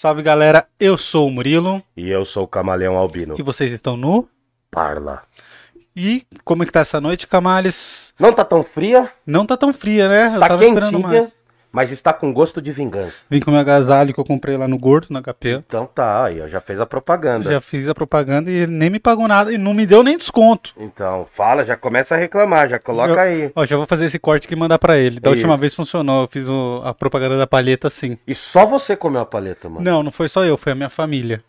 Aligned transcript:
Salve 0.00 0.22
galera, 0.22 0.64
eu 0.78 0.96
sou 0.96 1.26
o 1.26 1.30
Murilo 1.32 1.82
E 1.96 2.08
eu 2.08 2.24
sou 2.24 2.44
o 2.44 2.46
Camaleão 2.46 2.96
Albino. 2.96 3.34
e 3.36 3.42
vocês 3.42 3.72
estão 3.72 3.96
no. 3.96 4.28
Parla. 4.70 5.24
E 5.96 6.24
como 6.44 6.62
é 6.62 6.66
que 6.66 6.70
tá 6.70 6.78
essa 6.78 7.00
noite, 7.00 7.26
Camales? 7.26 8.14
Não 8.16 8.32
tá 8.32 8.44
tão 8.44 8.62
fria, 8.62 9.10
Não 9.26 9.44
tá 9.44 9.56
tão 9.56 9.72
fria, 9.72 10.08
né? 10.08 10.26
está 10.26 10.46
tava 10.46 10.64
esperando 10.64 10.90
quentinha, 10.92 11.08
mais. 11.08 11.37
Mas 11.70 11.92
está 11.92 12.12
com 12.12 12.32
gosto 12.32 12.60
de 12.62 12.72
vingança. 12.72 13.14
Vim 13.30 13.40
com 13.40 13.50
meu 13.50 13.60
agasalho 13.60 14.14
que 14.14 14.20
eu 14.20 14.24
comprei 14.24 14.56
lá 14.56 14.66
no 14.66 14.78
Gordo, 14.78 15.08
na 15.10 15.20
HP. 15.20 15.62
Então 15.66 15.86
tá, 15.86 16.24
aí, 16.24 16.40
ó, 16.40 16.48
já 16.48 16.60
fez 16.60 16.80
a 16.80 16.86
propaganda. 16.86 17.50
Já 17.50 17.60
fiz 17.60 17.86
a 17.88 17.94
propaganda 17.94 18.50
e 18.50 18.54
ele 18.54 18.72
nem 18.72 18.90
me 18.90 18.98
pagou 18.98 19.28
nada 19.28 19.52
e 19.52 19.58
não 19.58 19.74
me 19.74 19.84
deu 19.86 20.02
nem 20.02 20.16
desconto. 20.16 20.72
Então, 20.78 21.26
fala, 21.34 21.64
já 21.64 21.76
começa 21.76 22.14
a 22.14 22.18
reclamar, 22.18 22.68
já 22.68 22.78
coloca 22.78 23.12
Eu- 23.12 23.18
aí. 23.18 23.52
Ó, 23.54 23.66
já 23.66 23.76
vou 23.76 23.86
fazer 23.86 24.06
esse 24.06 24.18
corte 24.18 24.46
aqui 24.46 24.54
e 24.54 24.58
mandar 24.58 24.78
pra 24.78 24.96
ele. 24.96 25.20
Da 25.20 25.30
Isso. 25.30 25.36
última 25.36 25.56
vez 25.56 25.74
funcionou, 25.74 26.22
eu 26.22 26.28
fiz 26.28 26.48
o- 26.48 26.80
a 26.84 26.94
propaganda 26.94 27.36
da 27.36 27.46
palheta 27.46 27.86
assim. 27.88 28.18
E 28.26 28.34
só 28.34 28.64
você 28.66 28.96
comeu 28.96 29.20
a 29.20 29.26
paleta, 29.26 29.68
mano. 29.68 29.82
Não, 29.84 30.02
não 30.02 30.10
foi 30.10 30.28
só 30.28 30.44
eu, 30.44 30.56
foi 30.56 30.72
a 30.72 30.74
minha 30.74 30.90
família. 30.90 31.42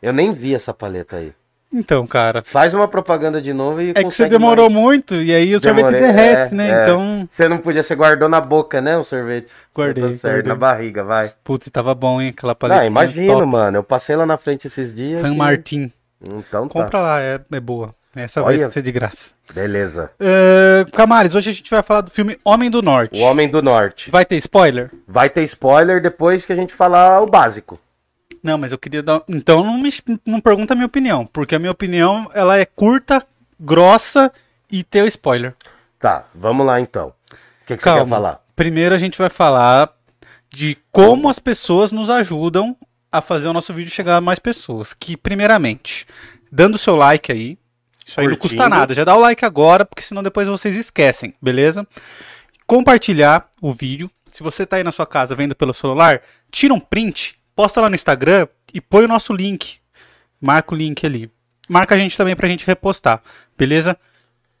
Eu 0.00 0.12
nem 0.12 0.32
vi 0.32 0.54
essa 0.54 0.72
paleta 0.72 1.16
aí. 1.16 1.32
Então, 1.72 2.06
cara, 2.06 2.42
Faz 2.46 2.72
uma 2.72 2.88
propaganda 2.88 3.42
de 3.42 3.52
novo 3.52 3.82
e 3.82 3.90
é 3.90 3.94
que 3.94 4.04
você 4.04 4.26
demorou 4.26 4.70
mais. 4.70 4.82
muito 4.82 5.16
e 5.16 5.34
aí 5.34 5.54
o 5.54 5.60
sorvete 5.60 5.84
Demorei, 5.84 6.00
derrete, 6.00 6.54
é, 6.54 6.56
né? 6.56 6.70
é. 6.70 6.82
Então, 6.84 7.28
Você 7.30 7.46
não 7.46 7.58
podia, 7.58 7.82
você 7.82 7.94
guardou 7.94 8.26
na 8.28 8.40
boca, 8.40 8.80
né, 8.80 8.96
o 8.96 9.04
sorvete? 9.04 9.52
Guardei, 9.74 10.02
Tá 10.04 10.08
certo, 10.10 10.22
guardei. 10.22 10.48
na 10.48 10.54
barriga, 10.54 11.04
vai. 11.04 11.32
putz, 11.44 11.68
tava 11.70 11.94
bom, 11.94 12.20
hein? 12.22 12.30
Aquela 12.36 12.52
Não, 12.52 12.56
paletinha 12.56 12.86
imagino, 12.86 13.34
top. 13.34 13.46
mano. 13.46 13.76
Eu 13.78 13.82
passei 13.84 14.16
lá 14.16 14.24
na 14.24 14.38
frente 14.38 14.66
esses 14.66 14.94
dias. 14.94 15.20
San 15.20 15.30
que- 15.32 15.36
Martin. 15.36 15.92
Então 16.22 16.66
tá. 16.66 16.72
Compra 16.72 17.00
lá, 17.00 17.20
é, 17.20 17.38
é 17.52 17.60
boa. 17.60 17.94
Essa 18.16 18.42
Olha. 18.42 18.62
vai 18.62 18.70
ser 18.72 18.82
de 18.82 18.90
graça. 18.90 19.32
Beleza. 19.52 20.10
Uh, 20.18 20.90
Camales, 20.90 21.34
hoje 21.34 21.50
a 21.50 21.52
gente 21.52 21.70
vai 21.70 21.82
falar 21.82 22.00
do 22.00 22.10
filme 22.10 22.36
Homem 22.44 22.68
do 22.70 22.82
Norte. 22.82 23.20
O 23.20 23.24
Homem 23.24 23.48
do 23.48 23.62
Norte. 23.62 24.10
Vai 24.10 24.24
ter 24.24 24.36
spoiler? 24.38 24.90
Vai 25.06 25.28
ter 25.30 25.42
spoiler 25.44 26.00
depois 26.02 26.44
que 26.44 26.52
a 26.52 26.56
gente 26.56 26.74
falar 26.74 27.20
o 27.20 27.26
básico. 27.26 27.78
Não, 28.42 28.58
mas 28.58 28.72
eu 28.72 28.78
queria 28.78 29.02
dar. 29.02 29.22
Então 29.28 29.64
não 29.64 29.78
me 29.78 29.90
não 30.24 30.40
pergunta 30.40 30.74
a 30.74 30.76
minha 30.76 30.86
opinião, 30.86 31.26
porque 31.26 31.54
a 31.54 31.58
minha 31.58 31.72
opinião 31.72 32.30
ela 32.34 32.58
é 32.58 32.64
curta, 32.64 33.26
grossa 33.58 34.32
e 34.70 34.82
tem 34.84 35.02
o 35.02 35.06
spoiler. 35.06 35.54
Tá, 35.98 36.24
vamos 36.34 36.66
lá 36.66 36.80
então. 36.80 37.08
O 37.08 37.66
que, 37.66 37.76
que 37.76 37.82
você 37.82 37.88
Calma. 37.90 38.04
quer 38.04 38.10
falar? 38.10 38.40
Primeiro 38.54 38.94
a 38.94 38.98
gente 38.98 39.18
vai 39.18 39.28
falar 39.28 39.90
de 40.50 40.76
como 40.90 41.28
as 41.28 41.38
pessoas 41.38 41.92
nos 41.92 42.08
ajudam 42.08 42.76
a 43.10 43.20
fazer 43.20 43.48
o 43.48 43.52
nosso 43.52 43.72
vídeo 43.72 43.90
chegar 43.90 44.16
a 44.16 44.20
mais 44.20 44.38
pessoas. 44.38 44.92
Que 44.92 45.16
primeiramente, 45.16 46.06
dando 46.50 46.78
seu 46.78 46.96
like 46.96 47.32
aí, 47.32 47.58
isso 48.06 48.20
aí 48.20 48.26
não 48.26 48.36
custa 48.36 48.56
Curtindo. 48.56 48.76
nada. 48.76 48.94
Já 48.94 49.04
dá 49.04 49.14
o 49.14 49.20
like 49.20 49.44
agora, 49.44 49.84
porque 49.84 50.02
senão 50.02 50.22
depois 50.22 50.48
vocês 50.48 50.76
esquecem, 50.76 51.34
beleza? 51.42 51.86
Compartilhar 52.66 53.48
o 53.60 53.72
vídeo. 53.72 54.10
Se 54.30 54.42
você 54.42 54.64
tá 54.66 54.76
aí 54.76 54.84
na 54.84 54.92
sua 54.92 55.06
casa 55.06 55.34
vendo 55.34 55.54
pelo 55.54 55.74
celular, 55.74 56.20
tira 56.50 56.72
um 56.72 56.80
print, 56.80 57.38
posta 57.58 57.80
lá 57.80 57.88
no 57.88 57.96
Instagram 57.96 58.46
e 58.72 58.80
põe 58.80 59.04
o 59.04 59.08
nosso 59.08 59.32
link. 59.32 59.78
Marca 60.40 60.72
o 60.72 60.78
link 60.78 61.04
ali. 61.04 61.28
Marca 61.68 61.96
a 61.96 61.98
gente 61.98 62.16
também 62.16 62.36
pra 62.36 62.46
gente 62.46 62.64
repostar, 62.64 63.20
beleza? 63.58 63.98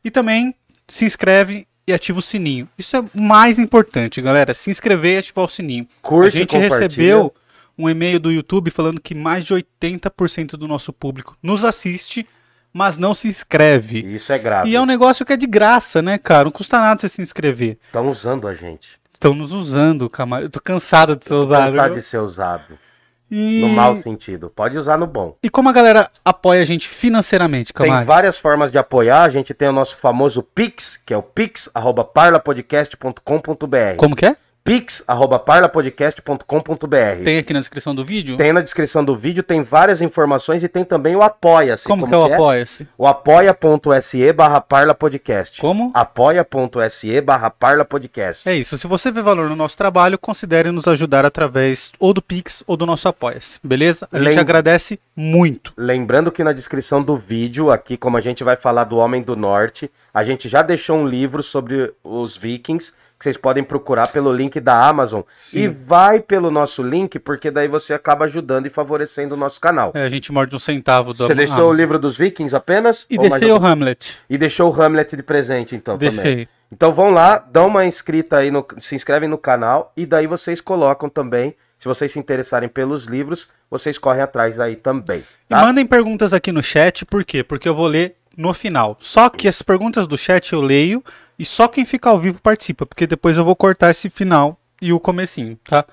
E 0.02 0.10
também 0.10 0.52
se 0.88 1.04
inscreve 1.04 1.68
e 1.86 1.92
ativa 1.92 2.18
o 2.18 2.22
sininho. 2.22 2.68
Isso 2.76 2.96
é 2.96 3.00
o 3.00 3.08
mais 3.14 3.56
importante, 3.56 4.20
galera. 4.20 4.52
Se 4.52 4.68
inscrever 4.68 5.14
e 5.14 5.18
ativar 5.18 5.44
o 5.44 5.48
sininho. 5.48 5.86
Curte, 6.02 6.38
a 6.38 6.40
gente 6.40 6.58
recebeu 6.58 7.32
um 7.78 7.88
e-mail 7.88 8.18
do 8.18 8.32
YouTube 8.32 8.68
falando 8.68 9.00
que 9.00 9.14
mais 9.14 9.44
de 9.44 9.54
80% 9.54 10.56
do 10.56 10.66
nosso 10.66 10.92
público 10.92 11.36
nos 11.40 11.64
assiste, 11.64 12.26
mas 12.72 12.98
não 12.98 13.14
se 13.14 13.28
inscreve. 13.28 14.00
Isso 14.12 14.32
é 14.32 14.38
grave. 14.40 14.70
E 14.70 14.74
é 14.74 14.80
um 14.80 14.86
negócio 14.86 15.24
que 15.24 15.32
é 15.32 15.36
de 15.36 15.46
graça, 15.46 16.02
né, 16.02 16.18
cara? 16.18 16.46
Não 16.46 16.50
custa 16.50 16.80
nada 16.80 17.00
você 17.00 17.08
se 17.08 17.22
inscrever. 17.22 17.78
Estão 17.86 18.10
usando 18.10 18.48
a 18.48 18.54
gente. 18.54 18.88
Estão 19.14 19.34
nos 19.34 19.52
usando, 19.52 20.10
camarada. 20.10 20.46
Eu 20.46 20.50
tô 20.50 20.60
cansado 20.60 21.14
de 21.14 21.24
ser 21.24 21.34
usado. 21.34 21.72
Cansado 21.72 21.94
de 21.94 22.02
ser 22.02 22.18
usado. 22.18 22.87
E... 23.30 23.60
No 23.60 23.68
mau 23.68 24.00
sentido. 24.00 24.50
Pode 24.54 24.78
usar 24.78 24.96
no 24.96 25.06
bom. 25.06 25.36
e 25.42 25.50
como 25.50 25.68
a 25.68 25.72
galera 25.72 26.08
apoia 26.24 26.62
a 26.62 26.64
gente 26.64 26.88
financeiramente, 26.88 27.72
Tem 27.72 27.86
camarada? 27.86 28.06
várias 28.06 28.38
formas 28.38 28.70
de 28.72 28.78
apoiar. 28.78 29.24
A 29.24 29.28
gente 29.28 29.52
tem 29.52 29.68
o 29.68 29.72
nosso 29.72 29.96
famoso 29.96 30.42
Pix, 30.42 30.98
que 31.04 31.12
é 31.12 31.16
o 31.16 31.22
pix.parlapodcast.com.br. 31.22 33.96
Como 33.96 34.16
que 34.16 34.26
é? 34.26 34.36
pix.parlapodcast.com.br. 34.68 37.24
Tem 37.24 37.38
aqui 37.38 37.52
na 37.54 37.60
descrição 37.60 37.94
do 37.94 38.04
vídeo? 38.04 38.36
Tem 38.36 38.52
na 38.52 38.60
descrição 38.60 39.04
do 39.04 39.16
vídeo, 39.16 39.42
tem 39.42 39.62
várias 39.62 40.02
informações 40.02 40.62
e 40.62 40.68
tem 40.68 40.84
também 40.84 41.16
o 41.16 41.22
Apoia-se. 41.22 41.84
Como, 41.84 42.06
que 42.06 42.14
é 42.14 42.16
o 42.16 42.24
apoia-se? 42.24 42.86
O 42.98 43.06
apoia.se 43.06 44.32
barra 44.32 44.60
parlapodcast. 44.60 45.60
Como? 45.60 45.90
apoia.se 45.94 47.20
barra 47.22 47.50
parlapodcast. 47.50 48.48
É 48.48 48.54
isso. 48.54 48.76
Se 48.76 48.86
você 48.86 49.10
vê 49.10 49.22
valor 49.22 49.48
no 49.48 49.56
nosso 49.56 49.76
trabalho, 49.76 50.18
considere 50.18 50.70
nos 50.70 50.86
ajudar 50.86 51.24
através 51.24 51.92
ou 51.98 52.12
do 52.12 52.20
Pix 52.20 52.62
ou 52.66 52.76
do 52.76 52.84
nosso 52.84 53.08
Apoia-se. 53.08 53.58
Beleza? 53.64 54.06
A 54.12 54.18
gente 54.18 54.28
Lem- 54.28 54.38
agradece 54.38 55.00
muito. 55.16 55.72
Lembrando 55.76 56.30
que 56.30 56.44
na 56.44 56.52
descrição 56.52 57.02
do 57.02 57.16
vídeo, 57.16 57.70
aqui, 57.70 57.96
como 57.96 58.16
a 58.16 58.20
gente 58.20 58.44
vai 58.44 58.56
falar 58.56 58.84
do 58.84 58.98
Homem 58.98 59.22
do 59.22 59.34
Norte, 59.34 59.90
a 60.12 60.22
gente 60.22 60.48
já 60.48 60.62
deixou 60.62 60.98
um 60.98 61.06
livro 61.06 61.42
sobre 61.42 61.92
os 62.04 62.36
vikings, 62.36 62.92
que 63.18 63.24
vocês 63.24 63.36
podem 63.36 63.64
procurar 63.64 64.08
pelo 64.08 64.32
link 64.32 64.60
da 64.60 64.86
Amazon. 64.86 65.22
Sim. 65.42 65.60
E 65.60 65.68
vai 65.68 66.20
pelo 66.20 66.50
nosso 66.50 66.82
link, 66.82 67.18
porque 67.18 67.50
daí 67.50 67.66
você 67.66 67.92
acaba 67.92 68.26
ajudando 68.26 68.66
e 68.66 68.70
favorecendo 68.70 69.34
o 69.34 69.38
nosso 69.38 69.60
canal. 69.60 69.90
É, 69.94 70.02
a 70.02 70.08
gente 70.08 70.30
morde 70.30 70.54
um 70.54 70.58
centavo 70.58 71.12
do 71.12 71.26
Você 71.26 71.34
deixou 71.34 71.70
o 71.70 71.72
livro 71.72 71.98
dos 71.98 72.16
vikings 72.16 72.54
apenas? 72.54 73.06
E 73.10 73.18
deixei 73.18 73.50
o? 73.50 73.56
Hamlet. 73.56 74.18
E 74.30 74.38
deixou 74.38 74.72
o 74.72 74.82
Hamlet 74.82 75.16
de 75.16 75.22
presente, 75.22 75.74
então, 75.74 75.98
também. 75.98 76.14
Deixei. 76.14 76.48
Então 76.70 76.92
vão 76.92 77.10
lá, 77.10 77.38
dão 77.38 77.66
uma 77.66 77.86
inscrita 77.86 78.36
aí, 78.36 78.50
no, 78.50 78.64
se 78.78 78.94
inscrevem 78.94 79.28
no 79.28 79.38
canal 79.38 79.92
e 79.96 80.04
daí 80.04 80.26
vocês 80.26 80.60
colocam 80.60 81.08
também, 81.08 81.54
se 81.78 81.88
vocês 81.88 82.12
se 82.12 82.18
interessarem 82.18 82.68
pelos 82.68 83.06
livros, 83.06 83.48
vocês 83.70 83.98
correm 83.98 84.22
atrás 84.22 84.60
aí 84.60 84.76
também. 84.76 85.20
E 85.20 85.48
Tá? 85.48 85.62
mandem 85.62 85.86
perguntas 85.86 86.32
aqui 86.32 86.52
no 86.52 86.62
chat, 86.62 87.06
por 87.06 87.24
quê? 87.24 87.42
Porque 87.42 87.68
eu 87.68 87.74
vou 87.74 87.86
ler 87.86 88.16
no 88.36 88.52
final. 88.52 88.96
Só 89.00 89.30
que 89.30 89.48
as 89.48 89.62
perguntas 89.62 90.06
do 90.06 90.16
chat 90.16 90.52
eu 90.52 90.60
leio 90.60 91.02
e 91.38 91.44
só 91.44 91.68
quem 91.68 91.84
fica 91.84 92.10
ao 92.10 92.18
vivo 92.18 92.40
participa, 92.40 92.84
porque 92.84 93.06
depois 93.06 93.36
eu 93.36 93.44
vou 93.44 93.54
cortar 93.54 93.90
esse 93.90 94.10
final 94.10 94.58
e 94.80 94.92
o 94.92 95.00
comecinho, 95.00 95.58
tá? 95.64 95.84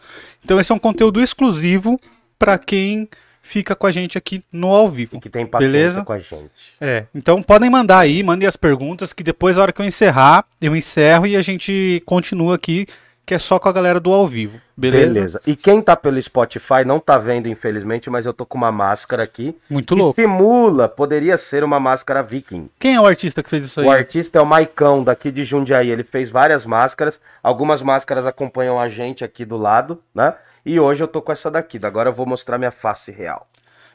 Então 0.44 0.60
esse 0.60 0.72
é 0.72 0.76
um 0.76 0.80
conteúdo 0.80 1.22
exclusivo 1.22 2.00
pra 2.38 2.58
quem 2.58 3.08
fica 3.42 3.76
com 3.76 3.86
a 3.86 3.92
gente 3.92 4.18
aqui 4.18 4.44
no 4.52 4.70
ao 4.70 4.90
vivo. 4.90 5.22
Que 5.22 5.30
tem 5.30 5.46
paciência 5.46 5.72
Beleza? 5.72 6.04
com 6.04 6.14
a 6.14 6.20
gente. 6.20 6.74
É, 6.82 7.06
então 7.14 7.44
podem 7.44 7.70
mandar 7.70 8.00
aí, 8.00 8.24
mandem 8.24 8.48
as 8.48 8.56
perguntas, 8.56 9.14
que 9.14 9.24
depois, 9.24 9.56
na 9.56 9.64
hora 9.64 9.72
que 9.72 9.82
eu 9.82 9.86
encerrar, 9.86 10.46
eu 10.60 10.76
encerro 10.76 11.28
e 11.28 11.36
a 11.36 11.42
gente 11.42 12.02
continua 12.06 12.56
aqui, 12.56 12.88
que 13.26 13.34
é 13.34 13.40
só 13.40 13.58
com 13.58 13.68
a 13.68 13.72
galera 13.72 14.00
do 14.00 14.14
ao 14.14 14.28
vivo. 14.28 14.62
Beleza? 14.78 15.14
Beleza. 15.14 15.42
E 15.48 15.56
quem 15.56 15.82
tá 15.82 15.96
pelo 15.96 16.22
Spotify 16.22 16.86
não 16.86 17.00
tá 17.00 17.18
vendo, 17.18 17.48
infelizmente, 17.48 18.10
mas 18.10 18.26
eu 18.26 18.34
tô 18.34 18.46
com 18.46 18.58
uma 18.58 18.72
máscara 18.72 19.24
aqui. 19.24 19.58
Muito 19.70 19.96
que 19.96 20.00
louco. 20.00 20.22
simula, 20.22 20.88
poderia 20.88 21.38
ser 21.38 21.64
uma 21.64 21.80
máscara 21.80 22.22
viking. 22.22 22.70
Quem 22.80 22.96
é 22.96 23.02
o 23.02 23.06
artista 23.06 23.42
que 23.42 23.50
fez 23.50 23.64
isso 23.64 23.82
aí? 23.82 23.88
O 23.88 23.92
artista 23.92 24.38
é 24.38 24.42
o 24.42 24.46
Maicão, 24.46 25.04
daqui 25.04 25.32
de 25.32 25.44
Jundiaí. 25.44 25.90
Ele 25.90 26.04
fez 26.04 26.30
várias 26.30 26.66
máscaras. 26.66 27.20
Algumas 27.42 27.82
máscaras 27.82 28.26
acompanham 28.26 28.80
a 28.80 28.90
gente 28.90 29.24
aqui 29.24 29.44
do 29.44 29.58
lado, 29.58 30.02
né? 30.14 30.34
E 30.66 30.80
hoje 30.80 31.04
eu 31.04 31.08
tô 31.08 31.22
com 31.22 31.32
essa 31.32 31.50
daqui. 31.50 31.80
Agora 31.84 32.10
eu 32.10 32.14
vou 32.14 32.26
mostrar 32.26 32.58
minha 32.58 32.72
face 32.72 33.12
real. 33.12 33.48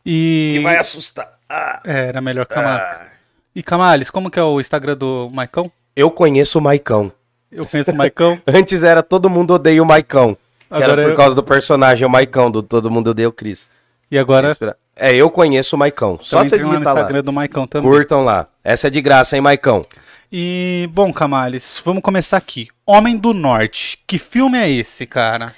E... 0.04 0.64
assustar. 0.78 1.38
Ah. 1.48 1.80
É, 1.86 2.06
era 2.06 2.20
melhor 2.20 2.46
que 2.46 2.58
a 2.58 2.62
máscara. 2.62 3.12
E 3.54 3.62
Camales, 3.62 4.10
como 4.10 4.30
que 4.30 4.38
é 4.38 4.42
o 4.42 4.60
Instagram 4.60 4.96
do 4.96 5.28
Maicão? 5.32 5.70
Eu 5.94 6.10
conheço 6.10 6.58
o 6.58 6.62
Maicão. 6.62 7.12
Eu 7.50 7.66
conheço 7.66 7.90
o 7.90 7.96
Maicão. 7.96 8.40
Antes 8.46 8.82
era 8.82 9.02
Todo 9.02 9.28
Mundo 9.30 9.54
Odeia 9.54 9.82
o 9.82 9.86
Maicão. 9.86 10.34
Que 10.68 10.74
Agora 10.74 10.92
era 10.92 11.02
por 11.02 11.10
eu- 11.10 11.16
causa 11.16 11.34
do 11.34 11.42
personagem, 11.42 12.06
o 12.06 12.10
Maicão, 12.10 12.50
do 12.50 12.62
Todo 12.62 12.90
Mundo 12.90 13.10
Odeia 13.10 13.28
o 13.28 13.32
Cris. 13.32 13.70
E 14.10 14.18
agora 14.18 14.56
É, 14.96 15.14
eu 15.14 15.30
conheço 15.30 15.74
o 15.74 15.78
Maicão. 15.78 16.18
Só 16.22 16.38
também 16.38 16.48
você 16.50 16.58
digitar 16.58 16.94
lá. 16.94 17.00
Instagram 17.00 17.22
do 17.24 17.32
Maicão 17.32 17.66
também. 17.66 17.90
Curtam 17.90 18.24
lá. 18.24 18.46
Essa 18.62 18.86
é 18.88 18.90
de 18.90 19.00
graça, 19.00 19.34
hein, 19.36 19.42
Maicão? 19.42 19.84
E, 20.32 20.88
bom, 20.92 21.12
Camales, 21.12 21.80
vamos 21.84 22.02
começar 22.02 22.36
aqui. 22.36 22.68
Homem 22.86 23.16
do 23.16 23.32
Norte. 23.34 23.98
Que 24.06 24.18
filme 24.18 24.56
é 24.58 24.70
esse, 24.70 25.06
cara? 25.06 25.54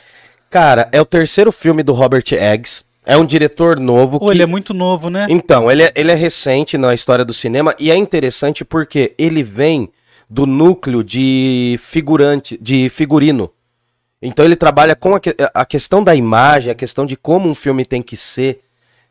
Cara, 0.49 0.89
é 0.93 1.01
o 1.01 1.05
terceiro 1.05 1.51
filme 1.53 1.83
do 1.83 1.93
Robert 1.93 2.25
Eggs. 2.33 2.85
É 3.05 3.17
um 3.17 3.25
diretor 3.27 3.79
novo. 3.81 4.19
Pô, 4.19 4.27
que- 4.27 4.33
ele 4.33 4.43
é 4.43 4.47
muito 4.47 4.73
novo, 4.73 5.11
né? 5.11 5.27
Então, 5.29 5.71
ele 5.71 5.83
é, 5.83 5.93
ele 5.95 6.11
é 6.11 6.15
recente 6.15 6.79
na 6.79 6.95
história 6.95 7.25
do 7.25 7.35
cinema 7.35 7.75
e 7.79 7.91
é 7.91 7.97
interessante 7.97 8.65
porque 8.65 9.13
ele 9.19 9.43
vem 9.43 9.91
do 10.33 10.47
núcleo 10.47 11.05
de 11.05 11.79
figurante, 11.79 12.57
de 12.59 12.89
figurino. 12.89 13.51
Então 14.23 14.43
ele 14.43 14.57
trabalha 14.57 14.97
com 14.97 15.15
a, 15.15 15.21
a 15.53 15.67
questão 15.67 16.03
da 16.03 16.15
imagem, 16.15 16.73
a 16.73 16.75
questão 16.75 17.05
de 17.05 17.19
como 17.19 17.51
um 17.51 17.55
filme 17.55 17.85
tem 17.85 18.01
que 18.01 18.17
ser. 18.17 18.61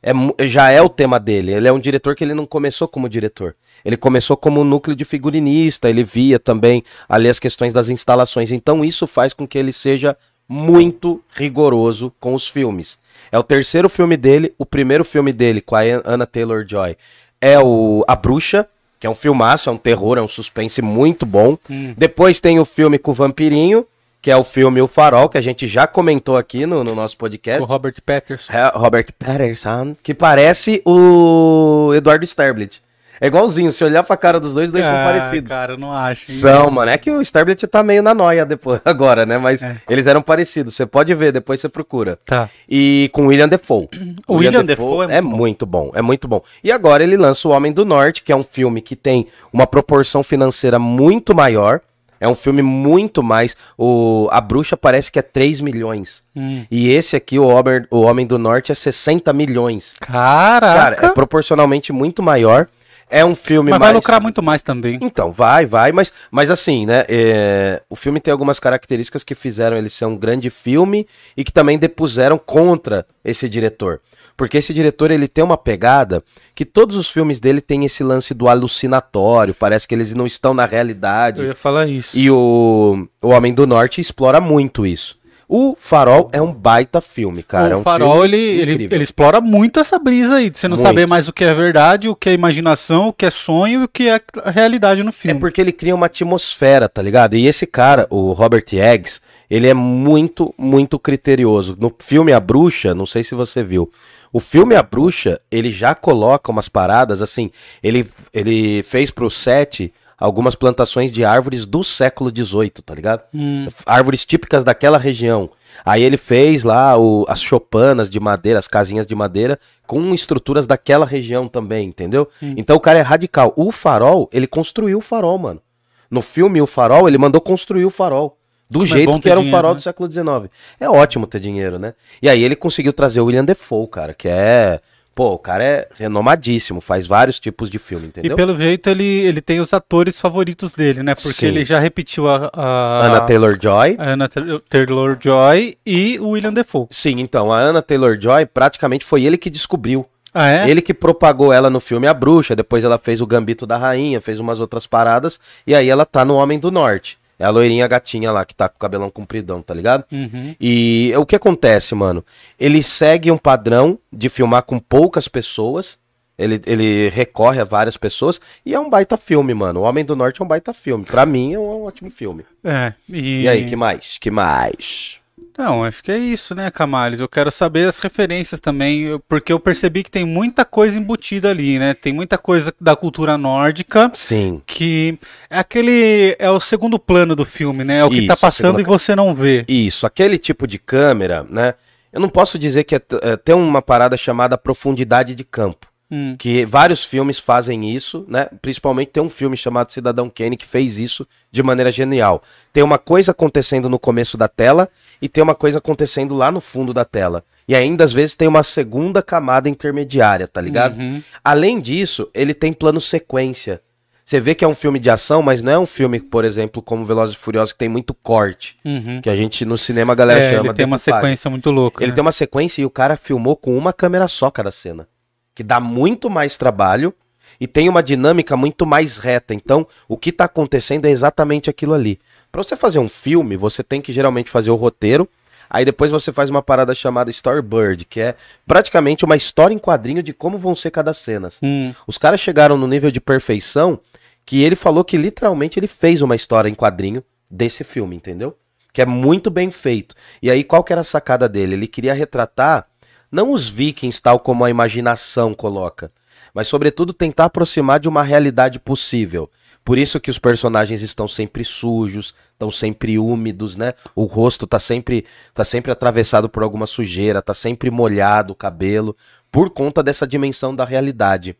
É, 0.01 0.13
já 0.47 0.71
é 0.71 0.81
o 0.81 0.89
tema 0.89 1.19
dele. 1.19 1.53
Ele 1.53 1.67
é 1.67 1.71
um 1.71 1.79
diretor 1.79 2.15
que 2.15 2.23
ele 2.23 2.33
não 2.33 2.47
começou 2.47 2.87
como 2.87 3.07
diretor. 3.07 3.55
Ele 3.85 3.95
começou 3.95 4.35
como 4.35 4.63
núcleo 4.63 4.95
de 4.95 5.05
figurinista, 5.05 5.87
ele 5.87 6.03
via 6.03 6.39
também 6.39 6.83
ali 7.07 7.29
as 7.29 7.37
questões 7.37 7.71
das 7.71 7.87
instalações. 7.87 8.51
Então 8.51 8.83
isso 8.83 9.05
faz 9.05 9.31
com 9.31 9.45
que 9.45 9.59
ele 9.59 9.71
seja 9.71 10.17
muito 10.49 11.21
rigoroso 11.35 12.11
com 12.19 12.33
os 12.33 12.47
filmes. 12.47 12.97
É 13.31 13.37
o 13.37 13.43
terceiro 13.43 13.87
filme 13.87 14.17
dele, 14.17 14.55
o 14.57 14.65
primeiro 14.65 15.05
filme 15.05 15.31
dele 15.31 15.61
com 15.61 15.75
a 15.75 15.81
An- 15.81 16.01
Anna 16.03 16.25
Taylor-Joy 16.25 16.97
é 17.39 17.59
o 17.59 18.03
A 18.07 18.15
Bruxa, 18.15 18.67
que 19.01 19.07
é 19.07 19.09
um 19.09 19.15
filmaço, 19.15 19.67
é 19.67 19.73
um 19.73 19.77
terror, 19.77 20.17
é 20.17 20.21
um 20.21 20.27
suspense 20.27 20.81
muito 20.81 21.25
bom. 21.25 21.57
Depois 21.97 22.39
tem 22.39 22.59
o 22.59 22.65
filme 22.65 22.97
com 22.99 23.11
o 23.11 23.13
Vampirinho 23.15 23.85
que 24.21 24.29
é 24.29 24.37
o 24.37 24.43
filme 24.43 24.79
O 24.79 24.87
Farol, 24.87 25.27
que 25.27 25.37
a 25.37 25.41
gente 25.41 25.67
já 25.67 25.87
comentou 25.87 26.37
aqui 26.37 26.67
no, 26.67 26.83
no 26.83 26.93
nosso 26.93 27.17
podcast. 27.17 27.59
O 27.59 27.65
Robert 27.65 27.95
Patterson. 28.05 28.53
É, 28.53 28.71
Robert 28.75 29.07
Patterson, 29.17 29.95
que 30.03 30.13
parece 30.13 30.79
o 30.85 31.91
Eduardo 31.95 32.23
Sterblit. 32.23 32.83
É 33.21 33.27
igualzinho, 33.27 33.71
se 33.71 33.83
olhar 33.83 34.01
pra 34.01 34.17
cara 34.17 34.39
dos 34.39 34.51
dois, 34.55 34.69
os 34.69 34.73
dois 34.73 34.83
são 34.83 34.93
Ah, 34.95 35.03
parecidos. 35.05 35.47
cara, 35.47 35.73
eu 35.73 35.77
não 35.77 35.93
acho. 35.93 36.31
hein? 36.31 36.37
São, 36.39 36.71
mano. 36.71 36.89
É 36.89 36.97
que 36.97 37.11
o 37.11 37.21
Sterblit 37.21 37.67
tá 37.67 37.83
meio 37.83 38.01
na 38.01 38.15
noia 38.15 38.43
depois, 38.45 38.81
agora, 38.83 39.27
né? 39.27 39.37
Mas 39.37 39.61
É. 39.61 39.77
eles 39.87 40.07
eram 40.07 40.23
parecidos. 40.23 40.75
Você 40.75 40.87
pode 40.87 41.13
ver, 41.13 41.31
depois 41.31 41.61
você 41.61 41.69
procura. 41.69 42.17
Tá. 42.25 42.49
E 42.67 43.09
com 43.13 43.27
William 43.27 43.47
Defoe. 43.47 43.87
O 44.27 44.37
William 44.37 44.65
Dafoe 44.65 45.05
é 45.11 45.17
é 45.17 45.21
muito 45.21 45.37
muito 45.37 45.65
bom, 45.67 45.91
é 45.93 46.01
muito 46.01 46.27
bom. 46.27 46.41
E 46.63 46.71
agora 46.71 47.03
ele 47.03 47.15
lança 47.15 47.47
O 47.47 47.51
Homem 47.51 47.71
do 47.71 47.85
Norte, 47.85 48.23
que 48.23 48.31
é 48.31 48.35
um 48.35 48.43
filme 48.43 48.81
que 48.81 48.95
tem 48.95 49.27
uma 49.53 49.67
proporção 49.67 50.23
financeira 50.23 50.79
muito 50.79 51.35
maior. 51.35 51.79
É 52.19 52.27
um 52.27 52.35
filme 52.35 52.61
muito 52.61 53.21
mais. 53.23 53.55
O, 53.77 54.27
a 54.31 54.39
bruxa 54.39 54.77
parece 54.77 55.11
que 55.11 55.17
é 55.19 55.21
3 55.21 55.59
milhões. 55.61 56.23
Hum. 56.35 56.63
E 56.71 56.89
esse 56.89 57.15
aqui, 57.15 57.37
o 57.39 57.45
Homem, 57.47 57.85
o 57.89 58.01
Homem 58.01 58.25
do 58.27 58.37
Norte, 58.39 58.71
é 58.71 58.75
60 58.75 59.33
milhões. 59.33 59.95
Caraca. 59.99 60.95
Cara, 60.95 61.05
é 61.07 61.09
proporcionalmente 61.09 61.91
muito 61.91 62.21
maior. 62.23 62.67
É 63.11 63.25
um 63.25 63.35
filme 63.35 63.71
Mas 63.71 63.79
mais. 63.79 63.89
vai 63.89 63.95
lucrar 63.95 64.21
muito 64.21 64.41
mais 64.41 64.61
também. 64.61 64.97
Então, 65.01 65.33
vai, 65.33 65.65
vai, 65.65 65.91
mas, 65.91 66.13
mas 66.31 66.49
assim, 66.49 66.85
né? 66.85 67.03
é, 67.09 67.83
o 67.89 67.95
filme 67.95 68.21
tem 68.21 68.31
algumas 68.31 68.57
características 68.57 69.21
que 69.21 69.35
fizeram 69.35 69.75
ele 69.75 69.89
ser 69.89 70.05
um 70.05 70.15
grande 70.15 70.49
filme 70.49 71.05
e 71.35 71.43
que 71.43 71.51
também 71.51 71.77
depuseram 71.77 72.37
contra 72.37 73.05
esse 73.23 73.49
diretor. 73.49 73.99
Porque 74.37 74.57
esse 74.57 74.73
diretor 74.73 75.11
ele 75.11 75.27
tem 75.27 75.43
uma 75.43 75.57
pegada 75.57 76.23
que 76.55 76.63
todos 76.63 76.95
os 76.95 77.09
filmes 77.09 77.39
dele 77.39 77.59
têm 77.59 77.83
esse 77.85 78.01
lance 78.01 78.33
do 78.33 78.47
alucinatório, 78.47 79.53
parece 79.53 79.87
que 79.87 79.93
eles 79.93 80.13
não 80.15 80.25
estão 80.25 80.53
na 80.53 80.63
Eu 80.63 80.69
realidade. 80.69 81.43
ia 81.43 81.53
falar 81.53 81.87
isso. 81.87 82.17
E 82.17 82.31
o, 82.31 83.07
o 83.21 83.27
Homem 83.27 83.53
do 83.53 83.67
Norte 83.67 83.99
explora 83.99 84.39
muito 84.39 84.85
isso. 84.85 85.19
O 85.53 85.75
Farol 85.77 86.29
é 86.31 86.41
um 86.41 86.53
baita 86.53 87.01
filme, 87.01 87.43
cara. 87.43 87.73
é 87.73 87.75
o 87.75 87.79
um 87.79 87.83
Farol, 87.83 88.21
filme 88.21 88.37
ele, 88.37 88.71
ele, 88.71 88.87
ele 88.89 89.03
explora 89.03 89.41
muito 89.41 89.81
essa 89.81 89.99
brisa 89.99 90.35
aí, 90.35 90.49
de 90.49 90.57
você 90.57 90.69
não 90.69 90.77
Muito. 90.77 90.87
saber 90.87 91.05
mais 91.05 91.27
o 91.27 91.33
que 91.33 91.43
é 91.43 91.53
verdade, 91.53 92.07
o 92.07 92.15
que 92.15 92.29
é 92.29 92.33
imaginação, 92.33 93.09
o 93.09 93.13
que 93.13 93.25
é 93.25 93.29
sonho 93.29 93.81
e 93.81 93.83
o 93.83 93.87
que 93.89 94.07
é 94.07 94.21
a 94.45 94.49
realidade 94.49 95.03
no 95.03 95.09
É 95.09 95.11
filme. 95.11 95.41
porque 95.41 95.59
ele 95.59 95.73
cria 95.73 95.93
uma 95.93 96.05
atmosfera, 96.05 96.87
tá 96.87 97.01
ligado? 97.01 97.35
E 97.35 97.47
esse 97.47 97.67
cara, 97.67 98.07
o 98.09 98.31
Robert 98.31 98.63
Eggs, 98.71 99.19
ele 99.49 99.67
é 99.67 99.73
muito, 99.73 100.55
muito 100.57 100.97
criterioso. 100.97 101.75
No 101.77 101.93
filme 101.99 102.31
A 102.31 102.39
Bruxa, 102.39 102.95
não 102.95 103.05
sei 103.05 103.21
se 103.21 103.35
você 103.35 103.61
viu. 103.61 103.91
O 104.31 104.39
filme 104.39 104.73
A 104.75 104.81
Bruxa, 104.81 105.37
ele 105.51 105.69
já 105.69 105.93
coloca 105.93 106.49
umas 106.49 106.69
paradas 106.69 107.21
assim. 107.21 107.51
Ele, 107.83 108.07
ele 108.33 108.81
fez 108.83 109.11
pro 109.11 109.29
set 109.29 109.91
algumas 110.21 110.55
plantações 110.55 111.11
de 111.11 111.25
árvores 111.25 111.65
do 111.65 111.83
século 111.83 112.29
XVIII, 112.33 112.69
tá 112.85 112.93
ligado? 112.95 113.23
Hum. 113.33 113.67
Árvores 113.85 114.23
típicas 114.25 114.63
daquela 114.63 114.97
região. 114.97 115.49
Aí 115.83 116.03
ele 116.03 116.15
fez 116.17 116.63
lá 116.63 116.97
o- 116.97 117.25
as 117.27 117.41
chopanas 117.41 118.09
de 118.09 118.19
madeira, 118.19 118.59
as 118.59 118.67
casinhas 118.67 119.07
de 119.07 119.15
madeira, 119.15 119.59
com 119.87 120.13
estruturas 120.13 120.67
daquela 120.67 121.05
região 121.05 121.47
também, 121.47 121.87
entendeu? 121.87 122.29
Então 122.41 122.77
o 122.77 122.79
cara 122.79 122.99
é 122.99 123.01
radical. 123.01 123.51
O 123.57 123.71
farol, 123.71 124.29
ele 124.31 124.47
construiu 124.47 124.99
o 124.99 125.01
farol, 125.01 125.37
mano. 125.37 125.61
No 126.09 126.21
filme 126.21 126.61
O 126.61 126.67
Farol, 126.67 127.07
ele 127.07 127.17
mandou 127.17 127.39
construir 127.39 127.85
o 127.85 127.89
farol. 127.89 128.37
Do 128.69 128.79
Como 128.79 128.85
é 128.85 128.95
jeito 128.97 129.11
bom 129.13 129.19
que 129.19 129.29
era 129.29 129.39
um 129.39 129.43
dinheiro, 129.43 129.57
farol 129.57 129.71
né? 129.71 129.75
do 129.77 129.81
século 129.81 130.11
XIX. 130.11 130.49
É 130.79 130.89
ótimo 130.89 131.25
ter 131.25 131.39
dinheiro, 131.39 131.79
né? 131.79 131.93
E 132.21 132.27
aí 132.29 132.43
ele 132.43 132.55
conseguiu 132.55 132.91
trazer 132.93 133.21
o 133.21 133.25
William 133.25 133.45
Defoe, 133.45 133.87
cara, 133.87 134.13
que 134.13 134.27
é. 134.29 134.79
Pô, 135.13 135.33
o 135.33 135.37
cara 135.37 135.63
é 135.63 135.87
renomadíssimo, 135.93 136.79
faz 136.79 137.05
vários 137.05 137.37
tipos 137.37 137.69
de 137.69 137.77
filme, 137.77 138.07
entendeu? 138.07 138.31
E 138.31 138.35
pelo 138.35 138.55
jeito 138.55 138.89
ele, 138.89 139.03
ele 139.03 139.41
tem 139.41 139.59
os 139.59 139.73
atores 139.73 140.19
favoritos 140.19 140.71
dele, 140.71 141.03
né? 141.03 141.13
Porque 141.13 141.31
Sim. 141.33 141.47
ele 141.47 141.65
já 141.65 141.79
repetiu 141.79 142.29
a, 142.29 142.49
a 142.53 143.07
Anna 143.07 143.21
Taylor 143.21 143.57
Joy. 143.61 143.95
a 143.99 144.09
Anna 144.11 144.29
Taylor 144.69 145.17
Joy 145.19 145.77
e 145.85 146.17
o 146.19 146.29
William 146.29 146.53
Defoe. 146.53 146.87
Sim, 146.89 147.19
então, 147.19 147.51
a 147.51 147.59
Anna 147.59 147.81
Taylor 147.81 148.17
Joy 148.19 148.45
praticamente 148.45 149.03
foi 149.03 149.23
ele 149.23 149.37
que 149.37 149.49
descobriu. 149.49 150.07
Ah, 150.33 150.49
é? 150.49 150.69
Ele 150.69 150.81
que 150.81 150.93
propagou 150.93 151.51
ela 151.51 151.69
no 151.69 151.81
filme 151.81 152.07
A 152.07 152.13
Bruxa, 152.13 152.55
depois 152.55 152.85
ela 152.85 152.97
fez 152.97 153.19
o 153.19 153.27
Gambito 153.27 153.67
da 153.67 153.77
Rainha, 153.77 154.21
fez 154.21 154.39
umas 154.39 154.61
outras 154.61 154.87
paradas, 154.87 155.39
e 155.67 155.75
aí 155.75 155.89
ela 155.89 156.05
tá 156.05 156.23
no 156.23 156.35
Homem 156.35 156.57
do 156.57 156.71
Norte. 156.71 157.17
É 157.41 157.45
a 157.45 157.49
loirinha 157.49 157.87
gatinha 157.87 158.31
lá 158.31 158.45
que 158.45 158.53
tá 158.53 158.69
com 158.69 158.75
o 158.75 158.79
cabelão 158.79 159.09
compridão, 159.09 159.63
tá 159.63 159.73
ligado? 159.73 160.05
Uhum. 160.11 160.55
E 160.61 161.11
o 161.17 161.25
que 161.25 161.35
acontece, 161.35 161.95
mano? 161.95 162.23
Ele 162.59 162.83
segue 162.83 163.31
um 163.31 163.37
padrão 163.37 163.97
de 164.13 164.29
filmar 164.29 164.61
com 164.61 164.77
poucas 164.77 165.27
pessoas. 165.27 165.97
Ele, 166.37 166.61
ele 166.67 167.09
recorre 167.09 167.59
a 167.59 167.63
várias 167.63 167.97
pessoas. 167.97 168.39
E 168.63 168.75
é 168.75 168.79
um 168.79 168.91
baita 168.91 169.17
filme, 169.17 169.55
mano. 169.55 169.79
O 169.79 169.83
Homem 169.83 170.05
do 170.05 170.15
Norte 170.15 170.39
é 170.39 170.45
um 170.45 170.47
baita 170.47 170.71
filme. 170.71 171.03
Pra 171.03 171.25
mim 171.25 171.55
é 171.55 171.57
um 171.57 171.83
ótimo 171.83 172.11
filme. 172.11 172.45
É. 172.63 172.93
E... 173.09 173.41
E 173.41 173.47
aí, 173.47 173.65
que 173.65 173.75
mais? 173.75 174.19
Que 174.19 174.29
mais? 174.29 175.20
Não, 175.57 175.83
acho 175.83 176.03
que 176.03 176.11
é 176.11 176.17
isso, 176.17 176.55
né, 176.55 176.71
Camales? 176.71 177.19
Eu 177.19 177.27
quero 177.27 177.51
saber 177.51 177.87
as 177.87 177.99
referências 177.99 178.59
também, 178.59 179.19
porque 179.27 179.51
eu 179.51 179.59
percebi 179.59 180.03
que 180.03 180.11
tem 180.11 180.25
muita 180.25 180.63
coisa 180.63 180.97
embutida 180.97 181.49
ali, 181.49 181.77
né? 181.77 181.93
Tem 181.93 182.13
muita 182.13 182.37
coisa 182.37 182.73
da 182.79 182.95
cultura 182.95 183.37
nórdica 183.37 184.11
Sim. 184.13 184.61
que 184.65 185.17
é 185.49 185.59
aquele 185.59 186.35
é 186.39 186.49
o 186.49 186.59
segundo 186.59 186.97
plano 186.97 187.35
do 187.35 187.45
filme, 187.45 187.83
né? 187.83 187.99
É 187.99 188.05
o 188.05 188.09
que 188.09 188.27
tá 188.27 188.33
Isso, 188.33 188.41
passando 188.41 188.77
segunda 188.77 188.81
e 188.81 188.85
você 188.85 189.15
não 189.15 189.33
vê. 189.33 189.65
Isso, 189.67 190.05
aquele 190.05 190.37
tipo 190.37 190.65
de 190.65 190.79
câmera, 190.79 191.45
né? 191.49 191.73
Eu 192.11 192.19
não 192.19 192.29
posso 192.29 192.59
dizer 192.59 192.83
que 192.83 192.95
é, 192.95 193.01
é, 193.21 193.37
tem 193.37 193.55
uma 193.55 193.81
parada 193.81 194.17
chamada 194.17 194.57
profundidade 194.57 195.33
de 195.33 195.43
campo. 195.43 195.87
Hum. 196.11 196.35
Que 196.37 196.65
vários 196.65 197.05
filmes 197.05 197.39
fazem 197.39 197.89
isso, 197.89 198.25
né? 198.27 198.49
Principalmente 198.61 199.11
tem 199.11 199.23
um 199.23 199.29
filme 199.29 199.55
chamado 199.55 199.93
Cidadão 199.93 200.29
Kane 200.29 200.57
que 200.57 200.65
fez 200.65 200.99
isso 200.99 201.25
de 201.49 201.63
maneira 201.63 201.89
genial. 201.89 202.43
Tem 202.73 202.83
uma 202.83 202.97
coisa 202.97 203.31
acontecendo 203.31 203.87
no 203.87 203.97
começo 203.97 204.35
da 204.35 204.49
tela 204.49 204.89
e 205.21 205.29
tem 205.29 205.43
uma 205.43 205.55
coisa 205.55 205.77
acontecendo 205.77 206.35
lá 206.35 206.51
no 206.51 206.59
fundo 206.59 206.93
da 206.93 207.05
tela. 207.05 207.43
E 207.67 207.75
ainda 207.75 208.03
às 208.03 208.11
vezes 208.11 208.35
tem 208.35 208.47
uma 208.47 208.63
segunda 208.63 209.21
camada 209.21 209.69
intermediária, 209.69 210.47
tá 210.47 210.59
ligado? 210.59 210.97
Uhum. 210.97 211.21
Além 211.43 211.79
disso, 211.79 212.29
ele 212.33 212.53
tem 212.53 212.73
plano 212.73 212.99
sequência. 212.99 213.81
Você 214.25 214.39
vê 214.39 214.55
que 214.55 214.63
é 214.63 214.67
um 214.67 214.73
filme 214.73 214.97
de 214.97 215.09
ação, 215.09 215.41
mas 215.41 215.61
não 215.61 215.71
é 215.71 215.77
um 215.77 215.85
filme, 215.85 216.19
por 216.19 216.45
exemplo, 216.45 216.81
como 216.81 217.03
Velozes 217.03 217.35
e 217.35 217.39
Furiosos, 217.39 217.73
que 217.73 217.79
tem 217.79 217.89
muito 217.89 218.13
corte. 218.13 218.77
Uhum. 218.83 219.19
Que 219.21 219.29
a 219.29 219.35
gente 219.35 219.65
no 219.65 219.77
cinema 219.77 220.13
a 220.13 220.15
galera 220.15 220.39
É, 220.39 220.51
chama 220.51 220.67
ele 220.67 220.73
tem 220.73 220.85
uma 220.85 220.97
sequência 220.97 221.49
muito 221.49 221.69
louca. 221.69 222.03
Ele 222.03 222.11
né? 222.11 222.15
tem 222.15 222.21
uma 222.21 222.31
sequência 222.31 222.81
e 222.81 222.85
o 222.85 222.89
cara 222.89 223.17
filmou 223.17 223.55
com 223.57 223.77
uma 223.77 223.91
câmera 223.91 224.27
só 224.27 224.49
cada 224.49 224.71
cena. 224.71 225.07
Que 225.53 225.63
dá 225.63 225.79
muito 225.79 226.29
mais 226.29 226.57
trabalho 226.57 227.13
e 227.61 227.67
tem 227.67 227.87
uma 227.87 228.01
dinâmica 228.01 228.57
muito 228.57 228.87
mais 228.87 229.17
reta. 229.17 229.53
Então, 229.53 229.87
o 230.07 230.17
que 230.17 230.31
tá 230.31 230.45
acontecendo 230.45 231.05
é 231.05 231.11
exatamente 231.11 231.69
aquilo 231.69 231.93
ali. 231.93 232.19
Pra 232.51 232.63
você 232.63 232.75
fazer 232.75 232.97
um 232.97 233.07
filme, 233.07 233.55
você 233.55 233.83
tem 233.83 234.01
que 234.01 234.11
geralmente 234.11 234.49
fazer 234.49 234.71
o 234.71 234.75
roteiro. 234.75 235.29
Aí 235.69 235.85
depois 235.85 236.09
você 236.09 236.33
faz 236.33 236.49
uma 236.49 236.63
parada 236.63 236.95
chamada 236.95 237.29
storyboard, 237.29 238.03
que 238.05 238.19
é 238.19 238.35
praticamente 238.65 239.23
uma 239.23 239.35
história 239.35 239.75
em 239.75 239.77
quadrinho 239.77 240.23
de 240.23 240.33
como 240.33 240.57
vão 240.57 240.75
ser 240.75 240.89
cada 240.89 241.13
cena. 241.13 241.49
Hum. 241.61 241.93
Os 242.07 242.17
caras 242.17 242.39
chegaram 242.39 242.75
no 242.75 242.87
nível 242.87 243.11
de 243.11 243.21
perfeição 243.21 243.99
que 244.43 244.63
ele 244.63 244.75
falou 244.75 245.03
que 245.05 245.15
literalmente 245.15 245.77
ele 245.77 245.87
fez 245.87 246.23
uma 246.23 246.35
história 246.35 246.67
em 246.67 246.73
quadrinho 246.73 247.23
desse 247.47 247.83
filme, 247.83 248.15
entendeu? 248.15 248.57
Que 248.91 249.03
é 249.03 249.05
muito 249.05 249.51
bem 249.51 249.69
feito. 249.69 250.15
E 250.41 250.49
aí 250.49 250.63
qual 250.63 250.83
que 250.83 250.91
era 250.91 251.01
a 251.01 251.05
sacada 251.05 251.47
dele? 251.47 251.75
Ele 251.75 251.87
queria 251.87 252.13
retratar 252.13 252.87
não 253.31 253.51
os 253.51 253.69
vikings 253.69 254.19
tal 254.19 254.39
como 254.39 254.65
a 254.65 254.69
imaginação 254.69 255.53
coloca, 255.53 256.11
mas 256.53 256.67
sobretudo 256.67 257.13
tentar 257.13 257.45
aproximar 257.45 257.99
de 257.99 258.09
uma 258.09 258.23
realidade 258.23 258.79
possível. 258.79 259.49
Por 259.83 259.97
isso 259.97 260.19
que 260.19 260.29
os 260.29 260.37
personagens 260.37 261.01
estão 261.01 261.27
sempre 261.27 261.65
sujos, 261.65 262.35
estão 262.53 262.71
sempre 262.71 263.17
úmidos, 263.17 263.75
né? 263.75 263.93
O 264.15 264.25
rosto 264.25 264.67
tá 264.67 264.77
sempre 264.77 265.25
tá 265.53 265.63
sempre 265.63 265.91
atravessado 265.91 266.47
por 266.47 266.61
alguma 266.61 266.85
sujeira, 266.85 267.41
tá 267.41 267.53
sempre 267.53 267.89
molhado 267.89 268.53
o 268.53 268.55
cabelo, 268.55 269.15
por 269.51 269.71
conta 269.71 270.03
dessa 270.03 270.27
dimensão 270.27 270.75
da 270.75 270.85
realidade. 270.85 271.55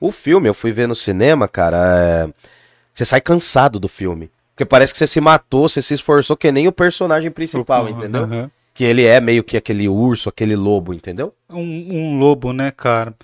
O 0.00 0.12
filme, 0.12 0.48
eu 0.48 0.54
fui 0.54 0.70
ver 0.70 0.86
no 0.86 0.94
cinema, 0.94 1.48
cara, 1.48 1.76
é... 1.76 2.28
você 2.92 3.04
sai 3.04 3.20
cansado 3.20 3.80
do 3.80 3.88
filme. 3.88 4.30
Porque 4.54 4.64
parece 4.64 4.92
que 4.92 4.98
você 4.98 5.06
se 5.06 5.20
matou, 5.20 5.68
você 5.68 5.82
se 5.82 5.94
esforçou 5.94 6.36
que 6.36 6.52
nem 6.52 6.68
o 6.68 6.72
personagem 6.72 7.30
principal, 7.30 7.88
entendeu? 7.88 8.22
Aham. 8.22 8.50
Que 8.72 8.84
ele 8.84 9.04
é 9.04 9.20
meio 9.20 9.42
que 9.42 9.56
aquele 9.56 9.88
urso, 9.88 10.28
aquele 10.28 10.54
lobo, 10.54 10.94
entendeu? 10.94 11.32
Um, 11.50 11.60
um 11.60 12.18
lobo, 12.18 12.52
né, 12.52 12.70
cara? 12.70 13.14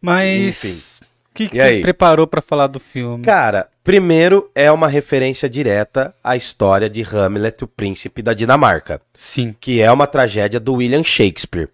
Mas 0.00 1.00
o 1.30 1.34
que, 1.34 1.48
que 1.48 1.56
E 1.56 1.60
você 1.60 1.62
aí? 1.62 1.80
preparou 1.82 2.26
pra 2.26 2.40
falar 2.40 2.66
do 2.66 2.80
filme? 2.80 3.24
Cara, 3.24 3.68
primeiro 3.84 4.50
é 4.54 4.70
uma 4.70 4.88
referência 4.88 5.48
direta 5.48 6.14
à 6.22 6.36
história 6.36 6.88
de 6.88 7.02
Hamlet, 7.02 7.64
o 7.64 7.66
príncipe 7.66 8.22
da 8.22 8.32
Dinamarca, 8.34 9.00
Sim. 9.14 9.54
que 9.60 9.80
é 9.80 9.90
uma 9.90 10.06
tragédia 10.06 10.58
do 10.60 10.74
William 10.74 11.02
Shakespeare, 11.04 11.68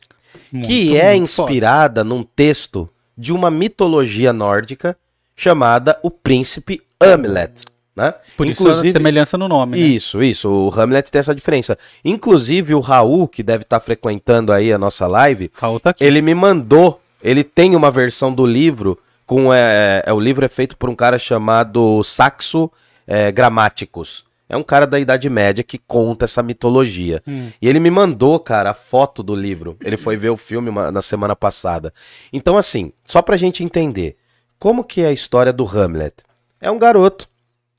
muito, 0.51 0.67
que 0.69 0.97
é 0.97 1.15
muito 1.15 1.31
foda. 1.31 1.51
inspirada 1.51 2.05
num 2.05 2.23
texto 2.23 2.89
de 3.17 3.33
uma 3.33 3.51
mitologia 3.51 4.33
nórdica 4.33 4.97
chamada 5.37 5.99
O 6.03 6.11
Príncipe 6.11 6.81
Hamlet, 7.01 7.65
né? 7.95 8.15
Por 8.37 8.47
isso 8.47 8.67
a 8.69 8.75
semelhança 8.77 9.37
no 9.37 9.49
nome, 9.49 9.79
né? 9.79 9.85
Isso, 9.87 10.23
isso. 10.23 10.49
O 10.49 10.71
Hamlet 10.81 11.11
tem 11.11 11.19
essa 11.21 11.35
diferença. 11.35 11.77
Inclusive, 12.05 12.75
o 12.75 12.81
Raul, 12.81 13.29
que 13.29 13.43
deve 13.43 13.63
estar 13.63 13.81
frequentando 13.81 14.51
aí 14.53 14.73
a 14.73 14.79
nossa 14.79 15.07
live, 15.07 15.51
Raul 15.55 15.79
tá 15.79 15.91
aqui. 15.91 16.03
ele 16.03 16.23
me 16.23 16.35
mandou. 16.35 17.02
Ele 17.23 17.45
tem 17.45 17.77
uma 17.77 17.91
versão 17.91 18.33
do 18.33 18.45
livro 18.47 18.99
com. 19.27 19.53
É, 19.53 20.03
é, 20.07 20.13
o 20.13 20.21
livro 20.21 20.45
é 20.45 20.49
feito 20.49 20.77
por 20.77 20.89
um 20.91 20.95
cara 20.95 21.19
chamado 21.19 22.03
Saxo 22.03 22.71
é, 23.07 23.31
Grammaticus. 23.33 24.25
É 24.49 24.57
um 24.57 24.63
cara 24.63 24.87
da 24.87 25.01
Idade 25.01 25.31
Média 25.31 25.65
que 25.65 25.79
conta 25.79 26.27
essa 26.27 26.43
mitologia. 26.43 27.23
Hum. 27.27 27.51
E 27.61 27.67
ele 27.67 27.81
me 27.81 27.91
mandou, 27.91 28.39
cara, 28.39 28.71
a 28.71 28.75
foto 28.75 29.23
do 29.23 29.35
livro. 29.35 29.79
Ele 29.83 29.97
foi 29.97 30.15
ver 30.15 30.29
o 30.29 30.37
filme 30.37 30.69
uma- 30.69 30.93
na 30.93 31.01
semana 31.01 31.35
passada. 31.35 31.93
Então, 32.31 32.59
assim, 32.59 32.93
só 33.07 33.23
pra 33.23 33.39
gente 33.39 33.65
entender, 33.65 34.15
como 34.59 34.85
que 34.85 35.01
é 35.01 35.07
a 35.07 35.13
história 35.13 35.55
do 35.55 35.65
Hamlet? 35.65 36.17
É 36.61 36.71
um 36.71 36.79
garoto. 36.79 37.27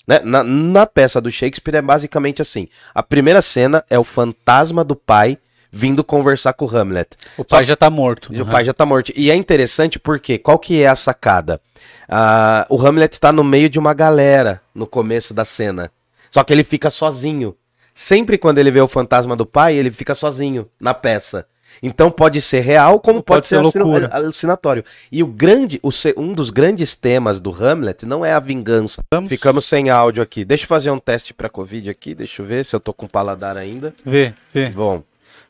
Né? 0.07 0.19
Na, 0.23 0.43
na 0.43 0.85
peça 0.87 1.21
do 1.21 1.29
Shakespeare 1.31 1.75
é 1.75 1.81
basicamente 1.81 2.41
assim. 2.41 2.67
A 2.93 3.03
primeira 3.03 3.41
cena 3.41 3.85
é 3.87 3.99
o 3.99 4.03
fantasma 4.03 4.83
do 4.83 4.95
pai 4.95 5.37
vindo 5.75 6.03
conversar 6.03 6.53
com 6.53 6.65
o 6.65 6.77
Hamlet. 6.77 7.17
O 7.35 7.43
pai 7.43 7.65
já 7.65 7.75
tá 7.75 7.89
morto. 7.89 8.31
E 8.31 8.39
o 8.39 8.45
pai 8.45 8.63
já 8.63 8.73
tá 8.73 8.85
morto. 8.85 9.11
E 9.15 9.31
é 9.31 9.35
interessante 9.35 9.97
porque, 9.97 10.37
qual 10.37 10.59
que 10.59 10.83
é 10.83 10.87
a 10.87 10.95
sacada? 10.95 11.59
Ah, 12.07 12.67
o 12.69 12.79
Hamlet 12.79 13.19
tá 13.19 13.31
no 13.31 13.43
meio 13.43 13.67
de 13.67 13.79
uma 13.79 13.91
galera 13.91 14.61
no 14.75 14.85
começo 14.85 15.33
da 15.33 15.43
cena. 15.43 15.91
Só 16.29 16.43
que 16.43 16.53
ele 16.53 16.63
fica 16.63 16.91
sozinho. 16.91 17.55
Sempre 17.95 18.37
quando 18.37 18.59
ele 18.59 18.69
vê 18.69 18.81
o 18.81 18.87
fantasma 18.87 19.35
do 19.35 19.47
pai, 19.47 19.75
ele 19.75 19.89
fica 19.89 20.13
sozinho 20.13 20.69
na 20.79 20.93
peça. 20.93 21.47
Então 21.81 22.11
pode 22.11 22.39
ser 22.39 22.59
real, 22.59 22.99
como 22.99 23.23
pode, 23.23 23.47
Pode 23.49 23.71
ser, 23.71 23.71
ser 23.71 24.13
alucinatório. 24.13 24.85
E 25.11 25.23
o 25.23 25.27
grande, 25.27 25.79
o 25.81 25.89
um 26.17 26.33
dos 26.33 26.51
grandes 26.51 26.95
temas 26.95 27.39
do 27.39 27.51
Hamlet 27.51 28.05
não 28.05 28.23
é 28.23 28.31
a 28.31 28.39
vingança. 28.39 29.01
Vamos 29.11 29.29
Ficamos 29.29 29.65
sem 29.65 29.89
áudio 29.89 30.21
aqui. 30.21 30.45
Deixa 30.45 30.65
eu 30.65 30.67
fazer 30.67 30.91
um 30.91 30.99
teste 30.99 31.33
pra 31.33 31.49
Covid 31.49 31.89
aqui. 31.89 32.13
Deixa 32.13 32.43
eu 32.43 32.45
ver 32.45 32.63
se 32.63 32.75
eu 32.75 32.79
tô 32.79 32.93
com 32.93 33.07
paladar 33.07 33.57
ainda. 33.57 33.91
Vê, 34.05 34.35
vê. 34.53 34.69
Bom. 34.69 35.03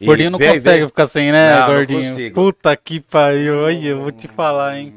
E 0.04 0.06
Gordinho 0.06 0.32
não 0.32 0.40
aí, 0.40 0.56
consegue 0.56 0.88
ficar 0.88 1.08
sem, 1.08 1.32
né, 1.32 1.54
Não, 1.56 1.68
não 1.68 1.74
gordinho? 1.76 2.10
consigo. 2.12 2.36
Puta 2.36 2.76
que 2.76 3.00
pariu. 3.00 3.60
Olha, 3.60 3.88
eu 3.88 4.02
vou 4.02 4.12
te 4.12 4.28
falar, 4.28 4.78
hein. 4.78 4.94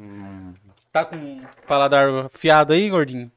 Tá 0.93 1.05
com 1.05 1.41
paladar 1.67 2.29
fiado 2.31 2.73
aí, 2.73 2.91
gordinho? 2.91 3.31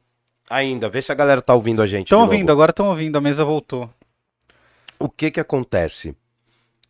Ainda, 0.49 0.89
vê 0.89 0.99
se 0.99 1.11
a 1.11 1.15
galera 1.15 1.43
tá 1.43 1.53
ouvindo 1.53 1.81
a 1.81 1.85
gente. 1.85 2.07
Estão 2.07 2.21
novo. 2.21 2.31
ouvindo, 2.31 2.51
agora 2.51 2.71
estão 2.71 2.87
ouvindo, 2.87 3.15
a 3.17 3.21
mesa 3.21 3.45
voltou. 3.45 3.87
O 4.97 5.07
que 5.07 5.29
que 5.29 5.39
acontece? 5.39 6.15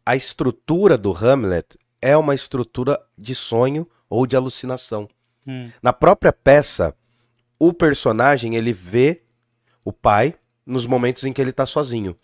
A 0.05 0.15
estrutura 0.15 0.97
do 0.97 1.11
Hamlet 1.11 1.77
é 2.01 2.15
uma 2.15 2.33
estrutura 2.33 2.99
de 3.17 3.35
sonho 3.35 3.85
ou 4.09 4.25
de 4.25 4.37
alucinação. 4.37 5.09
Hum. 5.45 5.69
Na 5.81 5.91
própria 5.91 6.31
peça, 6.31 6.95
o 7.59 7.73
personagem 7.73 8.55
ele 8.55 8.71
vê 8.71 9.23
o 9.83 9.91
pai 9.91 10.35
nos 10.65 10.85
momentos 10.85 11.25
em 11.25 11.33
que 11.33 11.41
ele 11.41 11.51
tá 11.51 11.65
sozinho. 11.65 12.15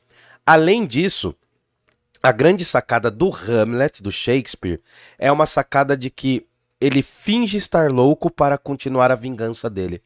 Além 0.46 0.86
disso, 0.86 1.36
a 2.26 2.32
grande 2.32 2.66
sacada 2.66 3.12
do 3.12 3.32
Hamlet, 3.32 4.02
do 4.02 4.12
Shakespeare, 4.12 4.82
é 5.18 5.32
uma 5.32 5.46
sacada 5.46 5.96
de 5.96 6.10
que 6.10 6.48
ele 6.82 7.02
finge 7.02 7.58
estar 7.58 7.92
louco 7.92 8.30
para 8.32 8.58
continuar 8.58 9.12
a 9.12 9.16
vingança 9.16 9.70
dele. 9.70 10.02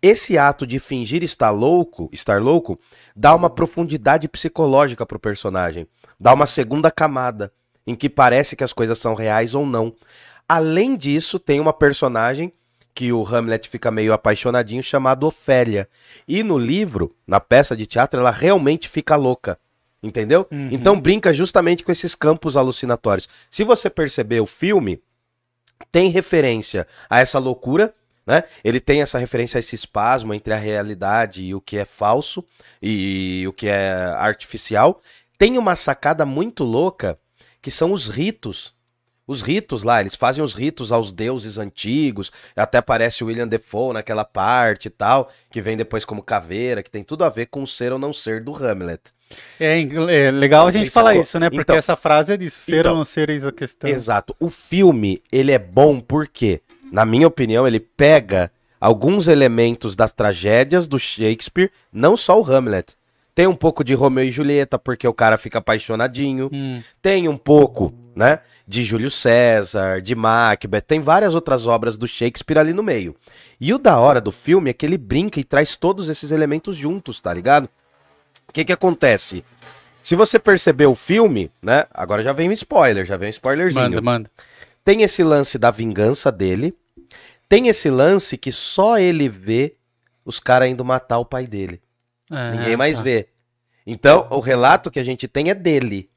Esse 0.00 0.38
ato 0.38 0.66
de 0.66 0.78
fingir 0.78 1.22
estar 1.22 1.50
louco, 1.50 2.08
estar 2.12 2.40
louco, 2.40 2.78
dá 3.14 3.34
uma 3.34 3.50
profundidade 3.50 4.28
psicológica 4.28 5.04
pro 5.04 5.18
personagem, 5.18 5.86
dá 6.18 6.32
uma 6.32 6.46
segunda 6.46 6.90
camada 6.90 7.52
em 7.86 7.94
que 7.94 8.08
parece 8.08 8.54
que 8.54 8.64
as 8.64 8.72
coisas 8.72 8.98
são 8.98 9.14
reais 9.14 9.54
ou 9.54 9.66
não. 9.66 9.94
Além 10.48 10.96
disso, 10.96 11.38
tem 11.38 11.58
uma 11.58 11.72
personagem 11.72 12.52
que 12.94 13.12
o 13.12 13.26
Hamlet 13.26 13.68
fica 13.68 13.90
meio 13.90 14.12
apaixonadinho 14.12 14.82
chamado 14.82 15.26
Ofélia. 15.26 15.88
E 16.26 16.42
no 16.42 16.56
livro, 16.56 17.14
na 17.26 17.40
peça 17.40 17.76
de 17.76 17.86
teatro, 17.86 18.20
ela 18.20 18.30
realmente 18.30 18.88
fica 18.88 19.16
louca. 19.16 19.58
Entendeu? 20.02 20.46
Então 20.72 21.00
brinca 21.00 21.32
justamente 21.32 21.82
com 21.82 21.90
esses 21.90 22.14
campos 22.14 22.56
alucinatórios. 22.56 23.28
Se 23.50 23.64
você 23.64 23.90
perceber 23.90 24.40
o 24.40 24.46
filme, 24.46 25.02
tem 25.90 26.08
referência 26.08 26.86
a 27.10 27.20
essa 27.20 27.38
loucura, 27.38 27.92
né? 28.26 28.44
Ele 28.62 28.78
tem 28.78 29.00
essa 29.00 29.18
referência 29.18 29.58
a 29.58 29.60
esse 29.60 29.74
espasmo 29.74 30.34
entre 30.34 30.52
a 30.52 30.56
realidade 30.56 31.42
e 31.42 31.54
o 31.54 31.60
que 31.60 31.78
é 31.78 31.84
falso 31.84 32.44
e 32.80 33.44
o 33.48 33.52
que 33.52 33.68
é 33.68 33.92
artificial. 34.18 35.00
Tem 35.36 35.56
uma 35.56 35.74
sacada 35.74 36.26
muito 36.26 36.62
louca 36.62 37.18
que 37.62 37.70
são 37.70 37.92
os 37.92 38.08
ritos. 38.08 38.76
Os 39.26 39.42
ritos 39.42 39.82
lá, 39.82 40.00
eles 40.00 40.14
fazem 40.14 40.42
os 40.42 40.54
ritos 40.54 40.90
aos 40.92 41.12
deuses 41.12 41.58
antigos. 41.58 42.30
Até 42.56 42.78
aparece 42.78 43.22
o 43.22 43.26
William 43.26 43.48
Defoe 43.48 43.92
naquela 43.92 44.24
parte 44.24 44.86
e 44.86 44.90
tal, 44.90 45.30
que 45.50 45.60
vem 45.60 45.76
depois 45.76 46.04
como 46.04 46.22
caveira, 46.22 46.82
que 46.82 46.90
tem 46.90 47.04
tudo 47.04 47.24
a 47.24 47.28
ver 47.28 47.46
com 47.46 47.62
o 47.62 47.66
ser 47.66 47.92
ou 47.92 47.98
não 47.98 48.12
ser 48.12 48.42
do 48.42 48.54
Hamlet. 48.54 49.02
É, 49.60 49.80
é 49.80 50.30
legal 50.30 50.66
a 50.66 50.70
gente 50.70 50.90
falar 50.90 51.14
isso, 51.16 51.38
né? 51.38 51.48
Porque 51.50 51.62
Então- 51.62 51.76
essa 51.76 51.96
frase 51.96 52.32
é 52.32 52.36
disso. 52.36 52.60
Ser 52.60 52.80
Então- 52.80 52.92
ou 52.92 52.98
não 52.98 53.04
ser 53.04 53.28
eis 53.30 53.44
a 53.44 53.52
questão. 53.52 53.88
Exato. 53.90 54.34
O 54.40 54.48
filme, 54.50 55.22
ele 55.30 55.52
é 55.52 55.58
bom 55.58 56.00
porque, 56.00 56.60
na 56.90 57.04
minha 57.04 57.26
opinião, 57.26 57.66
ele 57.66 57.80
pega 57.80 58.50
alguns 58.80 59.28
elementos 59.28 59.94
das 59.96 60.12
tragédias 60.12 60.86
do 60.86 60.98
Shakespeare, 60.98 61.70
não 61.92 62.16
só 62.16 62.40
o 62.40 62.44
Hamlet. 62.44 62.96
Tem 63.34 63.46
um 63.46 63.54
pouco 63.54 63.84
de 63.84 63.94
Romeu 63.94 64.24
e 64.24 64.30
Julieta, 64.30 64.78
porque 64.78 65.06
o 65.06 65.14
cara 65.14 65.36
fica 65.38 65.58
apaixonadinho. 65.58 66.50
Hum. 66.52 66.82
Tem 67.00 67.28
um 67.28 67.36
pouco, 67.36 67.94
né, 68.14 68.40
de 68.66 68.82
Júlio 68.82 69.10
César, 69.10 70.00
de 70.02 70.14
Macbeth. 70.14 70.80
Tem 70.80 71.00
várias 71.00 71.34
outras 71.34 71.66
obras 71.66 71.96
do 71.96 72.06
Shakespeare 72.06 72.58
ali 72.58 72.72
no 72.72 72.82
meio. 72.82 73.14
E 73.60 73.72
o 73.72 73.78
da 73.78 73.98
hora 73.98 74.20
do 74.20 74.32
filme 74.32 74.70
é 74.70 74.72
que 74.72 74.84
ele 74.84 74.98
brinca 74.98 75.38
e 75.38 75.44
traz 75.44 75.76
todos 75.76 76.08
esses 76.08 76.32
elementos 76.32 76.76
juntos, 76.76 77.20
tá 77.20 77.32
ligado? 77.32 77.68
O 78.48 78.52
que 78.52 78.64
que 78.64 78.72
acontece? 78.72 79.44
Se 80.02 80.16
você 80.16 80.38
perceber 80.38 80.86
o 80.86 80.94
filme, 80.94 81.50
né? 81.62 81.84
Agora 81.92 82.22
já 82.22 82.32
vem 82.32 82.48
um 82.48 82.52
spoiler, 82.52 83.04
já 83.04 83.16
vem 83.16 83.28
um 83.28 83.30
spoilerzinho. 83.30 83.84
Manda, 83.84 84.00
manda. 84.00 84.30
Tem 84.84 85.02
esse 85.02 85.22
lance 85.22 85.58
da 85.58 85.70
vingança 85.70 86.32
dele. 86.32 86.74
Tem 87.48 87.68
esse 87.68 87.90
lance 87.90 88.36
que 88.38 88.50
só 88.50 88.98
ele 88.98 89.28
vê 89.28 89.74
os 90.24 90.40
caras 90.40 90.68
indo 90.68 90.84
matar 90.84 91.18
o 91.18 91.24
pai 91.24 91.46
dele. 91.46 91.80
Ah, 92.30 92.52
Ninguém 92.52 92.76
mais 92.76 92.96
tá. 92.96 93.02
vê. 93.02 93.28
Então, 93.86 94.26
o 94.30 94.40
relato 94.40 94.90
que 94.90 94.98
a 94.98 95.04
gente 95.04 95.26
tem 95.28 95.50
é 95.50 95.54
dele. 95.54 96.08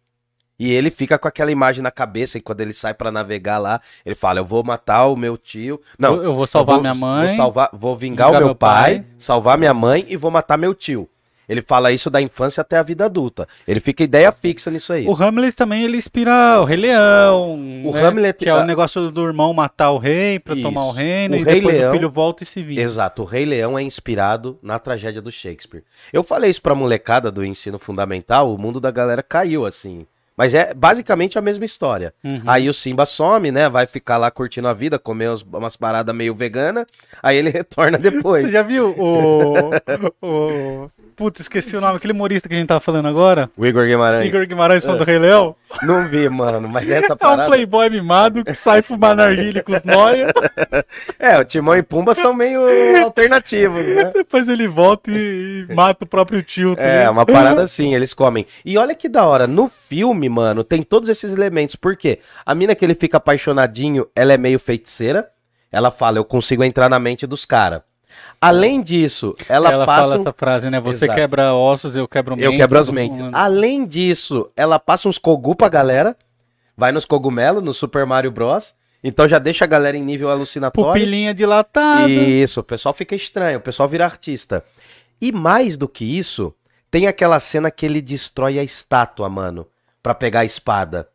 E 0.59 0.71
ele 0.71 0.91
fica 0.91 1.17
com 1.17 1.27
aquela 1.27 1.51
imagem 1.51 1.81
na 1.81 1.89
cabeça 1.89 2.37
e 2.37 2.41
quando 2.41 2.61
ele 2.61 2.73
sai 2.73 2.93
pra 2.93 3.11
navegar 3.11 3.57
lá, 3.57 3.81
ele 4.05 4.13
fala: 4.13 4.39
"Eu 4.41 4.45
vou 4.45 4.63
matar 4.63 5.07
o 5.07 5.15
meu 5.15 5.37
tio. 5.37 5.81
Não, 5.97 6.17
Eu- 6.17 6.23
eu 6.23 6.33
vou 6.35 6.45
salvar 6.45 6.75
vou- 6.75 6.81
minha 6.81 6.93
mãe, 6.93 7.27
Vou, 7.29 7.35
salvar, 7.37 7.69
vou 7.73 7.95
vingar, 7.97 8.27
vingar 8.27 8.41
o 8.41 8.43
meu 8.43 8.47
meu 8.49 8.55
pai, 8.55 8.99
pai. 8.99 9.05
salvar 9.17 9.57
minha 9.57 9.73
mãe 9.73 10.05
e 10.07 10.15
vou 10.15 10.29
matar 10.29 10.57
meu 10.57 10.73
tio." 10.75 11.09
Ele 11.51 11.61
fala 11.61 11.91
isso 11.91 12.09
da 12.09 12.21
infância 12.21 12.61
até 12.61 12.77
a 12.77 12.83
vida 12.83 13.03
adulta. 13.03 13.45
Ele 13.67 13.81
fica 13.81 14.03
ideia 14.03 14.31
fixa 14.31 14.71
nisso 14.71 14.93
aí. 14.93 15.05
O 15.05 15.13
Hamlet 15.13 15.53
também 15.53 15.83
ele 15.83 15.97
inspira 15.97 16.61
o 16.61 16.63
Rei 16.63 16.77
Leão. 16.77 17.55
O 17.85 17.91
né? 17.91 18.01
Hamlet- 18.07 18.37
Que 18.39 18.47
é 18.49 18.55
o 18.55 18.63
negócio 18.63 19.11
do 19.11 19.25
irmão 19.27 19.53
matar 19.53 19.91
o 19.91 19.97
rei 19.97 20.39
pra 20.39 20.53
Isso. 20.53 20.63
tomar 20.63 20.85
o 20.85 20.91
reino 20.91 21.35
O 21.35 21.39
e 21.39 21.43
Rei 21.43 21.55
depois 21.55 21.75
Leão- 21.75 21.91
o 21.91 21.93
filho 21.93 22.09
volta 22.09 22.43
e 22.43 22.45
se 22.45 22.63
vira. 22.63 22.81
Exato, 22.81 23.23
o 23.23 23.25
Rei 23.25 23.43
Leão 23.45 23.77
é 23.77 23.83
inspirado 23.83 24.57
na 24.63 24.79
tragédia 24.79 25.21
do 25.21 25.29
Shakespeare. 25.29 25.83
Eu 26.13 26.23
falei 26.23 26.49
isso 26.49 26.61
pra 26.61 26.73
molecada 26.73 27.29
do 27.29 27.43
ensino 27.43 27.77
fundamental, 27.77 28.53
o 28.53 28.57
mundo 28.57 28.79
da 28.79 28.89
galera 28.89 29.21
caiu 29.21 29.65
assim. 29.65 30.05
Mas 30.41 30.55
é 30.55 30.73
basicamente 30.73 31.37
a 31.37 31.41
mesma 31.41 31.63
história. 31.65 32.11
Uhum. 32.23 32.41
Aí 32.47 32.67
o 32.67 32.73
Simba 32.73 33.05
some, 33.05 33.51
né? 33.51 33.69
Vai 33.69 33.85
ficar 33.85 34.17
lá 34.17 34.31
curtindo 34.31 34.67
a 34.67 34.73
vida, 34.73 34.97
comer 34.97 35.29
uns- 35.29 35.43
umas 35.43 35.75
paradas 35.75 36.15
meio 36.15 36.33
vegana. 36.33 36.83
Aí 37.21 37.37
ele 37.37 37.51
retorna 37.53 37.99
depois. 37.99 38.45
Você 38.47 38.51
já 38.51 38.63
viu 38.63 38.89
o. 38.97 39.69
o... 40.19 40.89
Putz, 41.15 41.41
esqueci 41.41 41.75
o 41.77 41.81
nome, 41.81 41.97
aquele 41.97 42.13
humorista 42.13 42.49
que 42.49 42.55
a 42.55 42.57
gente 42.57 42.67
tava 42.67 42.79
falando 42.79 43.07
agora. 43.07 43.47
O 43.55 43.63
Igor 43.63 43.85
Guimarães. 43.85 44.27
Igor 44.27 44.47
Guimarães 44.47 44.81
falando 44.83 44.99
do 44.99 45.03
Rei 45.05 45.19
Leão. 45.19 45.55
Não 45.83 46.07
vi, 46.07 46.27
mano, 46.27 46.67
mas 46.67 46.89
essa 46.89 47.09
É 47.11 47.13
um 47.13 47.17
parada. 47.17 47.45
playboy 47.45 47.89
mimado 47.91 48.43
que 48.43 48.53
sai 48.55 48.81
fumar 48.81 49.15
narguilha 49.15 49.61
com 49.61 49.73
os 49.73 49.83
noia. 49.83 50.33
É, 51.19 51.37
o 51.37 51.45
Timão 51.45 51.77
e 51.77 51.83
Pumba 51.83 52.15
são 52.15 52.33
meio 52.33 52.61
alternativos, 53.03 53.85
né? 53.85 54.05
Depois 54.11 54.49
ele 54.49 54.67
volta 54.67 55.11
e, 55.11 55.67
e 55.69 55.73
mata 55.75 56.05
o 56.05 56.07
próprio 56.07 56.41
tio. 56.41 56.75
tá 56.75 56.81
É, 56.81 57.07
uma 57.07 57.25
parada 57.25 57.61
assim, 57.61 57.93
eles 57.93 58.15
comem. 58.15 58.47
E 58.65 58.75
olha 58.77 58.95
que 58.95 59.07
da 59.07 59.23
hora, 59.23 59.45
no 59.45 59.69
filme, 59.69 60.27
mano, 60.31 60.63
tem 60.63 60.81
todos 60.81 61.09
esses 61.09 61.31
elementos. 61.31 61.75
Por 61.75 61.95
quê? 61.95 62.19
A 62.45 62.55
mina 62.55 62.73
que 62.73 62.83
ele 62.85 62.95
fica 62.95 63.17
apaixonadinho, 63.17 64.07
ela 64.15 64.33
é 64.33 64.37
meio 64.37 64.57
feiticeira. 64.59 65.29
Ela 65.71 65.91
fala, 65.91 66.17
eu 66.17 66.25
consigo 66.25 66.63
entrar 66.63 66.89
na 66.89 66.99
mente 66.99 67.27
dos 67.27 67.45
caras. 67.45 67.81
Além 68.41 68.81
disso, 68.81 69.33
ela, 69.47 69.71
Ela, 69.71 69.85
passa 69.85 70.01
fala 70.01 70.17
um- 70.17 70.21
essa 70.21 70.33
frase, 70.33 70.69
né? 70.69 70.79
Você 70.81 71.05
Exato. 71.05 71.19
quebra 71.19 71.53
ossos, 71.53 71.95
eu 71.95 72.07
quebro 72.07 72.35
mentes. 72.35 72.51
Eu 72.51 72.57
quebro 72.57 72.77
as 72.79 72.89
mentes. 72.89 73.17
mundo. 73.17 73.35
Além 73.35 73.85
disso, 73.85 74.49
ela 74.55 74.77
passa 74.79 75.07
uns 75.07 75.17
cogu 75.17 75.55
pra 75.55 75.69
galera. 75.69 76.15
Vai 76.75 76.91
nos 76.91 77.05
cogumelos, 77.05 77.63
no 77.63 77.73
Super 77.73 78.05
Mario 78.05 78.31
Bros. 78.31 78.73
Então 79.03 79.27
já 79.27 79.39
deixa 79.39 79.63
a 79.63 79.67
galera 79.67 79.95
em 79.97 80.01
nível 80.03 80.29
alucinatório. 80.29 80.91
Pupilinha 80.93 81.33
dilatada. 81.33 82.09
Isso, 82.11 82.59
o 82.59 82.63
pessoal 82.63 82.93
fica 82.93 83.15
estranho, 83.15 83.59
o 83.59 83.61
pessoal 83.61 83.87
vira 83.87 84.03
artista. 84.05 84.63
E 85.21 85.31
mais 85.31 85.77
do 85.77 85.87
que 85.87 86.03
isso, 86.05 86.53
tem 86.89 87.07
aquela 87.07 87.39
cena 87.39 87.71
que 87.71 87.85
ele 87.85 88.01
destrói 88.01 88.59
a 88.59 88.63
estátua, 88.63 89.29
mano, 89.29 89.65
pra 90.01 90.13
pegar 90.15 90.41
a 90.41 90.45
espada, 90.45 91.07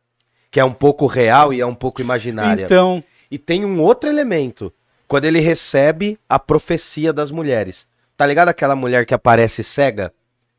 que 0.51 0.61
é 0.61 0.65
um 0.65 0.73
pouco 0.73 1.07
real 1.07 1.53
e 1.53 1.61
é 1.61 1.67
um 1.67 1.75
pouco 1.75 2.01
imaginária. 2.01 2.65
Então, 2.65 3.03
E 3.31 3.39
tem 3.39 3.65
um 3.65 3.81
outro 3.83 4.09
elemento, 4.09 4.73
quando 5.09 5.25
ele 5.25 5.41
recebe 5.41 6.19
a 6.29 6.39
profecia 6.39 7.13
das 7.13 7.31
mulheres. 7.31 7.87
Tá 8.17 8.25
ligado 8.27 8.49
aquela 8.49 8.77
mulher 8.77 9.05
que 9.05 9.15
aparece 9.15 9.63
cega, 9.65 10.13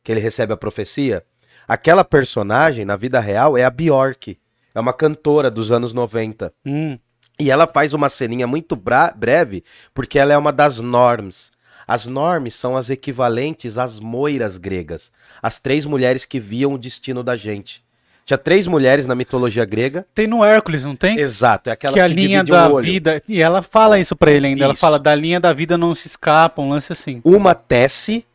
que 0.03 0.12
ele 0.12 0.19
recebe 0.19 0.53
a 0.53 0.57
profecia? 0.57 1.24
Aquela 1.67 2.03
personagem 2.03 2.86
na 2.86 2.96
vida 2.96 3.19
real 3.19 3.57
é 3.57 3.63
a 3.63 3.69
Bjork. 3.69 4.38
É 4.75 4.79
uma 4.79 4.93
cantora 4.93 5.50
dos 5.50 5.72
anos 5.72 5.91
90. 5.93 6.53
hum, 6.65 7.00
E 7.39 7.50
ela 7.51 7.67
faz 7.67 7.93
uma 7.93 8.10
ceninha 8.10 8.48
muito 8.48 8.75
breve, 8.75 9.63
porque 9.93 10.19
ela 10.19 10.34
é 10.34 10.38
uma 10.38 10.51
das 10.51 10.79
norms. 10.79 11.51
As 11.88 12.05
normes 12.05 12.53
são 12.53 12.75
as 12.75 12.89
equivalentes 12.89 13.77
às 13.77 14.00
moiras 14.00 14.57
gregas, 14.57 15.10
as 15.41 15.57
três 15.57 15.86
mulheres 15.86 16.25
que 16.25 16.39
viam 16.39 16.74
o 16.74 16.77
destino 16.77 17.24
da 17.24 17.36
gente. 17.38 17.84
Tinha 18.27 18.38
três 18.38 18.67
mulheres 18.67 19.05
na 19.05 19.15
mitologia 19.15 19.63
grega. 19.63 20.05
Tem 20.13 20.27
no 20.27 20.43
Hércules, 20.43 20.84
não 20.84 20.98
tem? 20.98 21.17
Exato, 21.17 21.69
é 21.69 21.74
aquela 21.74 21.93
que 21.93 22.00
a 22.01 22.07
linha 22.07 22.43
da 22.43 22.67
vida. 22.81 23.24
E 23.25 23.41
ela 23.41 23.62
fala 23.62 23.98
isso 24.01 24.17
pra 24.17 24.29
ele 24.29 24.48
ainda. 24.48 24.65
Ela 24.65 24.74
Isso. 24.74 24.81
fala 24.81 25.00
da 25.00 25.15
linha 25.15 25.39
da 25.39 25.53
vida 25.53 25.77
não 25.77 25.96
se 25.96 26.07
escapa, 26.07 26.62
um 26.62 26.67
lance 26.67 26.91
assim. 26.91 27.22
Uma 27.24 27.55
tece, 27.55 28.25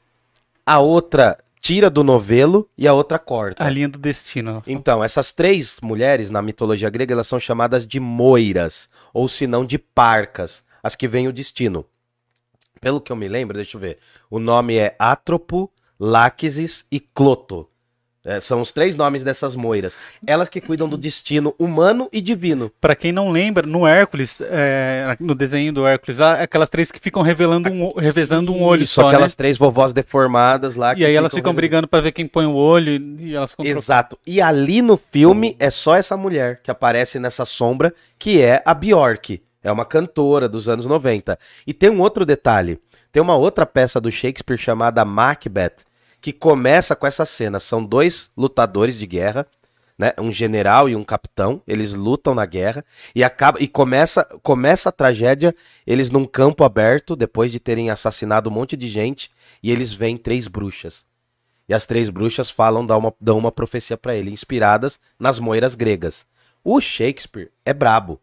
a 0.64 0.78
outra 0.78 1.36
tira 1.60 1.90
do 1.90 2.02
novelo 2.02 2.66
e 2.76 2.88
a 2.88 2.94
outra 2.94 3.18
corta. 3.18 3.62
A 3.62 3.68
linha 3.68 3.86
do 3.86 3.98
destino. 3.98 4.62
Então, 4.66 5.04
essas 5.04 5.30
três 5.30 5.76
mulheres 5.82 6.30
na 6.30 6.40
mitologia 6.40 6.88
grega, 6.88 7.12
elas 7.12 7.26
são 7.26 7.38
chamadas 7.38 7.86
de 7.86 8.00
moiras, 8.00 8.88
ou 9.12 9.28
se 9.28 9.46
não 9.46 9.62
de 9.62 9.76
parcas, 9.76 10.62
as 10.82 10.96
que 10.96 11.06
veem 11.06 11.28
o 11.28 11.32
destino. 11.34 11.84
Pelo 12.80 12.98
que 12.98 13.12
eu 13.12 13.16
me 13.16 13.28
lembro, 13.28 13.56
deixa 13.56 13.76
eu 13.76 13.80
ver. 13.82 13.98
O 14.30 14.38
nome 14.38 14.74
é 14.74 14.96
Átropo, 14.98 15.70
Láquesis 16.00 16.86
e 16.90 16.98
Cloto. 16.98 17.68
É, 18.24 18.40
são 18.40 18.60
os 18.60 18.70
três 18.70 18.94
nomes 18.94 19.24
dessas 19.24 19.56
moiras. 19.56 19.96
Elas 20.24 20.48
que 20.48 20.60
cuidam 20.60 20.88
do 20.88 20.96
destino 20.96 21.54
humano 21.58 22.08
e 22.12 22.20
divino. 22.20 22.70
Pra 22.80 22.94
quem 22.94 23.10
não 23.10 23.30
lembra, 23.32 23.66
no 23.66 23.84
Hércules, 23.84 24.40
é, 24.42 25.16
no 25.18 25.34
desenho 25.34 25.72
do 25.72 25.84
Hércules, 25.84 26.18
lá, 26.18 26.34
aquelas 26.34 26.68
três 26.68 26.92
que 26.92 27.00
ficam 27.00 27.20
revelando 27.20 27.68
um, 27.68 27.92
revezando 27.94 28.52
um 28.54 28.62
olho 28.62 28.84
Isso, 28.84 28.94
só, 28.94 29.08
aquelas 29.08 29.32
né? 29.32 29.36
três 29.36 29.58
vovós 29.58 29.92
deformadas 29.92 30.76
lá. 30.76 30.94
E 30.96 31.04
aí 31.04 31.14
elas 31.16 31.32
ficam 31.32 31.50
revelando- 31.50 31.56
brigando 31.56 31.88
pra 31.88 32.00
ver 32.00 32.12
quem 32.12 32.26
põe 32.28 32.46
o 32.46 32.54
olho 32.54 32.92
e 33.18 33.34
elas 33.34 33.50
ficam 33.50 33.66
Exato. 33.66 34.16
E 34.24 34.40
ali 34.40 34.82
no 34.82 34.96
filme 35.10 35.56
é 35.58 35.68
só 35.70 35.96
essa 35.96 36.16
mulher 36.16 36.60
que 36.62 36.70
aparece 36.70 37.18
nessa 37.18 37.44
sombra, 37.44 37.92
que 38.18 38.40
é 38.40 38.62
a 38.64 38.72
Bjork. 38.72 39.42
É 39.64 39.72
uma 39.72 39.84
cantora 39.84 40.48
dos 40.48 40.68
anos 40.68 40.86
90. 40.86 41.36
E 41.66 41.72
tem 41.74 41.90
um 41.90 42.00
outro 42.00 42.24
detalhe. 42.24 42.78
Tem 43.10 43.20
uma 43.22 43.34
outra 43.36 43.66
peça 43.66 44.00
do 44.00 44.10
Shakespeare 44.12 44.56
chamada 44.58 45.04
Macbeth, 45.04 45.72
que 46.22 46.32
começa 46.32 46.94
com 46.94 47.06
essa 47.06 47.26
cena. 47.26 47.58
São 47.58 47.84
dois 47.84 48.30
lutadores 48.36 48.96
de 48.96 49.06
guerra, 49.06 49.44
né? 49.98 50.12
Um 50.18 50.30
general 50.30 50.88
e 50.88 50.94
um 50.94 51.02
capitão. 51.02 51.60
Eles 51.66 51.92
lutam 51.92 52.32
na 52.32 52.46
guerra 52.46 52.84
e 53.14 53.24
acaba 53.24 53.60
e 53.60 53.66
começa 53.66 54.24
começa 54.40 54.88
a 54.88 54.92
tragédia 54.92 55.54
eles 55.84 56.10
num 56.10 56.24
campo 56.24 56.62
aberto 56.62 57.16
depois 57.16 57.50
de 57.50 57.58
terem 57.58 57.90
assassinado 57.90 58.48
um 58.48 58.52
monte 58.52 58.76
de 58.76 58.88
gente 58.88 59.30
e 59.60 59.72
eles 59.72 59.92
veem 59.92 60.16
três 60.16 60.46
bruxas. 60.46 61.04
E 61.68 61.74
as 61.74 61.86
três 61.86 62.08
bruxas 62.08 62.50
falam, 62.50 62.86
dão 62.86 62.98
uma, 62.98 63.14
dão 63.20 63.38
uma 63.38 63.50
profecia 63.50 63.96
pra 63.96 64.14
ele, 64.14 64.30
inspiradas 64.30 65.00
nas 65.18 65.38
moiras 65.38 65.74
gregas. 65.74 66.26
O 66.62 66.80
Shakespeare 66.80 67.50
é 67.64 67.72
brabo. 67.74 68.20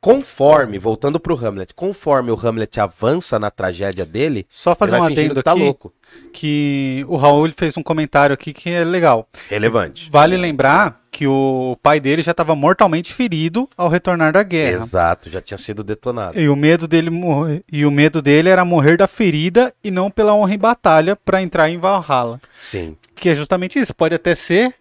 Conforme, 0.00 0.78
voltando 0.78 1.18
pro 1.18 1.34
Hamlet, 1.36 1.74
conforme 1.74 2.30
o 2.30 2.38
Hamlet 2.40 2.78
avança 2.78 3.38
na 3.38 3.50
tragédia 3.50 4.06
dele, 4.06 4.46
Só 4.48 4.74
fazer 4.74 4.96
um 4.96 5.02
adendo 5.02 5.34
que 5.34 5.42
tá 5.42 5.52
aqui, 5.52 5.60
louco. 5.60 5.92
que 6.32 7.04
o 7.08 7.16
Raul 7.16 7.50
fez 7.56 7.76
um 7.76 7.82
comentário 7.82 8.32
aqui 8.32 8.52
que 8.52 8.70
é 8.70 8.84
legal. 8.84 9.28
Relevante. 9.48 10.08
Vale 10.10 10.36
lembrar 10.36 11.02
que 11.10 11.26
o 11.26 11.76
pai 11.82 11.98
dele 11.98 12.22
já 12.22 12.30
estava 12.30 12.54
mortalmente 12.54 13.12
ferido 13.12 13.68
ao 13.76 13.88
retornar 13.88 14.32
da 14.32 14.44
guerra. 14.44 14.84
Exato, 14.84 15.28
já 15.30 15.40
tinha 15.40 15.58
sido 15.58 15.82
detonado. 15.82 16.38
E 16.38 16.48
o 16.48 16.54
medo 16.54 16.86
dele 16.86 17.10
morrer, 17.10 17.64
e 17.70 17.84
o 17.84 17.90
medo 17.90 18.22
dele 18.22 18.48
era 18.48 18.64
morrer 18.64 18.96
da 18.96 19.08
ferida 19.08 19.74
e 19.82 19.90
não 19.90 20.12
pela 20.12 20.32
honra 20.32 20.54
em 20.54 20.58
batalha 20.58 21.16
para 21.16 21.42
entrar 21.42 21.68
em 21.70 21.78
Valhalla. 21.78 22.40
Sim. 22.56 22.96
Que 23.16 23.30
é 23.30 23.34
justamente 23.34 23.80
isso. 23.80 23.92
Pode 23.92 24.14
até 24.14 24.32
ser 24.36 24.72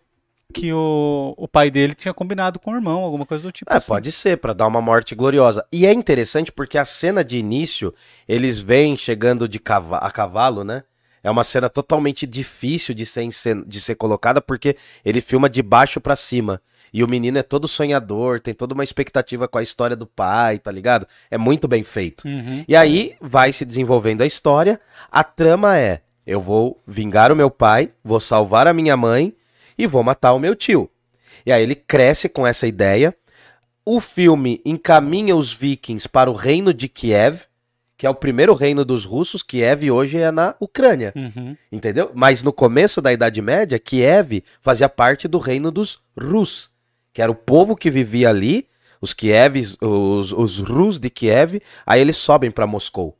que 0.53 0.71
o, 0.71 1.33
o 1.37 1.47
pai 1.47 1.69
dele 1.69 1.93
tinha 1.93 2.13
combinado 2.13 2.59
com 2.59 2.71
o 2.71 2.75
irmão, 2.75 3.01
alguma 3.03 3.25
coisa 3.25 3.43
do 3.43 3.51
tipo. 3.51 3.71
É, 3.71 3.77
assim. 3.77 3.87
pode 3.87 4.11
ser, 4.11 4.37
pra 4.37 4.53
dar 4.53 4.67
uma 4.67 4.81
morte 4.81 5.13
gloriosa. 5.13 5.65
E 5.71 5.85
é 5.85 5.93
interessante 5.93 6.51
porque 6.51 6.77
a 6.77 6.85
cena 6.85 7.23
de 7.23 7.37
início, 7.37 7.93
eles 8.27 8.59
vêm 8.59 8.95
chegando 8.95 9.47
de 9.47 9.59
cava 9.59 9.97
a 9.97 10.09
cavalo, 10.11 10.63
né? 10.63 10.83
É 11.23 11.29
uma 11.29 11.43
cena 11.43 11.69
totalmente 11.69 12.25
difícil 12.25 12.95
de 12.95 13.05
ser, 13.05 13.27
de 13.65 13.81
ser 13.81 13.95
colocada 13.95 14.41
porque 14.41 14.77
ele 15.03 15.19
filma 15.19 15.49
de 15.49 15.61
baixo 15.61 15.99
pra 15.99 16.15
cima. 16.15 16.61
E 16.93 17.03
o 17.03 17.07
menino 17.07 17.37
é 17.37 17.43
todo 17.43 17.67
sonhador, 17.67 18.39
tem 18.39 18.53
toda 18.53 18.73
uma 18.73 18.83
expectativa 18.83 19.45
com 19.45 19.57
a 19.57 19.63
história 19.63 19.95
do 19.95 20.07
pai, 20.07 20.57
tá 20.57 20.71
ligado? 20.71 21.05
É 21.29 21.37
muito 21.37 21.67
bem 21.67 21.83
feito. 21.83 22.25
Uhum. 22.25 22.63
E 22.65 22.75
aí 22.75 23.15
vai 23.19 23.51
se 23.51 23.65
desenvolvendo 23.65 24.21
a 24.21 24.25
história. 24.25 24.79
A 25.11 25.21
trama 25.21 25.77
é: 25.77 26.01
eu 26.25 26.39
vou 26.39 26.81
vingar 26.87 27.29
o 27.29 27.35
meu 27.35 27.51
pai, 27.51 27.91
vou 28.01 28.21
salvar 28.21 28.65
a 28.65 28.73
minha 28.73 28.95
mãe 28.95 29.35
e 29.77 29.85
vou 29.87 30.03
matar 30.03 30.33
o 30.33 30.39
meu 30.39 30.55
tio. 30.55 30.89
E 31.45 31.51
aí 31.51 31.61
ele 31.63 31.75
cresce 31.75 32.27
com 32.27 32.45
essa 32.45 32.67
ideia. 32.67 33.15
O 33.85 33.99
filme 33.99 34.61
encaminha 34.65 35.35
os 35.35 35.53
vikings 35.53 36.09
para 36.09 36.29
o 36.29 36.33
reino 36.33 36.73
de 36.73 36.87
Kiev, 36.87 37.41
que 37.97 38.05
é 38.05 38.09
o 38.09 38.15
primeiro 38.15 38.53
reino 38.53 38.83
dos 38.83 39.05
russos. 39.05 39.41
Kiev 39.41 39.89
hoje 39.89 40.17
é 40.17 40.31
na 40.31 40.55
Ucrânia, 40.59 41.13
Uhum. 41.15 41.55
entendeu? 41.71 42.11
Mas 42.13 42.43
no 42.43 42.51
começo 42.51 43.01
da 43.01 43.13
Idade 43.13 43.41
Média, 43.41 43.79
Kiev 43.79 44.43
fazia 44.61 44.89
parte 44.89 45.27
do 45.27 45.37
reino 45.37 45.71
dos 45.71 45.99
Rus, 46.19 46.69
que 47.13 47.21
era 47.21 47.31
o 47.31 47.35
povo 47.35 47.75
que 47.75 47.89
vivia 47.89 48.29
ali, 48.29 48.67
os 49.01 49.13
Kievs, 49.13 49.77
os, 49.81 50.31
os 50.31 50.59
Rus 50.59 50.99
de 50.99 51.09
Kiev, 51.09 51.61
aí 51.85 52.01
eles 52.01 52.17
sobem 52.17 52.51
para 52.51 52.67
Moscou. 52.67 53.17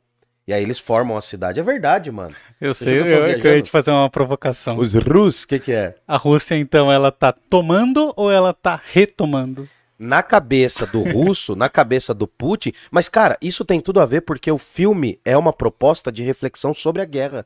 E 0.48 0.52
aí 0.54 0.62
eles 0.62 0.78
formam 0.78 1.14
a 1.14 1.20
cidade. 1.20 1.60
É 1.60 1.62
verdade, 1.62 2.10
mano. 2.10 2.34
Eu 2.58 2.72
Você 2.72 2.86
sei, 2.86 2.94
viu 2.94 3.12
eu, 3.12 3.28
eu 3.28 3.38
eu 3.38 3.56
ia 3.56 3.60
te 3.60 3.70
fazer 3.70 3.90
uma 3.90 4.08
provocação. 4.08 4.78
Os 4.78 4.94
Rus, 4.94 5.42
o 5.42 5.48
que 5.48 5.58
que 5.58 5.72
é? 5.72 5.94
A 6.08 6.16
Rússia, 6.16 6.56
então, 6.56 6.90
ela 6.90 7.12
tá 7.12 7.32
tomando 7.32 8.14
ou 8.16 8.32
ela 8.32 8.54
tá 8.54 8.80
retomando? 8.92 9.68
na 9.98 10.22
cabeça 10.22 10.86
do 10.86 11.02
russo, 11.02 11.56
na 11.56 11.68
cabeça 11.68 12.14
do 12.14 12.26
Putin. 12.26 12.72
Mas, 12.88 13.08
cara, 13.08 13.36
isso 13.42 13.64
tem 13.64 13.80
tudo 13.80 14.00
a 14.00 14.06
ver 14.06 14.20
porque 14.20 14.48
o 14.48 14.56
filme 14.56 15.18
é 15.24 15.36
uma 15.36 15.52
proposta 15.52 16.12
de 16.12 16.22
reflexão 16.22 16.72
sobre 16.72 17.02
a 17.02 17.04
guerra. 17.04 17.44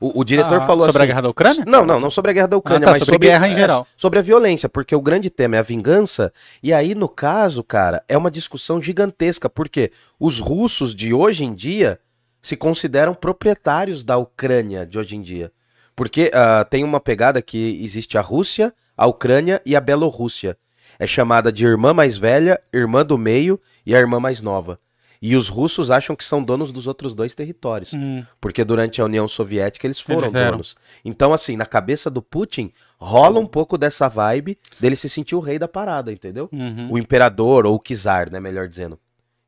O, 0.00 0.20
o 0.20 0.24
diretor 0.24 0.62
Ah, 0.62 0.66
falou 0.66 0.86
sobre 0.86 1.02
assim. 1.02 1.04
a 1.04 1.06
guerra 1.06 1.20
da 1.20 1.28
Ucrânia? 1.28 1.64
Não, 1.66 1.84
não, 1.84 2.00
não 2.00 2.10
sobre 2.10 2.30
a 2.30 2.34
guerra 2.34 2.48
da 2.48 2.56
Ucrânia, 2.56 2.86
tá, 2.86 2.92
mas 2.92 3.04
sobre 3.04 3.18
guerra 3.18 3.46
em 3.46 3.52
é, 3.52 3.54
geral. 3.54 3.86
Sobre 3.94 4.18
a 4.18 4.22
violência, 4.22 4.68
porque 4.70 4.96
o 4.96 5.02
grande 5.02 5.28
tema 5.28 5.56
é 5.56 5.58
a 5.58 5.62
vingança. 5.62 6.32
E 6.62 6.72
aí, 6.72 6.94
no 6.94 7.08
caso, 7.08 7.62
cara, 7.62 8.02
é 8.08 8.16
uma 8.16 8.30
discussão 8.30 8.80
gigantesca, 8.80 9.48
porque 9.48 9.92
os 10.18 10.38
russos 10.38 10.94
de 10.94 11.12
hoje 11.12 11.44
em 11.44 11.54
dia 11.54 12.00
se 12.46 12.56
consideram 12.56 13.12
proprietários 13.12 14.04
da 14.04 14.16
Ucrânia 14.16 14.86
de 14.86 14.96
hoje 14.96 15.16
em 15.16 15.20
dia. 15.20 15.50
Porque 15.96 16.30
ah, 16.32 16.64
tem 16.64 16.84
uma 16.84 17.00
pegada 17.00 17.42
que 17.42 17.82
existe 17.82 18.16
a 18.16 18.20
Rússia, 18.20 18.72
a 18.96 19.04
Ucrânia 19.04 19.60
e 19.66 19.74
a 19.74 19.80
Bielorrússia. 19.80 20.56
É 20.96 21.08
chamada 21.08 21.50
de 21.50 21.66
irmã 21.66 21.92
mais 21.92 22.16
velha, 22.16 22.60
irmã 22.72 23.04
do 23.04 23.18
meio 23.18 23.60
e 23.84 23.96
a 23.96 23.98
irmã 23.98 24.20
mais 24.20 24.40
nova. 24.40 24.78
E 25.20 25.34
os 25.34 25.48
russos 25.48 25.90
acham 25.90 26.14
que 26.14 26.22
são 26.22 26.40
donos 26.40 26.70
dos 26.70 26.86
outros 26.86 27.16
dois 27.16 27.34
territórios. 27.34 27.92
Hum, 27.92 28.24
Porque 28.40 28.62
durante 28.62 29.00
a 29.00 29.04
União 29.04 29.26
Soviética 29.26 29.84
eles 29.84 29.98
foram 29.98 30.28
Eles 30.28 30.32
donos. 30.32 30.76
Então, 31.04 31.32
assim, 31.32 31.56
na 31.56 31.66
cabeça 31.66 32.08
do 32.08 32.22
Putin, 32.22 32.72
rola 32.96 33.40
um 33.40 33.46
pouco 33.46 33.76
dessa 33.76 34.08
vibe 34.08 34.56
dele 34.78 34.94
se 34.94 35.08
sentir 35.08 35.34
o 35.34 35.40
rei 35.40 35.58
da 35.58 35.66
parada, 35.66 36.12
entendeu? 36.12 36.48
uhum. 36.52 36.92
O 36.92 36.96
imperador, 36.96 37.66
ou 37.66 37.74
o 37.74 37.80
czar, 37.80 38.30
né, 38.30 38.38
melhor 38.38 38.68
dizendo. 38.68 38.96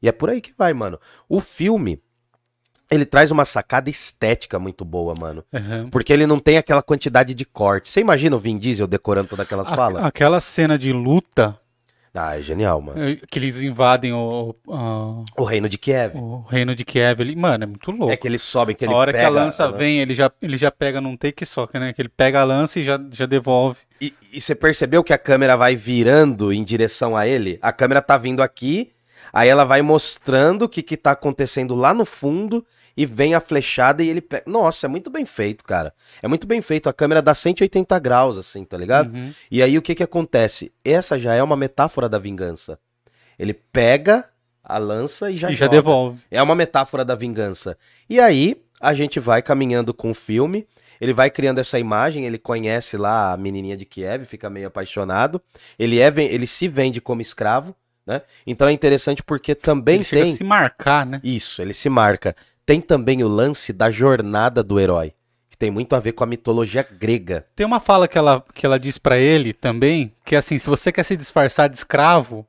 E 0.03 0.09
é 0.09 0.13
por 0.13 0.31
aí 0.31 0.41
que 0.41 0.53
vai, 0.59 0.73
mano. 0.73 0.99
O 1.29 1.41
filme, 1.41 2.03
ele 2.91 3.05
traz 3.05 3.31
uma 3.31 3.45
sacada 3.45 3.91
estética 3.91 4.59
muito 4.59 4.85
boa, 4.85 5.15
mano. 5.19 5.45
Uhum. 5.53 5.91
Porque 5.91 6.13
ele 6.13 6.27
não 6.27 6.39
tem 6.39 6.57
aquela 6.59 6.83
quantidade 6.83 7.35
de 7.35 7.45
corte. 7.45 7.89
Você 7.89 8.01
imagina 8.01 8.35
o 8.35 8.39
Vin 8.39 8.59
Diesel 8.59 8.87
decorando 8.87 9.29
todas 9.29 9.45
aquelas 9.45 9.69
falas? 9.69 10.05
aquela 10.05 10.41
cena 10.41 10.79
de 10.79 10.93
luta 10.93 11.59
Ah, 12.15 12.37
é 12.39 12.41
genial, 12.43 12.81
mano. 12.81 13.01
eh, 13.11 13.19
que 13.31 13.39
eles 13.39 13.61
invadem 13.63 14.13
o, 14.13 14.55
a- 14.71 15.23
O 15.41 15.45
reino 15.45 15.69
de 15.69 15.77
Kiev. 15.79 16.17
o 16.17 16.41
reino 16.49 16.75
de 16.75 16.85
Kiev 16.85 17.21
ali, 17.21 17.37
mano, 17.37 17.65
é 17.65 17.67
muito 17.67 17.91
louco. 17.91 18.11
É 18.13 18.17
que 18.17 18.27
eles 18.27 18.43
sobem, 18.43 18.75
que 18.75 18.85
ele 18.85 18.93
a 18.93 18.97
hora 18.97 19.13
que 19.13 19.19
a 19.19 19.23
pega 19.23 19.31
lança 19.31 19.63
a 19.63 19.67
lança. 19.67 19.79
vem, 19.79 20.01
ele 20.01 20.15
já, 20.15 20.33
ele 20.43 20.57
já 20.57 20.71
pega 20.71 21.01
num 21.01 21.17
take 21.17 21.45
só, 21.47 21.69
né? 21.75 21.93
Que 21.93 22.03
ele 22.03 22.09
pega 22.09 22.41
a 22.41 22.45
lança 22.45 22.81
e 22.81 22.85
já, 22.85 22.99
já 23.13 23.27
devolve. 23.27 23.81
E, 24.01 24.13
e 24.33 24.41
você 24.41 24.55
percebeu 24.55 25.05
que 25.05 25.13
a 25.13 25.19
câmera 25.19 25.57
vai 25.57 25.77
virando 25.77 26.53
em 26.53 26.65
direção 26.65 27.17
a 27.17 27.27
ele? 27.27 27.59
A 27.61 27.71
câmera 27.73 28.01
tá 28.03 28.17
vindo 28.17 28.43
aqui, 28.43 28.91
aí 29.33 29.49
ela 29.49 29.65
vai 29.65 29.83
mostrando 29.83 30.63
o 30.63 30.69
que, 30.69 30.83
que 30.83 30.97
tá 30.97 31.11
acontecendo 31.13 31.75
lá 31.75 31.93
no 31.95 32.05
fundo 32.07 32.65
e 32.99 33.07
vem 33.07 33.33
a 33.33 33.41
flechada 33.41 34.03
e 34.03 34.09
ele 34.09 34.21
pega. 34.21 34.43
Nossa, 34.45 34.87
é 34.87 34.89
muito 34.89 35.09
bem 35.09 35.25
feito, 35.25 35.63
cara. 35.63 35.95
É 36.21 36.27
muito 36.27 36.49
bem 36.49 36.61
feito. 36.61 36.89
A 36.89 36.93
câmera 36.93 37.23
dá 37.23 37.33
180 37.33 37.97
graus, 38.01 38.37
assim, 38.37 38.65
tá 38.65 38.77
ligado? 38.77 39.15
Uhum. 39.15 39.33
E 39.49 39.63
aí 39.63 39.79
o 39.79 39.83
que 39.83 39.95
que 39.95 40.03
acontece? 40.03 40.73
Essa 40.85 41.17
já 41.17 41.33
é 41.33 41.41
uma 41.41 41.57
metáfora 41.57 42.09
da 42.09 42.19
vingança. 42.19 42.77
Ele 43.39 43.55
pega 43.55 44.29
a 44.65 44.79
lança 44.79 45.31
e 45.31 45.37
já 45.37 45.49
e 45.49 45.55
já 45.55 45.69
devolve. 45.69 46.19
É 46.29 46.43
uma 46.43 46.57
metáfora 46.57 47.05
da 47.05 47.15
vingança. 47.15 47.79
E 48.11 48.19
aí, 48.19 48.61
a 48.81 48.93
gente 48.93 49.21
vai 49.21 49.43
caminhando 49.43 49.95
com 49.95 50.11
o 50.11 50.15
filme, 50.15 50.67
ele 51.01 51.13
vai 51.13 51.31
criando 51.31 51.61
essa 51.61 51.79
imagem, 51.79 52.25
ele 52.25 52.37
conhece 52.37 52.97
lá 52.97 53.33
a 53.33 53.37
menininha 53.37 53.77
de 53.77 53.85
Kiev, 53.85 54.25
fica 54.25 54.51
meio 54.51 54.67
apaixonado. 54.67 55.41
Ele, 55.79 56.01
é, 56.01 56.13
ele 56.17 56.49
se 56.49 56.67
vende 56.67 57.01
como 57.01 57.23
escravo, 57.23 57.77
né? 58.05 58.23
Então 58.45 58.67
é 58.67 58.73
interessante 58.73 59.23
porque 59.23 59.55
também 59.55 59.97
ele 59.97 60.05
tem... 60.05 60.35
se 60.35 60.43
marcar, 60.43 61.07
né? 61.07 61.21
Isso, 61.23 61.63
ele 61.63 61.73
se 61.73 61.89
marca. 61.89 62.35
Tem 62.69 62.83
também 62.83 63.25
o 63.25 63.29
lance 63.29 63.73
da 63.73 63.91
jornada 63.91 64.63
do 64.63 64.79
herói, 64.79 65.15
que 65.49 65.57
tem 65.57 65.71
muito 65.71 65.97
a 65.97 66.01
ver 66.01 66.13
com 66.13 66.23
a 66.23 66.27
mitologia 66.27 66.83
grega. 66.83 67.47
Tem 67.57 67.65
uma 67.65 67.81
fala 67.81 68.07
que 68.07 68.19
ela, 68.19 68.45
que 68.55 68.67
ela 68.67 68.79
diz 68.79 68.99
pra 68.99 69.17
ele 69.17 69.55
também, 69.55 70.13
que 70.23 70.35
é 70.35 70.39
assim, 70.39 70.59
se 70.59 70.69
você 70.69 70.93
quer 70.93 71.03
se 71.03 71.17
disfarçar 71.17 71.71
de 71.71 71.77
escravo, 71.79 72.47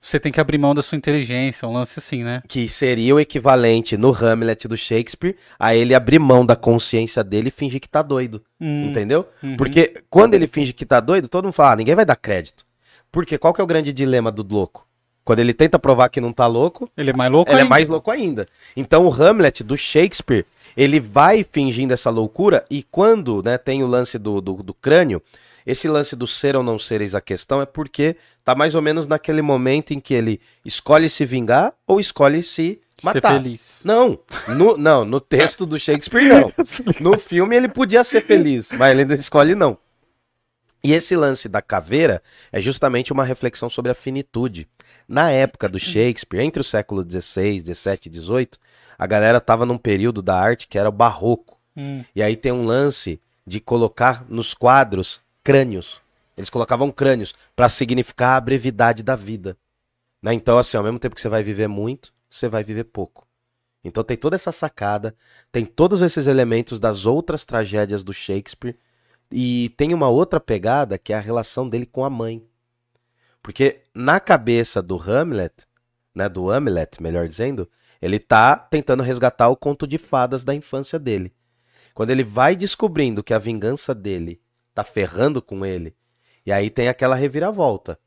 Você 0.00 0.18
tem 0.18 0.32
que 0.32 0.40
abrir 0.40 0.56
mão 0.56 0.74
da 0.74 0.80
sua 0.82 0.96
inteligência, 0.96 1.68
um 1.68 1.72
lance 1.74 1.98
assim, 1.98 2.24
né? 2.24 2.42
Que 2.48 2.66
seria 2.66 3.14
o 3.14 3.20
equivalente 3.20 3.94
no 3.96 4.10
Hamlet 4.10 4.66
do 4.66 4.76
Shakespeare 4.76 5.36
a 5.58 5.74
ele 5.76 5.94
abrir 5.94 6.18
mão 6.18 6.46
da 6.46 6.56
consciência 6.56 7.22
dele 7.22 7.48
e 7.48 7.52
fingir 7.52 7.78
que 7.78 7.88
tá 7.88 8.00
doido. 8.00 8.42
Hum, 8.58 8.86
Entendeu? 8.86 9.28
uhum. 9.42 9.56
Porque 9.56 10.02
quando 10.10 10.32
ele 10.32 10.46
finge 10.46 10.72
que 10.72 10.86
tá 10.86 10.98
doido, 10.98 11.28
todo 11.28 11.44
mundo 11.44 11.52
fala, 11.52 11.72
ah, 11.72 11.76
ninguém 11.76 11.94
vai 11.94 12.06
dar 12.06 12.16
crédito. 12.16 12.64
Porque 13.12 13.36
qual 13.38 13.52
que 13.52 13.60
é 13.60 13.64
o 13.64 13.66
grande 13.66 13.92
dilema 13.92 14.32
do 14.32 14.42
louco? 14.42 14.88
Quando 15.24 15.38
ele 15.38 15.54
tenta 15.54 15.78
provar 15.78 16.08
que 16.08 16.20
não 16.20 16.32
tá 16.32 16.46
louco, 16.46 16.90
Ele 16.96 17.10
é 17.10 17.12
mais 17.12 17.30
louco 17.30 17.50
ele 17.50 17.58
é 17.58 17.62
ainda. 17.62 17.70
mais 17.70 17.88
louco 17.88 18.10
ainda. 18.10 18.48
Então 18.76 19.06
o 19.06 19.12
Hamlet 19.12 19.62
do 19.62 19.76
Shakespeare, 19.76 20.44
ele 20.76 20.98
vai 20.98 21.44
fingindo 21.50 21.92
essa 21.94 22.10
loucura 22.10 22.64
e 22.70 22.82
quando 22.82 23.42
né, 23.42 23.56
tem 23.56 23.82
o 23.82 23.86
lance 23.86 24.18
do, 24.18 24.40
do, 24.40 24.54
do 24.62 24.74
crânio, 24.74 25.22
esse 25.64 25.86
lance 25.86 26.16
do 26.16 26.26
ser 26.26 26.56
ou 26.56 26.62
não 26.62 26.76
ser 26.78 27.00
eis 27.00 27.14
a 27.14 27.20
questão 27.20 27.62
é 27.62 27.66
porque 27.66 28.16
tá 28.44 28.52
mais 28.54 28.74
ou 28.74 28.82
menos 28.82 29.06
naquele 29.06 29.42
momento 29.42 29.92
em 29.92 30.00
que 30.00 30.12
ele 30.12 30.40
escolhe 30.64 31.08
se 31.08 31.24
vingar 31.24 31.72
ou 31.86 32.00
escolhe 32.00 32.42
se 32.42 32.80
Ser 33.00 33.06
matar. 33.14 33.34
feliz. 33.34 33.80
Não, 33.84 34.18
no, 34.48 34.76
não, 34.76 35.04
no 35.04 35.20
texto 35.20 35.64
do 35.66 35.78
Shakespeare 35.78 36.28
não. 36.28 36.52
No 37.00 37.16
filme 37.18 37.54
ele 37.56 37.68
podia 37.68 38.02
ser 38.04 38.22
feliz, 38.22 38.68
mas 38.72 38.90
ele 38.90 39.02
ainda 39.02 39.14
escolhe 39.14 39.54
não. 39.54 39.76
E 40.84 40.92
esse 40.92 41.14
lance 41.14 41.48
da 41.48 41.62
caveira 41.62 42.22
é 42.50 42.60
justamente 42.60 43.12
uma 43.12 43.24
reflexão 43.24 43.70
sobre 43.70 43.92
a 43.92 43.94
finitude. 43.94 44.68
Na 45.06 45.30
época 45.30 45.68
do 45.68 45.78
Shakespeare, 45.78 46.42
entre 46.42 46.60
o 46.60 46.64
século 46.64 47.02
XVI, 47.08 47.60
XVII 47.60 48.00
e 48.06 48.20
XVIII, 48.20 48.48
a 48.98 49.06
galera 49.06 49.40
tava 49.40 49.64
num 49.64 49.78
período 49.78 50.20
da 50.20 50.36
arte 50.38 50.66
que 50.66 50.78
era 50.78 50.88
o 50.88 50.92
barroco. 50.92 51.58
Hum, 51.76 52.04
E 52.14 52.22
aí 52.22 52.36
tem 52.36 52.52
um 52.52 52.66
lance 52.66 53.20
de 53.46 53.60
colocar 53.60 54.24
nos 54.28 54.54
quadros 54.54 55.20
crânios. 55.42 56.00
Eles 56.36 56.50
colocavam 56.50 56.90
crânios 56.90 57.34
para 57.54 57.68
significar 57.68 58.36
a 58.36 58.40
brevidade 58.40 59.02
da 59.02 59.14
vida. 59.14 59.56
Né? 60.20 60.34
Então, 60.34 60.58
assim, 60.58 60.76
ao 60.76 60.82
mesmo 60.82 60.98
tempo 60.98 61.14
que 61.14 61.20
você 61.20 61.28
vai 61.28 61.42
viver 61.42 61.68
muito, 61.68 62.12
você 62.30 62.48
vai 62.48 62.64
viver 62.64 62.84
pouco. 62.84 63.26
Então 63.84 64.04
tem 64.04 64.16
toda 64.16 64.36
essa 64.36 64.52
sacada, 64.52 65.14
tem 65.50 65.66
todos 65.66 66.02
esses 66.02 66.26
elementos 66.26 66.78
das 66.78 67.04
outras 67.04 67.44
tragédias 67.44 68.04
do 68.04 68.12
Shakespeare 68.12 68.76
e 69.32 69.70
tem 69.70 69.94
uma 69.94 70.08
outra 70.08 70.38
pegada 70.38 70.98
que 70.98 71.12
é 71.12 71.16
a 71.16 71.20
relação 71.20 71.68
dele 71.68 71.86
com 71.86 72.04
a 72.04 72.10
mãe. 72.10 72.42
Porque 73.42 73.80
na 73.94 74.20
cabeça 74.20 74.80
do 74.82 74.96
Hamlet, 74.96 75.66
né, 76.14 76.28
do 76.28 76.50
Hamlet, 76.50 77.02
melhor 77.02 77.26
dizendo, 77.26 77.68
ele 78.00 78.18
tá 78.18 78.54
tentando 78.56 79.02
resgatar 79.02 79.48
o 79.48 79.56
conto 79.56 79.86
de 79.86 79.98
fadas 79.98 80.44
da 80.44 80.54
infância 80.54 80.98
dele. 80.98 81.32
Quando 81.94 82.10
ele 82.10 82.24
vai 82.24 82.54
descobrindo 82.54 83.22
que 83.22 83.34
a 83.34 83.38
vingança 83.38 83.94
dele 83.94 84.40
tá 84.74 84.84
ferrando 84.84 85.42
com 85.42 85.64
ele, 85.66 85.94
e 86.46 86.52
aí 86.52 86.70
tem 86.70 86.88
aquela 86.88 87.14
reviravolta. 87.14 87.98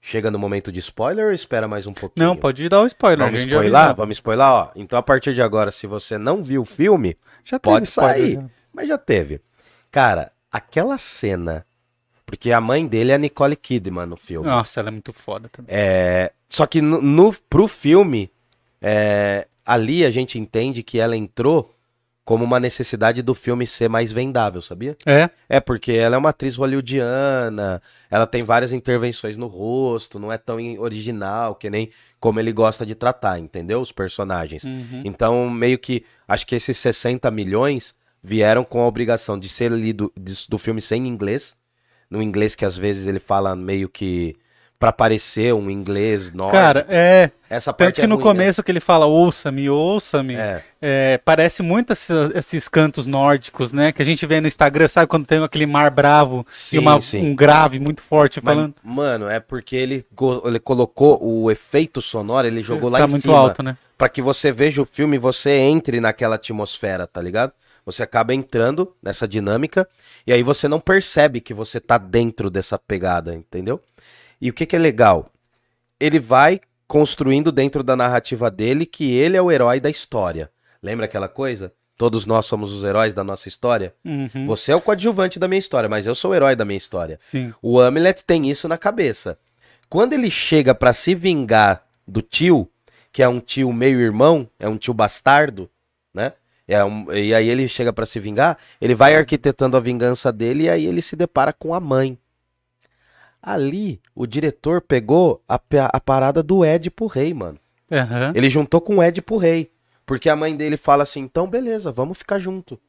Chega 0.00 0.30
no 0.30 0.38
momento 0.38 0.70
de 0.70 0.80
spoiler 0.80 1.26
ou 1.26 1.32
espera 1.32 1.66
mais 1.66 1.86
um 1.86 1.92
pouquinho? 1.94 2.26
Não, 2.26 2.36
pode 2.36 2.68
dar 2.68 2.82
o 2.82 2.86
spoiler. 2.86 3.26
Vamos 3.26 3.42
spoiler? 3.42 3.94
Vamos 3.96 4.16
spoiler, 4.18 4.46
ó. 4.46 4.70
Então 4.76 4.98
a 4.98 5.02
partir 5.02 5.34
de 5.34 5.40
agora, 5.40 5.70
se 5.70 5.86
você 5.86 6.18
não 6.18 6.42
viu 6.42 6.60
o 6.60 6.66
filme, 6.66 7.16
Já 7.42 7.58
teve 7.58 7.74
pode 7.74 7.88
spoiler, 7.88 8.16
sair. 8.16 8.34
já. 8.34 8.50
Mas 8.72 8.88
já 8.88 8.98
teve. 8.98 9.40
Cara, 9.90 10.30
aquela 10.56 10.96
cena. 10.98 11.66
Porque 12.26 12.50
a 12.52 12.60
mãe 12.60 12.86
dele 12.86 13.12
é 13.12 13.14
a 13.16 13.18
Nicole 13.18 13.54
Kidman 13.54 14.06
no 14.06 14.16
filme. 14.16 14.46
Nossa, 14.48 14.80
ela 14.80 14.88
é 14.88 14.92
muito 14.92 15.12
foda 15.12 15.48
também. 15.50 15.74
É, 15.76 16.32
só 16.48 16.66
que 16.66 16.80
no, 16.80 17.02
no, 17.02 17.32
pro 17.50 17.68
filme, 17.68 18.30
é, 18.80 19.46
ali 19.64 20.04
a 20.06 20.10
gente 20.10 20.38
entende 20.38 20.82
que 20.82 20.98
ela 20.98 21.16
entrou 21.16 21.70
como 22.24 22.42
uma 22.42 22.58
necessidade 22.58 23.20
do 23.20 23.34
filme 23.34 23.66
ser 23.66 23.90
mais 23.90 24.10
vendável, 24.10 24.62
sabia? 24.62 24.96
É, 25.04 25.28
É, 25.46 25.60
porque 25.60 25.92
ela 25.92 26.14
é 26.16 26.18
uma 26.18 26.30
atriz 26.30 26.56
hollywoodiana, 26.56 27.82
ela 28.10 28.26
tem 28.26 28.42
várias 28.42 28.72
intervenções 28.72 29.36
no 29.36 29.46
rosto, 29.46 30.18
não 30.18 30.32
é 30.32 30.38
tão 30.38 30.58
in- 30.58 30.78
original 30.78 31.54
que 31.54 31.68
nem 31.68 31.90
como 32.18 32.40
ele 32.40 32.52
gosta 32.52 32.86
de 32.86 32.94
tratar, 32.94 33.38
entendeu? 33.38 33.80
Os 33.82 33.92
personagens. 33.92 34.64
Uhum. 34.64 35.02
Então, 35.04 35.50
meio 35.50 35.78
que, 35.78 36.04
acho 36.26 36.46
que 36.46 36.54
esses 36.54 36.78
60 36.78 37.30
milhões 37.30 37.94
vieram 38.26 38.64
com 38.64 38.80
a 38.80 38.86
obrigação 38.86 39.38
de 39.38 39.48
ser 39.48 39.70
lido 39.70 40.10
de- 40.18 40.46
do 40.48 40.56
filme 40.56 40.80
sem 40.80 41.06
inglês, 41.06 41.54
no 42.10 42.22
inglês 42.22 42.54
que 42.54 42.64
às 42.64 42.74
vezes 42.76 43.06
ele 43.06 43.18
fala 43.20 43.54
meio 43.54 43.86
que 43.88 44.34
pra 44.78 44.92
parecer 44.92 45.54
um 45.54 45.70
inglês 45.70 46.32
nórdico. 46.32 46.56
Cara, 46.58 46.86
é. 46.88 47.30
essa 47.48 47.72
Tanto 47.72 47.78
parte 47.86 47.94
que 47.96 48.00
é 48.02 48.06
no 48.06 48.16
ruim, 48.16 48.24
né? 48.24 48.30
começo 48.30 48.62
que 48.62 48.70
ele 48.72 48.80
fala 48.80 49.06
ouça-me, 49.06 49.70
ouça-me, 49.70 50.34
É. 50.34 50.62
é, 50.82 51.18
parece 51.24 51.62
muito 51.62 51.92
esses, 51.92 52.10
esses 52.34 52.68
cantos 52.68 53.06
nórdicos, 53.06 53.72
né? 53.72 53.92
Que 53.92 54.02
a 54.02 54.04
gente 54.04 54.26
vê 54.26 54.40
no 54.40 54.46
Instagram, 54.48 54.88
sabe? 54.88 55.06
Quando 55.06 55.24
tem 55.26 55.42
aquele 55.42 55.64
mar 55.66 55.90
bravo 55.90 56.44
Sim, 56.50 56.76
e 56.76 56.78
uma- 56.80 56.98
um 57.14 57.34
grave 57.34 57.78
muito 57.78 58.02
forte 58.02 58.40
Mas, 58.42 58.54
falando. 58.54 58.74
mano, 58.82 59.28
é 59.28 59.38
porque 59.40 59.76
ele, 59.76 60.04
ele 60.44 60.58
colocou 60.58 61.18
o 61.22 61.50
efeito 61.50 62.02
sonoro, 62.02 62.46
ele 62.46 62.62
jogou 62.62 62.90
lá 62.90 62.98
tá 63.00 63.06
em 63.06 63.10
muito 63.10 63.22
cima. 63.22 63.38
alto, 63.38 63.62
né? 63.62 63.76
Pra 63.96 64.08
que 64.08 64.20
você 64.20 64.50
veja 64.50 64.82
o 64.82 64.86
filme 64.86 65.16
e 65.16 65.20
você 65.20 65.50
entre 65.52 66.00
naquela 66.00 66.34
atmosfera, 66.34 67.06
tá 67.06 67.22
ligado? 67.22 67.52
Você 67.84 68.02
acaba 68.02 68.34
entrando 68.34 68.94
nessa 69.02 69.28
dinâmica 69.28 69.88
e 70.26 70.32
aí 70.32 70.42
você 70.42 70.66
não 70.68 70.80
percebe 70.80 71.40
que 71.40 71.52
você 71.52 71.78
tá 71.80 71.98
dentro 71.98 72.50
dessa 72.50 72.78
pegada, 72.78 73.34
entendeu? 73.34 73.80
E 74.40 74.50
o 74.50 74.52
que 74.52 74.66
que 74.66 74.76
é 74.76 74.78
legal? 74.78 75.30
Ele 76.00 76.18
vai 76.18 76.60
construindo 76.86 77.52
dentro 77.52 77.82
da 77.82 77.96
narrativa 77.96 78.50
dele 78.50 78.86
que 78.86 79.12
ele 79.12 79.36
é 79.36 79.42
o 79.42 79.50
herói 79.50 79.80
da 79.80 79.90
história. 79.90 80.50
Lembra 80.82 81.06
aquela 81.06 81.28
coisa? 81.28 81.72
Todos 81.96 82.26
nós 82.26 82.46
somos 82.46 82.72
os 82.72 82.82
heróis 82.82 83.14
da 83.14 83.22
nossa 83.22 83.48
história? 83.48 83.94
Uhum. 84.04 84.46
Você 84.46 84.72
é 84.72 84.76
o 84.76 84.80
coadjuvante 84.80 85.38
da 85.38 85.46
minha 85.46 85.58
história, 85.58 85.88
mas 85.88 86.06
eu 86.06 86.14
sou 86.14 86.32
o 86.32 86.34
herói 86.34 86.56
da 86.56 86.64
minha 86.64 86.76
história. 86.76 87.16
Sim. 87.20 87.54
O 87.62 87.78
Hamlet 87.78 88.24
tem 88.24 88.50
isso 88.50 88.66
na 88.66 88.76
cabeça. 88.76 89.38
Quando 89.88 90.12
ele 90.12 90.30
chega 90.30 90.74
pra 90.74 90.92
se 90.92 91.14
vingar 91.14 91.84
do 92.06 92.20
tio, 92.20 92.68
que 93.12 93.22
é 93.22 93.28
um 93.28 93.38
tio 93.38 93.72
meio 93.72 94.00
irmão, 94.00 94.48
é 94.58 94.68
um 94.68 94.76
tio 94.76 94.92
bastardo, 94.92 95.70
né? 96.12 96.32
É 96.66 96.82
um- 96.84 97.12
e 97.12 97.34
aí 97.34 97.48
ele 97.48 97.68
chega 97.68 97.92
pra 97.92 98.06
se 98.06 98.18
vingar, 98.18 98.56
ele 98.80 98.94
vai 98.94 99.14
arquitetando 99.14 99.76
a 99.76 99.80
vingança 99.80 100.32
dele 100.32 100.64
e 100.64 100.68
aí 100.70 100.86
ele 100.86 101.02
se 101.02 101.14
depara 101.14 101.52
com 101.52 101.74
a 101.74 101.80
mãe. 101.80 102.18
Ali, 103.42 104.00
o 104.14 104.26
diretor 104.26 104.80
pegou 104.80 105.42
a, 105.46 105.60
a 105.92 106.00
parada 106.00 106.42
do 106.42 106.64
Édipo 106.64 107.06
Rei, 107.06 107.34
mano. 107.34 107.58
Aham. 107.92 108.32
Ele 108.34 108.48
juntou 108.48 108.80
com 108.80 108.96
o 108.96 109.02
Édipo 109.02 109.36
Rei. 109.36 109.70
Porque 110.06 110.28
a 110.28 110.36
mãe 110.36 110.56
dele 110.56 110.76
fala 110.76 111.02
assim: 111.02 111.20
então 111.20 111.46
beleza, 111.46 111.92
vamos 111.92 112.18
ficar 112.18 112.38
junto. 112.38 112.80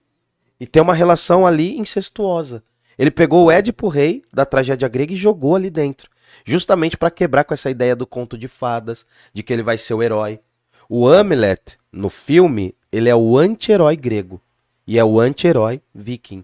E 0.59 0.65
tem 0.65 0.81
uma 0.81 0.93
relação 0.93 1.45
ali 1.45 1.77
incestuosa. 1.77 2.63
Ele 2.97 3.11
pegou 3.11 3.45
o 3.45 3.51
Édipo 3.51 3.89
Rei 3.89 4.21
da 4.33 4.45
tragédia 4.45 4.87
grega 4.87 5.11
e 5.11 5.17
jogou 5.17 5.55
ali 5.55 5.69
dentro. 5.69 6.09
Justamente 6.45 6.95
pra 6.97 7.11
quebrar 7.11 7.43
com 7.43 7.53
essa 7.53 7.69
ideia 7.69 7.95
do 7.95 8.07
conto 8.07 8.37
de 8.37 8.47
fadas, 8.47 9.05
de 9.33 9.43
que 9.43 9.51
ele 9.51 9.63
vai 9.63 9.77
ser 9.77 9.93
o 9.93 10.01
herói. 10.01 10.39
O 10.89 11.07
Hamlet, 11.07 11.77
no 11.91 12.09
filme, 12.09 12.75
ele 12.91 13.09
é 13.09 13.15
o 13.15 13.37
anti-herói 13.37 13.95
grego. 13.95 14.41
E 14.87 14.99
é 14.99 15.03
o 15.03 15.19
anti-herói 15.19 15.81
viking. 15.93 16.43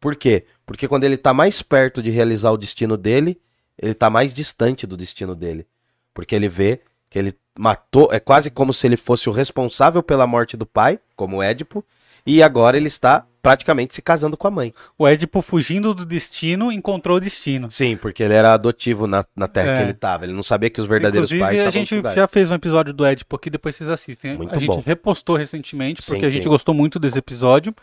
Por 0.00 0.16
quê? 0.16 0.44
Porque 0.66 0.88
quando 0.88 1.04
ele 1.04 1.16
tá 1.16 1.32
mais 1.32 1.62
perto 1.62 2.02
de 2.02 2.10
realizar 2.10 2.50
o 2.50 2.56
destino 2.56 2.96
dele, 2.96 3.40
ele 3.80 3.94
tá 3.94 4.10
mais 4.10 4.34
distante 4.34 4.86
do 4.86 4.96
destino 4.96 5.34
dele. 5.34 5.66
Porque 6.12 6.34
ele 6.34 6.48
vê 6.48 6.80
que 7.10 7.18
ele 7.18 7.34
matou, 7.58 8.08
é 8.12 8.20
quase 8.20 8.50
como 8.50 8.72
se 8.72 8.86
ele 8.86 8.96
fosse 8.96 9.28
o 9.28 9.32
responsável 9.32 10.02
pela 10.02 10.26
morte 10.26 10.56
do 10.56 10.66
pai, 10.66 11.00
como 11.16 11.42
Édipo, 11.42 11.84
e 12.26 12.42
agora 12.42 12.76
ele 12.76 12.88
está 12.88 13.26
praticamente 13.42 13.94
se 13.94 14.02
casando 14.02 14.36
com 14.36 14.46
a 14.46 14.50
mãe. 14.50 14.74
O 14.98 15.06
Édipo 15.06 15.40
fugindo 15.42 15.94
do 15.94 16.04
destino 16.04 16.70
encontrou 16.72 17.16
o 17.16 17.20
destino. 17.20 17.70
Sim, 17.70 17.96
porque 17.96 18.22
ele 18.22 18.34
era 18.34 18.52
adotivo 18.52 19.06
na, 19.06 19.24
na 19.36 19.46
terra 19.48 19.72
É. 19.72 19.76
que 19.76 19.82
ele 19.84 19.90
estava. 19.92 20.24
Ele 20.24 20.32
não 20.32 20.42
sabia 20.42 20.70
que 20.70 20.80
os 20.80 20.86
verdadeiros 20.86 21.30
Inclusive, 21.30 21.56
pais 21.56 21.66
a 21.66 21.70
gente 21.70 22.02
já 22.14 22.26
fez 22.28 22.50
um 22.50 22.54
episódio 22.54 22.92
do 22.92 23.04
Édipo 23.04 23.36
aqui, 23.36 23.48
depois 23.50 23.76
vocês 23.76 23.88
assistem. 23.88 24.36
Muito 24.36 24.54
a 24.54 24.58
gente 24.58 24.68
bom. 24.68 24.82
repostou 24.84 25.36
recentemente, 25.36 26.02
porque 26.02 26.20
Sim, 26.20 26.26
a 26.26 26.30
gente 26.30 26.42
sim. 26.42 26.48
gostou 26.48 26.74
muito 26.74 26.98
desse 26.98 27.18
episódio 27.18 27.74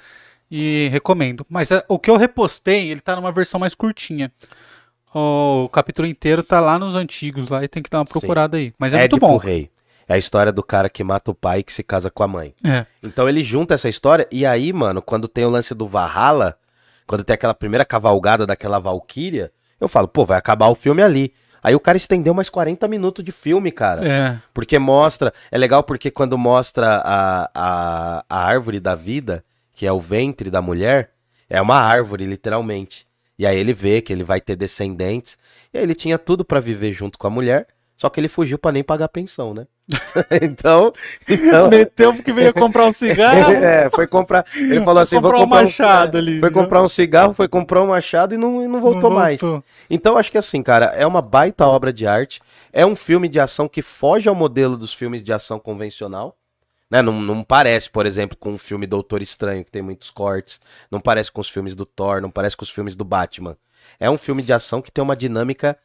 e 0.52 0.90
recomendo. 0.92 1.46
Mas 1.50 1.72
é, 1.72 1.84
o 1.88 1.98
que 1.98 2.10
eu 2.10 2.18
repostei, 2.18 2.92
ele 2.92 3.02
tá 3.02 3.16
numa 3.16 3.32
versão 3.32 3.60
mais 3.60 3.74
curtinha. 3.74 4.32
O 5.14 5.70
capítulo 5.70 6.08
inteiro 6.08 6.44
tá 6.44 6.60
lá 6.60 6.78
nos 6.78 6.94
antigos, 6.96 7.50
lá 7.50 7.64
e 7.64 7.68
tem 7.70 7.82
que 7.82 7.90
dar 7.90 8.00
uma 8.00 8.06
Sim. 8.06 8.12
procurada 8.12 8.58
aí. 8.58 8.74
Mas 8.78 8.94
é 8.94 9.06
Édipo 9.06 9.26
muito 9.28 9.40
bom. 9.40 9.46
Rei. 9.46 9.70
É 10.08 10.14
a 10.14 10.18
história 10.18 10.52
do 10.52 10.62
cara 10.64 10.90
que 10.90 11.04
mata 11.04 11.32
o 11.32 11.36
pai 11.36 11.60
e 11.60 11.64
que 11.64 11.74
se 11.74 11.84
casa 11.84 12.12
com 12.12 12.24
a 12.24 12.28
mãe. 12.28 12.54
É. 12.64 12.86
Então 13.02 13.28
ele 13.28 13.44
junta 13.44 13.74
essa 13.74 13.90
história, 13.90 14.28
e 14.32 14.46
aí, 14.46 14.72
mano, 14.72 15.02
quando 15.02 15.28
tem 15.28 15.46
o 15.46 15.50
lance 15.50 15.74
do 15.74 15.88
Valhalla, 15.88 16.58
quando 17.08 17.24
tem 17.24 17.34
aquela 17.34 17.54
primeira 17.54 17.86
cavalgada 17.86 18.46
daquela 18.46 18.80
Valkyria, 18.80 19.52
eu 19.80 19.88
falo, 19.88 20.08
pô, 20.08 20.26
vai 20.26 20.38
acabar 20.38 20.68
o 20.68 20.76
filme 20.76 21.02
ali. 21.02 21.34
Aí 21.62 21.74
o 21.76 21.80
cara 21.80 21.98
estendeu 21.98 22.34
mais 22.34 22.48
40 22.48 22.88
minutos 22.88 23.26
de 23.26 23.32
filme, 23.32 23.72
cara. 23.72 24.08
É. 24.08 24.40
Porque 24.54 24.78
mostra. 24.78 25.34
É 25.52 25.58
legal 25.58 25.84
porque 25.84 26.12
quando 26.12 26.38
mostra 26.38 27.02
a, 27.04 27.50
a, 27.56 28.26
a 28.30 28.46
árvore 28.46 28.80
da 28.80 28.94
vida, 28.94 29.44
que 29.74 29.88
é 29.88 29.92
o 29.92 30.00
ventre 30.00 30.52
da 30.52 30.62
mulher, 30.62 31.10
é 31.50 31.60
uma 31.60 31.78
árvore, 31.78 32.26
literalmente. 32.26 33.08
E 33.38 33.46
aí 33.46 33.58
ele 33.58 33.74
vê 33.74 34.00
que 34.00 34.14
ele 34.14 34.24
vai 34.24 34.40
ter 34.40 34.56
descendentes. 34.56 35.38
E 35.74 35.78
aí 35.80 35.84
ele 35.84 35.96
tinha 35.96 36.20
tudo 36.20 36.46
pra 36.46 36.60
viver 36.60 36.94
junto 36.94 37.18
com 37.18 37.26
a 37.26 37.32
mulher, 37.32 37.68
só 37.98 38.10
que 38.10 38.20
ele 38.20 38.30
fugiu 38.30 38.60
pra 38.60 38.72
nem 38.72 38.84
pagar 38.84 39.10
pensão, 39.10 39.54
né? 39.54 39.66
então, 40.42 40.92
então 41.30 41.70
Meteu 41.70 42.14
porque 42.14 42.34
veio 42.34 42.52
comprar 42.54 42.88
um 42.88 42.94
cigarro. 42.94 43.52
é, 43.54 43.90
foi 43.92 44.08
comprar. 44.08 44.44
Ele 44.56 44.84
falou 44.84 45.02
assim: 45.02 45.16
comprar 45.18 45.30
vou 45.30 45.40
um 45.40 45.44
comprar 45.44 45.64
machado 45.64 46.18
é, 46.18 46.20
ali, 46.20 46.40
Foi 46.40 46.52
comprar 46.52 46.82
um 46.82 46.90
cigarro, 46.90 47.34
foi 47.34 47.48
comprar 47.48 47.84
um 47.84 47.88
machado 47.88 48.34
e 48.34 48.38
não, 48.38 48.64
e 48.64 48.68
não 48.68 48.82
voltou 48.82 49.10
Não 49.10 49.18
mais. 49.18 49.40
voltou. 49.40 49.64
Então, 49.90 50.18
acho 50.18 50.32
que 50.32 50.38
assim, 50.38 50.64
cara, 50.64 50.88
é 50.88 51.06
uma 51.06 51.22
baita 51.22 51.68
obra 51.68 51.94
de 51.94 52.08
arte. 52.08 52.42
É 52.74 52.86
um 52.86 52.96
filme 52.96 53.28
de 53.28 53.40
ação 53.40 53.68
que 53.68 53.82
foge 53.82 54.28
ao 54.28 54.36
modelo 54.36 54.76
dos 54.76 54.94
filmes 54.94 55.24
de 55.24 55.32
ação 55.32 55.60
convencional. 55.60 56.36
Né? 56.90 57.02
Não, 57.02 57.22
não 57.22 57.44
parece, 57.44 57.90
por 57.90 58.06
exemplo, 58.06 58.36
com 58.38 58.54
o 58.54 58.58
filme 58.58 58.88
Doutor 58.88 59.22
Estranho, 59.22 59.64
que 59.64 59.72
tem 59.72 59.82
muitos 59.82 60.10
cortes. 60.10 60.60
Não 60.90 61.00
parece 61.00 61.32
com 61.32 61.42
os 61.42 61.50
filmes 61.50 61.76
do 61.76 61.86
Thor, 61.86 62.22
não 62.22 62.32
parece 62.32 62.58
com 62.58 62.64
os 62.64 62.72
filmes 62.72 62.96
do 62.96 63.06
Batman. 63.06 63.56
É 64.00 64.10
um 64.10 64.18
filme 64.18 64.42
de 64.42 64.52
ação 64.52 64.82
que 64.82 64.92
tem 64.92 65.04
uma 65.04 65.16
dinâmica 65.16 65.78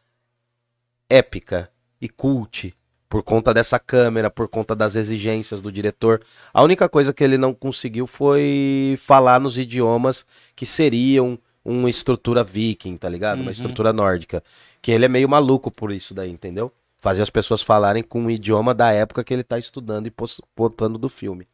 épica 1.08 1.70
e 2.00 2.08
cult. 2.08 2.74
Por 3.11 3.23
conta 3.25 3.53
dessa 3.53 3.79
câmera, 3.79 4.31
por 4.31 4.49
conta 4.49 4.75
das 4.75 4.94
exigências 4.94 5.61
do 5.61 5.70
diretor. 5.70 6.23
A 6.55 6.62
única 6.62 6.88
coisa 6.88 7.12
que 7.12 7.23
ele 7.23 7.37
não 7.37 7.53
conseguiu 7.53 8.07
foi 8.07 8.96
falar 8.99 9.40
nos 9.40 9.59
idiomas 9.59 10.25
que 10.55 10.64
seriam 10.64 11.37
uma 11.64 11.90
estrutura 11.90 12.44
viking, 12.44 12.96
tá 12.96 13.09
ligado? 13.09 13.38
Uhum. 13.38 13.42
Uma 13.42 13.51
estrutura 13.51 13.92
nórdica. 13.92 14.42
Que 14.81 14.92
ele 14.92 15.05
é 15.05 15.09
meio 15.09 15.29
maluco 15.29 15.73
por 15.73 15.90
isso 15.90 16.14
daí, 16.14 16.31
entendeu? 16.31 16.73
Fazer 17.01 17.20
as 17.20 17.31
pessoas 17.31 17.61
falarem 17.62 18.03
com 18.03 18.27
o 18.27 18.31
idioma 18.31 18.73
da 18.73 18.92
época 18.92 19.25
que 19.25 19.35
ele 19.35 19.42
tá 19.42 19.59
estudando 19.59 20.07
e 20.07 20.12
botando 20.57 20.96
do 20.96 21.09
filme. 21.09 21.49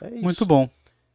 É 0.00 0.08
isso. 0.08 0.22
Muito 0.24 0.44
bom. 0.44 0.68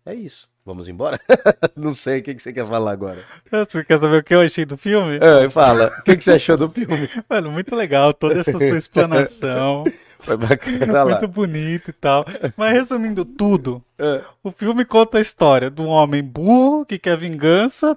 É 0.06 0.16
isso. 0.16 0.48
Vamos 0.66 0.88
embora? 0.90 1.20
não 1.76 1.94
sei, 1.94 2.20
o 2.20 2.24
que, 2.24 2.34
que 2.34 2.42
você 2.42 2.52
quer 2.52 2.66
falar 2.66 2.92
agora? 2.92 3.24
Você 3.52 3.84
quer 3.84 4.00
saber 4.00 4.18
o 4.18 4.24
que 4.24 4.34
eu 4.34 4.42
achei 4.42 4.66
do 4.66 4.76
filme? 4.76 5.20
É, 5.22 5.48
fala. 5.50 5.94
O 6.00 6.04
que, 6.04 6.18
que 6.18 6.24
você 6.24 6.32
achou 6.32 6.58
do 6.58 6.68
filme? 6.70 7.08
Mano, 7.30 7.52
muito 7.52 7.76
legal 7.76 8.14
toda 8.14 8.40
essa 8.40 8.52
sua 8.52 8.78
explanação. 8.78 9.84
Foi 10.18 10.36
bacana 10.38 11.04
lá. 11.04 11.06
muito 11.12 11.28
bonito 11.28 11.90
e 11.92 11.94
tal. 11.94 12.26
Mas 12.58 12.72
resumindo 12.74 13.24
tudo, 13.24 13.84
É. 14.00 14.22
o 14.44 14.52
filme 14.52 14.84
conta 14.86 15.20
a 15.20 15.22
história 15.22 15.70
de 15.70 15.80
um 15.82 15.88
homem 15.88 16.24
burro 16.24 16.84
que 16.84 16.98
quer 16.98 17.16
vingança, 17.16 17.96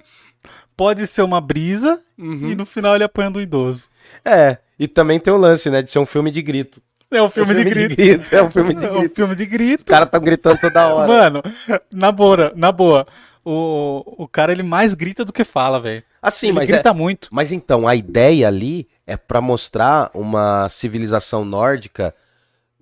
pode 0.76 1.06
ser 1.06 1.22
uma 1.22 1.40
brisa, 1.40 2.02
Uhum. 2.18 2.50
e 2.50 2.54
no 2.56 2.66
final 2.66 2.96
ele 2.96 3.04
apanhando 3.04 3.38
um 3.38 3.40
idoso. 3.40 3.88
É, 4.24 4.58
e 4.78 4.86
também 4.88 5.18
tem 5.20 5.32
o 5.32 5.36
lance, 5.38 5.70
né, 5.70 5.80
de 5.80 5.90
ser 5.90 6.00
um 6.00 6.04
filme 6.06 6.30
de 6.30 6.42
grito. 6.42 6.82
É 7.10 7.22
um 7.22 7.30
filme, 7.30 7.52
É 7.52 7.56
um 7.56 7.64
de 7.64 7.64
grito. 7.64 8.34
É 8.34 8.42
um 8.42 8.50
filme 8.50 8.74
de 8.74 8.84
É 8.84 8.90
um 8.90 8.98
grito. 9.00 9.14
filme 9.16 9.34
de 9.34 9.46
grito. 9.46 9.78
Os 9.80 9.84
caras 9.84 10.10
tão 10.10 10.20
gritando 10.20 10.58
toda 10.60 10.86
hora. 10.88 11.08
Mano, 11.08 11.42
na 11.90 12.12
boa, 12.12 12.52
na 12.54 12.70
boa. 12.72 13.06
O, 13.44 14.24
o 14.24 14.28
cara 14.28 14.52
ele 14.52 14.62
mais 14.62 14.92
grita 14.94 15.24
do 15.24 15.32
que 15.32 15.42
fala, 15.42 15.80
velho. 15.80 16.02
assim, 16.20 16.48
Ele 16.48 16.56
mas 16.56 16.68
é, 16.68 16.72
grita 16.74 16.92
muito. 16.92 17.28
Mas 17.32 17.50
então, 17.50 17.88
a 17.88 17.94
ideia 17.94 18.46
ali 18.46 18.86
é 19.06 19.16
pra 19.16 19.40
mostrar 19.40 20.10
uma 20.12 20.68
civilização 20.68 21.44
nórdica 21.46 22.14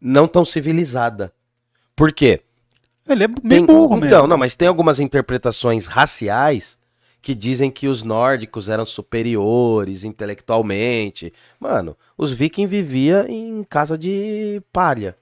não 0.01 0.27
tão 0.27 0.45
civilizada. 0.45 1.33
Por 1.95 2.13
quê? 2.13 2.41
Ele 3.09 3.25
é 3.25 3.29
meio 3.29 3.41
Tem, 3.49 3.65
burro 3.67 3.97
então, 3.99 4.09
mesmo. 4.09 4.27
não, 4.27 4.37
mas 4.37 4.57
tem 4.57 4.67
algumas 4.67 4.99
interpretações 4.99 5.87
raciais 5.87 6.76
que 7.27 7.35
dizem 7.35 7.73
que 7.73 7.89
os 7.89 8.05
nórdicos 8.05 8.69
eram 8.69 8.87
superiores 8.87 10.05
intelectualmente. 10.05 11.33
Mano, 11.59 11.97
os 12.17 12.31
vikings 12.31 12.71
viviam 12.71 13.27
em 13.27 13.65
casa 13.65 13.99
de 13.99 14.63
palha. 14.73 15.17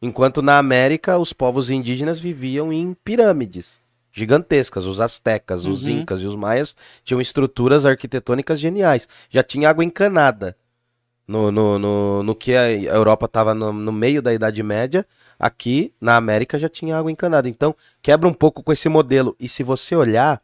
Enquanto 0.00 0.40
na 0.40 0.56
América 0.56 1.18
os 1.18 1.32
povos 1.32 1.68
indígenas 1.68 2.20
viviam 2.20 2.72
em 2.72 2.94
pirâmides 3.04 3.80
gigantescas. 4.12 4.84
Os 4.84 5.00
astecas, 5.00 5.64
os 5.64 5.82
Uhum. 5.82 5.98
incas 5.98 6.20
e 6.20 6.26
os 6.26 6.36
maias 6.36 6.76
tinham 7.02 7.20
estruturas 7.20 7.84
arquitetônicas 7.84 8.60
geniais. 8.60 9.08
Já 9.28 9.42
tinha 9.42 9.68
água 9.68 9.84
encanada. 9.84 10.56
No, 11.26 11.50
no, 11.50 11.76
no, 11.76 12.22
no 12.22 12.34
que 12.36 12.54
a 12.54 12.70
Europa 12.70 13.26
estava 13.26 13.52
no, 13.52 13.72
no 13.72 13.90
meio 13.90 14.22
da 14.22 14.32
Idade 14.32 14.62
Média, 14.62 15.04
aqui 15.36 15.92
na 16.00 16.14
América 16.14 16.56
já 16.56 16.68
tinha 16.68 16.96
água 16.96 17.10
encanada. 17.10 17.48
Então, 17.48 17.74
quebra 18.00 18.28
um 18.28 18.32
pouco 18.32 18.62
com 18.62 18.72
esse 18.72 18.88
modelo. 18.88 19.34
E 19.40 19.48
se 19.48 19.64
você 19.64 19.96
olhar, 19.96 20.40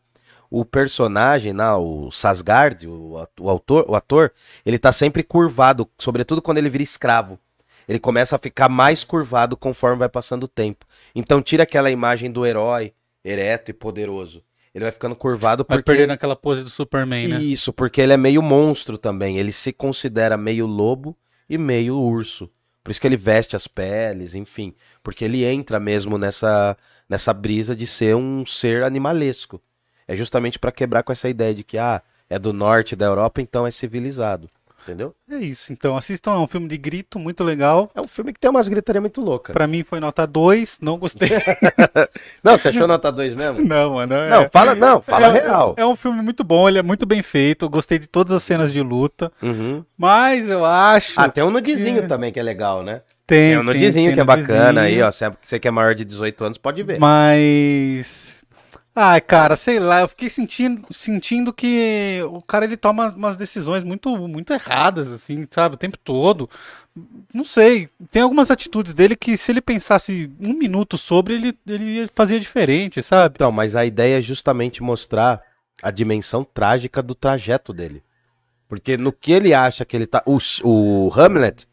o 0.61 0.65
personagem, 0.65 1.53
né, 1.53 1.69
o 1.73 2.13
Sasgard, 2.13 2.87
o, 2.87 3.27
o 3.41 3.51
autor, 3.51 3.85
o 3.89 3.97
ator, 3.97 4.33
ele 4.65 4.79
tá 4.79 4.93
sempre 4.93 5.25
curvado, 5.25 5.89
sobretudo 5.99 6.41
quando 6.41 6.59
ele 6.59 6.71
vira 6.71 6.85
escravo. 6.85 7.41
Ele 7.89 7.99
começa 7.99 8.37
a 8.37 8.39
ficar 8.39 8.69
mais 8.69 9.03
curvado 9.03 9.57
conforme 9.57 9.99
vai 9.99 10.09
passando 10.09 10.45
o 10.45 10.49
tempo. 10.49 10.87
Então 11.13 11.43
tira 11.43 11.65
aquela 11.65 11.91
imagem 11.91 12.31
do 12.31 12.47
herói 12.47 12.93
ereto 13.25 13.73
e 13.73 13.75
poderoso. 13.75 14.45
Ele 14.73 14.85
vai 14.85 14.93
ficando 14.93 15.17
curvado 15.17 15.67
Vai 15.69 15.79
porque 15.79 15.91
perdendo 15.91 16.13
aquela 16.13 16.37
pose 16.37 16.63
do 16.63 16.71
Superman, 16.71 17.29
né? 17.29 17.43
isso, 17.43 17.73
porque 17.73 18.01
ele 18.01 18.13
é 18.13 18.17
meio 18.17 18.41
monstro 18.41 18.97
também. 18.97 19.39
Ele 19.39 19.53
se 19.53 19.73
considera 19.73 20.37
meio 20.37 20.67
lobo 20.67 21.17
e 21.49 21.59
meio 21.59 21.97
urso. 21.99 22.49
Por 22.83 22.93
isso 22.93 23.01
que 23.01 23.07
ele 23.07 23.17
veste 23.17 23.57
as 23.57 23.67
peles, 23.67 24.35
enfim. 24.37 24.73
Porque 25.03 25.25
ele 25.25 25.45
entra 25.45 25.81
mesmo 25.81 26.17
nessa, 26.17 26.77
nessa 27.09 27.33
brisa 27.33 27.75
de 27.75 27.87
ser 27.87 28.15
um 28.15 28.47
ser 28.47 28.85
animalesco. 28.85 29.61
É 30.07 30.15
justamente 30.15 30.59
pra 30.59 30.71
quebrar 30.73 31.03
com 31.03 31.13
essa 31.13 31.29
ideia 31.29 31.55
de 31.55 31.65
que, 31.65 31.79
ah, 31.79 32.03
é 32.29 32.39
do 32.39 32.53
norte 32.53 32.95
da 32.97 33.07
Europa, 33.07 33.41
então 33.41 33.67
é 33.67 33.71
civilizado. 33.71 34.49
Entendeu? 34.83 35.15
É 35.31 35.37
isso. 35.39 35.73
Então, 35.73 35.97
assistam, 35.97 36.33
é 36.33 36.39
um 36.39 36.47
filme 36.47 36.69
de 36.69 36.77
grito 36.77 37.19
muito 37.19 37.43
legal. 37.43 37.91
É 37.95 38.03
um 38.03 38.07
filme 38.07 38.35
que 38.35 38.39
tem 38.39 38.51
umas 38.51 38.69
gritarias 38.69 39.01
muito 39.01 39.19
loucas. 39.23 39.55
Pra 39.55 39.67
mim 39.67 39.83
foi 39.83 39.99
nota 39.99 40.27
2, 40.27 40.79
não 40.83 40.99
gostei. 40.99 41.31
Não, 42.45 42.59
você 42.59 42.69
achou 42.69 42.87
nota 42.87 43.11
2 43.11 43.33
mesmo? 43.33 43.67
não, 43.67 43.95
mano. 43.95 44.15
é- 44.15 44.29
Não, 44.29 44.49
fala, 44.53 44.75
não, 44.75 45.01
fala 45.01 45.29
é, 45.29 45.41
real. 45.41 45.75
É 45.79 45.87
um 45.87 45.97
filme 45.97 46.21
muito 46.21 46.45
bom, 46.45 46.69
ele 46.69 46.79
é 46.79 46.83
muito 46.83 47.07
bem 47.07 47.23
feito. 47.23 47.65
Eu 47.65 47.71
gostei 47.71 47.99
de 47.99 48.07
todas 48.07 48.31
as 48.35 48.43
cenas 48.43 48.71
de 48.75 48.83
luta. 48.83 49.33
Uhum. 49.43 49.83
Mas 49.97 50.51
eu 50.51 50.63
acho. 50.67 51.19
Ah, 51.19 51.31
tem 51.31 51.43
um 51.43 51.51
nudizinho 51.51 52.01
É. 52.01 52.07
também 52.07 52.31
que 52.31 52.39
é 52.39 52.43
legal, 52.43 52.83
né? 52.83 53.01
tem, 53.27 53.53
Tem 53.53 53.59
um 53.59 53.63
nudizinho 53.63 54.09
tem 54.09 54.15
que 54.17 54.21
é 54.21 54.25
bacana 54.25 54.83
aí, 54.83 54.99
nudizinho. 54.99 55.07
ó. 55.07 55.11
Se 55.11 55.25
você 55.41 55.59
que 55.59 55.67
é 55.67 55.71
maior 55.71 55.95
de 55.95 56.05
18 56.05 56.45
anos, 56.45 56.59
pode 56.59 56.83
ver. 56.83 56.99
Mas. 57.01 58.24
Ai, 58.97 59.21
cara, 59.21 59.57
sei 59.57 59.81
lá, 59.81 60.03
eu 60.03 60.09
fiquei 60.09 60.31
sentindo, 60.31 60.87
sentindo 60.93 61.53
que 61.53 62.21
o 62.31 62.41
cara 62.41 62.65
ele 62.65 62.77
toma 62.77 63.09
umas 63.09 63.37
decisões 63.37 63.83
muito, 63.83 64.17
muito 64.29 64.53
erradas, 64.53 65.11
assim, 65.11 65.49
sabe, 65.51 65.75
o 65.75 65.79
tempo 65.79 65.99
todo. 65.99 66.49
Não 67.33 67.43
sei, 67.43 67.89
tem 68.13 68.23
algumas 68.23 68.53
atitudes 68.53 68.95
dele 68.95 69.17
que 69.17 69.37
se 69.37 69.51
ele 69.51 69.61
pensasse 69.61 70.31
um 70.39 70.55
minuto 70.55 70.97
sobre, 70.97 71.35
ele, 71.35 71.59
ele 71.67 72.09
fazia 72.15 72.39
diferente, 72.39 73.03
sabe? 73.03 73.35
Então, 73.35 73.51
mas 73.51 73.75
a 73.75 73.85
ideia 73.85 74.19
é 74.19 74.21
justamente 74.21 74.81
mostrar 74.81 75.43
a 75.83 75.91
dimensão 75.91 76.45
trágica 76.45 77.03
do 77.03 77.17
trajeto 77.17 77.73
dele. 77.73 78.01
Porque 78.69 78.97
no 78.97 79.13
que 79.13 79.33
ele 79.33 79.53
acha 79.53 79.85
que 79.85 79.97
ele 79.97 80.07
tá. 80.07 80.23
O, 80.25 80.39
o 80.63 81.13
Hamlet, 81.15 81.67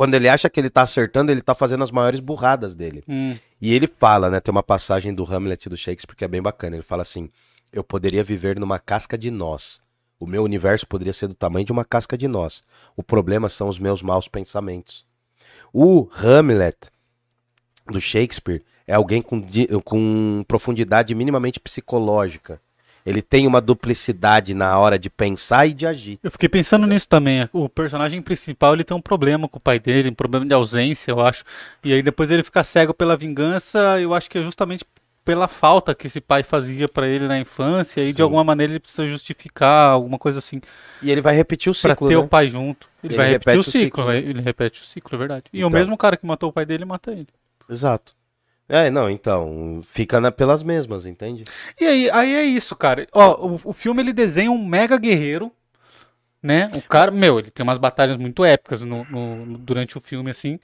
quando 0.00 0.14
ele 0.14 0.30
acha 0.30 0.48
que 0.48 0.58
ele 0.58 0.70
tá 0.70 0.80
acertando, 0.80 1.30
ele 1.30 1.42
tá 1.42 1.54
fazendo 1.54 1.84
as 1.84 1.90
maiores 1.90 2.20
burradas 2.20 2.74
dele. 2.74 3.04
Hum, 3.06 3.36
E 3.60 3.74
ele 3.74 3.86
fala, 3.86 4.30
né? 4.30 4.40
Tem 4.40 4.50
uma 4.50 4.62
passagem 4.62 5.12
do 5.12 5.30
Hamlet 5.30 5.68
do 5.68 5.76
Shakespeare 5.76 6.16
que 6.16 6.24
é 6.24 6.28
bem 6.28 6.40
bacana. 6.40 6.74
Ele 6.74 6.82
fala 6.82 7.02
assim: 7.02 7.28
Eu 7.70 7.84
poderia 7.84 8.24
viver 8.24 8.58
numa 8.58 8.78
casca 8.78 9.18
de 9.18 9.30
nós. 9.30 9.78
O 10.18 10.26
meu 10.26 10.42
universo 10.42 10.86
poderia 10.86 11.12
ser 11.12 11.26
do 11.26 11.34
tamanho 11.34 11.66
de 11.66 11.72
uma 11.72 11.84
casca 11.84 12.16
de 12.16 12.26
nós. 12.26 12.62
O 12.96 13.02
problema 13.02 13.50
são 13.50 13.68
os 13.68 13.78
meus 13.78 14.00
maus 14.00 14.26
pensamentos. 14.26 15.04
O 15.70 16.08
Hamlet 16.14 16.78
do 17.86 18.00
Shakespeare 18.00 18.62
é 18.86 18.94
alguém 18.94 19.20
com, 19.20 19.46
com 19.84 20.42
profundidade 20.48 21.14
minimamente 21.14 21.60
psicológica. 21.60 22.58
Ele 23.04 23.22
tem 23.22 23.46
uma 23.46 23.60
duplicidade 23.60 24.52
na 24.54 24.78
hora 24.78 24.98
de 24.98 25.08
pensar 25.08 25.66
e 25.66 25.72
de 25.72 25.86
agir. 25.86 26.18
Eu 26.22 26.30
fiquei 26.30 26.48
pensando 26.48 26.86
nisso 26.86 27.08
também. 27.08 27.48
O 27.52 27.68
personagem 27.68 28.20
principal 28.20 28.74
ele 28.74 28.84
tem 28.84 28.96
um 28.96 29.00
problema 29.00 29.48
com 29.48 29.56
o 29.58 29.60
pai 29.60 29.78
dele, 29.78 30.10
um 30.10 30.14
problema 30.14 30.44
de 30.44 30.52
ausência, 30.54 31.10
eu 31.10 31.20
acho. 31.20 31.42
E 31.82 31.92
aí 31.92 32.02
depois 32.02 32.30
ele 32.30 32.42
fica 32.42 32.62
cego 32.62 32.92
pela 32.92 33.16
vingança. 33.16 34.00
Eu 34.00 34.12
acho 34.14 34.28
que 34.28 34.38
é 34.38 34.42
justamente 34.42 34.84
pela 35.24 35.46
falta 35.48 35.94
que 35.94 36.06
esse 36.06 36.20
pai 36.20 36.42
fazia 36.42 36.88
pra 36.88 37.06
ele 37.08 37.26
na 37.28 37.38
infância. 37.38 38.00
E 38.02 38.10
de 38.10 38.16
Sim. 38.16 38.22
alguma 38.22 38.42
maneira 38.44 38.72
ele 38.72 38.80
precisa 38.80 39.06
justificar 39.06 39.90
alguma 39.92 40.18
coisa 40.18 40.38
assim 40.38 40.60
E 41.02 41.10
ele 41.10 41.20
vai 41.20 41.34
repetir 41.34 41.70
o 41.70 41.74
pra 41.80 41.90
ciclo. 41.94 42.08
ter 42.08 42.14
né? 42.16 42.20
o 42.20 42.28
pai 42.28 42.48
junto. 42.48 42.88
Ele, 43.02 43.14
Ele 43.14 43.16
vai 43.22 43.30
repetir 43.30 43.56
o 43.56 43.60
o 43.60 43.64
ciclo. 43.64 43.80
ciclo, 43.80 44.04
vai- 44.04 44.18
Ele 44.18 44.40
repete 44.42 44.82
o 44.82 44.84
ciclo, 44.84 45.14
é 45.14 45.18
verdade. 45.18 45.44
E 45.52 45.58
o 45.58 45.68
Então. 45.68 45.70
mesmo 45.70 45.96
cara 45.96 46.16
que 46.16 46.26
matou 46.26 46.50
o 46.50 46.52
pai 46.52 46.66
dele 46.66 46.84
mata 46.84 47.12
ele. 47.12 47.28
Exato. 47.68 48.14
É, 48.70 48.88
não, 48.90 49.10
então, 49.10 49.80
fica 49.84 50.20
na- 50.20 50.30
pelas 50.30 50.62
mesmas, 50.62 51.04
entende? 51.04 51.42
E 51.80 51.84
aí, 51.84 52.10
aí 52.10 52.34
é 52.34 52.44
isso, 52.44 52.76
cara. 52.76 53.06
Ó, 53.12 53.48
o, 53.48 53.60
o 53.64 53.72
filme 53.72 54.00
ele 54.00 54.12
desenha 54.12 54.50
um 54.50 54.64
mega 54.64 54.96
guerreiro, 54.96 55.50
né? 56.42 56.70
O 56.74 56.80
cara, 56.82 57.10
meu, 57.10 57.38
ele 57.38 57.50
tem 57.50 57.64
umas 57.64 57.78
batalhas 57.78 58.16
muito 58.16 58.44
épicas 58.44 58.80
no, 58.82 59.04
no- 59.10 59.44
no- 59.44 59.58
durante 59.58 59.98
o 59.98 60.00
filme, 60.00 60.30
assim. 60.30 60.58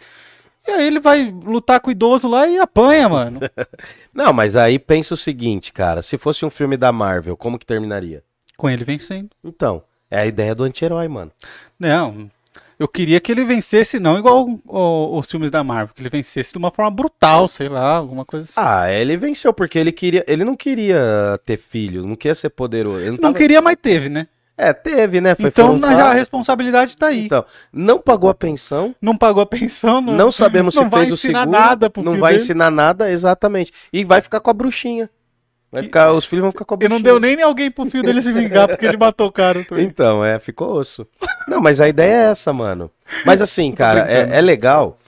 E 0.66 0.70
aí 0.70 0.86
ele 0.86 1.00
vai 1.00 1.30
lutar 1.30 1.80
com 1.80 1.88
o 1.88 1.92
idoso 1.92 2.28
lá 2.28 2.48
e 2.48 2.58
apanha, 2.58 3.08
mano. 3.08 3.40
Não, 4.14 4.32
mas 4.32 4.56
aí 4.56 4.78
pensa 4.78 5.14
o 5.14 5.16
seguinte, 5.16 5.72
cara, 5.72 6.02
se 6.02 6.16
fosse 6.18 6.44
um 6.46 6.50
filme 6.50 6.76
da 6.76 6.92
Marvel, 6.92 7.36
como 7.36 7.58
que 7.58 7.66
terminaria? 7.66 8.22
com 8.56 8.70
ele 8.70 8.84
vencendo. 8.84 9.28
Então, 9.44 9.82
é 10.10 10.18
a 10.20 10.26
ideia 10.26 10.54
do 10.54 10.64
anti-herói, 10.64 11.06
mano. 11.08 11.30
Não, 11.78 12.30
eu 12.78 12.86
queria 12.88 13.18
que 13.20 13.32
ele 13.32 13.44
vencesse, 13.44 13.98
não 13.98 14.18
igual 14.18 14.46
o- 14.66 15.18
os 15.18 15.30
filmes 15.30 15.50
da 15.50 15.64
Marvel, 15.64 15.94
que 15.94 16.02
ele 16.02 16.10
vencesse 16.10 16.52
de 16.52 16.58
uma 16.58 16.70
forma 16.70 16.90
brutal, 16.90 17.48
sei 17.48 17.68
lá, 17.68 17.96
alguma 17.96 18.24
coisa 18.24 18.44
assim. 18.44 18.54
Ah, 18.56 18.90
ele 18.92 19.16
venceu 19.16 19.52
porque 19.52 19.78
ele 19.78 19.92
queria, 19.92 20.24
ele 20.28 20.44
não 20.44 20.54
queria 20.54 21.40
ter 21.44 21.56
filho, 21.56 22.06
não 22.06 22.14
queria 22.16 22.34
ser 22.34 22.50
poderoso. 22.50 22.98
Ele 22.98 23.06
não, 23.06 23.12
não 23.14 23.20
tava- 23.22 23.34
queria, 23.38 23.60
mas 23.62 23.76
teve, 23.80 24.08
né? 24.08 24.26
É, 24.58 24.72
teve, 24.72 25.20
né? 25.20 25.34
Foi 25.34 25.48
então 25.48 25.78
já 25.78 26.10
a 26.10 26.14
responsabilidade 26.14 26.96
tá 26.96 27.08
aí. 27.08 27.26
Então, 27.26 27.44
não 27.70 27.98
pagou 27.98 28.30
a 28.30 28.34
pensão, 28.34 28.94
Não 29.02 29.14
pagou 29.14 29.42
a 29.42 29.46
pensão, 29.46 30.00
não, 30.00 30.14
não 30.14 30.32
sabemos 30.32 30.72
se 30.74 30.80
não 30.80 30.88
vai 30.88 31.00
fez 31.00 31.10
o 31.10 31.14
ensinar 31.14 31.40
seguro, 31.40 31.58
nada 31.60 31.90
pro 31.90 32.02
não 32.02 32.18
vai 32.18 32.32
dele. 32.32 32.42
ensinar 32.44 32.70
nada, 32.70 33.10
exatamente. 33.10 33.70
E 33.92 34.02
vai 34.02 34.22
ficar 34.22 34.40
com 34.40 34.48
a 34.50 34.54
bruxinha. 34.54 35.10
Vai 35.70 35.82
ficar, 35.82 36.10
os 36.12 36.24
filhos 36.24 36.42
vão 36.42 36.52
ficar 36.52 36.64
com 36.64 36.72
a 36.74 36.76
E 36.76 36.78
bruxinha. 36.78 36.98
não 36.98 37.02
deu 37.02 37.20
nem 37.20 37.42
alguém 37.42 37.70
pro 37.70 37.84
filho 37.84 38.02
dele 38.02 38.22
se 38.22 38.32
vingar, 38.32 38.66
porque 38.66 38.86
ele 38.86 38.96
matou 38.96 39.26
o 39.26 39.32
cara. 39.32 39.66
Então, 39.72 40.24
é, 40.24 40.38
ficou 40.38 40.72
osso. 40.72 41.06
Não, 41.46 41.60
mas 41.60 41.80
a 41.80 41.88
ideia 41.88 42.12
é 42.12 42.30
essa, 42.30 42.52
mano. 42.52 42.90
Mas 43.24 43.40
assim, 43.40 43.70
cara, 43.76 44.00
é, 44.10 44.38
é 44.38 44.40
legal. 44.40 44.98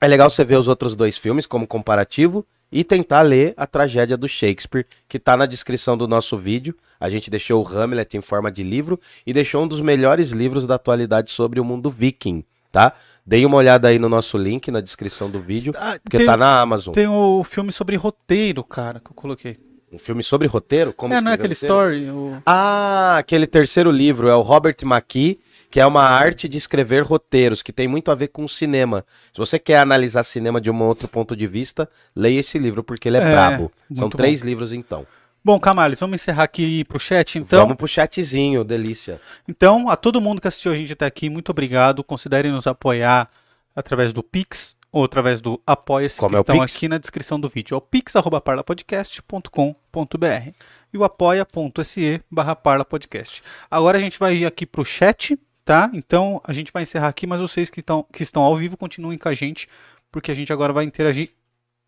É 0.00 0.06
legal 0.06 0.28
você 0.30 0.44
ver 0.44 0.56
os 0.56 0.68
outros 0.68 0.94
dois 0.94 1.16
filmes 1.16 1.46
como 1.46 1.66
comparativo 1.66 2.44
e 2.70 2.82
tentar 2.84 3.22
ler 3.22 3.54
a 3.56 3.66
tragédia 3.66 4.16
do 4.16 4.28
Shakespeare, 4.28 4.84
que 5.08 5.18
tá 5.18 5.36
na 5.36 5.46
descrição 5.46 5.96
do 5.96 6.06
nosso 6.08 6.36
vídeo. 6.36 6.74
A 7.00 7.08
gente 7.08 7.30
deixou 7.30 7.62
o 7.64 7.68
Hamlet 7.68 8.16
em 8.16 8.20
forma 8.20 8.50
de 8.50 8.62
livro 8.62 9.00
e 9.26 9.32
deixou 9.32 9.62
um 9.62 9.68
dos 9.68 9.80
melhores 9.80 10.30
livros 10.30 10.66
da 10.66 10.74
atualidade 10.74 11.30
sobre 11.30 11.60
o 11.60 11.64
mundo 11.64 11.88
viking, 11.88 12.44
tá? 12.72 12.92
Deem 13.24 13.46
uma 13.46 13.56
olhada 13.56 13.88
aí 13.88 13.98
no 13.98 14.08
nosso 14.08 14.36
link 14.36 14.70
na 14.70 14.80
descrição 14.80 15.30
do 15.30 15.40
vídeo, 15.40 15.72
Ah, 15.76 15.98
porque 16.02 16.18
tem, 16.18 16.26
tá 16.26 16.36
na 16.36 16.60
Amazon. 16.60 16.92
tem 16.92 17.06
o 17.06 17.42
filme 17.44 17.72
sobre 17.72 17.96
roteiro, 17.96 18.62
cara, 18.62 19.00
que 19.00 19.10
eu 19.10 19.14
coloquei. 19.14 19.56
Um 19.92 19.98
filme 19.98 20.22
sobre 20.22 20.46
roteiro? 20.48 20.92
Como 20.92 21.14
é, 21.14 21.20
não 21.20 21.30
é 21.30 21.34
aquele 21.34 21.54
roteiro? 21.54 21.74
story? 21.74 22.10
o- 22.10 22.42
Ah, 22.44 23.16
aquele 23.18 23.46
terceiro 23.46 23.90
livro 23.90 24.28
é 24.28 24.34
o 24.34 24.42
Robert 24.42 24.76
McKee, 24.82 25.38
que 25.74 25.80
é 25.80 25.86
uma 25.86 26.04
arte 26.04 26.48
de 26.48 26.56
escrever 26.56 27.02
roteiros, 27.02 27.60
que 27.60 27.72
tem 27.72 27.88
muito 27.88 28.12
a 28.12 28.14
ver 28.14 28.28
com 28.28 28.46
cinema. 28.46 29.04
Se 29.32 29.38
você 29.38 29.58
quer 29.58 29.78
analisar 29.78 30.22
cinema 30.22 30.60
de 30.60 30.70
um 30.70 30.80
outro 30.80 31.08
ponto 31.08 31.34
de 31.34 31.48
vista, 31.48 31.90
leia 32.14 32.38
esse 32.38 32.56
livro, 32.60 32.84
porque 32.84 33.08
ele 33.08 33.16
é, 33.16 33.22
É, 33.22 33.28
brabo. 33.28 33.72
São 33.92 34.08
três 34.08 34.40
livros, 34.40 34.72
então. 34.72 35.04
Bom, 35.44 35.58
Camales, 35.58 35.98
vamos 35.98 36.22
encerrar 36.22 36.44
aqui 36.44 36.84
pro 36.84 37.00
chat, 37.00 37.40
então. 37.40 37.62
Vamos 37.62 37.74
pro 37.74 37.88
chatzinho, 37.88 38.62
delícia. 38.62 39.20
Então, 39.48 39.88
a 39.88 39.96
todo 39.96 40.20
mundo 40.20 40.40
que 40.40 40.46
assistiu 40.46 40.70
a 40.70 40.76
gente 40.76 40.92
até 40.92 41.06
aqui, 41.06 41.28
muito 41.28 41.48
obrigado. 41.48 42.04
Considerem 42.04 42.52
nos 42.52 42.68
apoiar 42.68 43.28
através 43.74 44.12
do 44.12 44.22
Pix 44.22 44.76
ou 44.92 45.02
através 45.02 45.40
do 45.40 45.60
Apoia-se, 45.66 46.20
Como 46.20 46.30
que 46.30 46.36
é 46.36 46.38
o 46.38 46.42
estão 46.42 46.60
Pix? 46.60 46.76
aqui 46.76 46.86
na 46.86 46.98
descrição 46.98 47.40
do 47.40 47.48
vídeo. 47.48 47.74
É 47.74 47.78
o 47.78 47.80
pix.parlapodcast.com.br 47.80 50.50
e 50.92 50.98
o 50.98 51.02
apoia.se 51.02 52.20
barra 52.30 52.54
parlapodcast. 52.54 53.42
Agora 53.68 53.98
a 53.98 54.00
gente 54.00 54.20
vai 54.20 54.36
ir 54.36 54.46
aqui 54.46 54.64
pro 54.64 54.84
chat, 54.84 55.36
tá? 55.64 55.90
Então, 55.94 56.40
a 56.44 56.52
gente 56.52 56.72
vai 56.72 56.82
encerrar 56.82 57.08
aqui, 57.08 57.26
mas 57.26 57.40
vocês 57.40 57.70
que, 57.70 57.82
tão, 57.82 58.04
que 58.12 58.22
estão 58.22 58.42
ao 58.42 58.56
vivo 58.56 58.76
continuem 58.76 59.18
com 59.18 59.28
a 59.28 59.34
gente, 59.34 59.68
porque 60.12 60.30
a 60.30 60.34
gente 60.34 60.52
agora 60.52 60.72
vai 60.72 60.84
interagir 60.84 61.30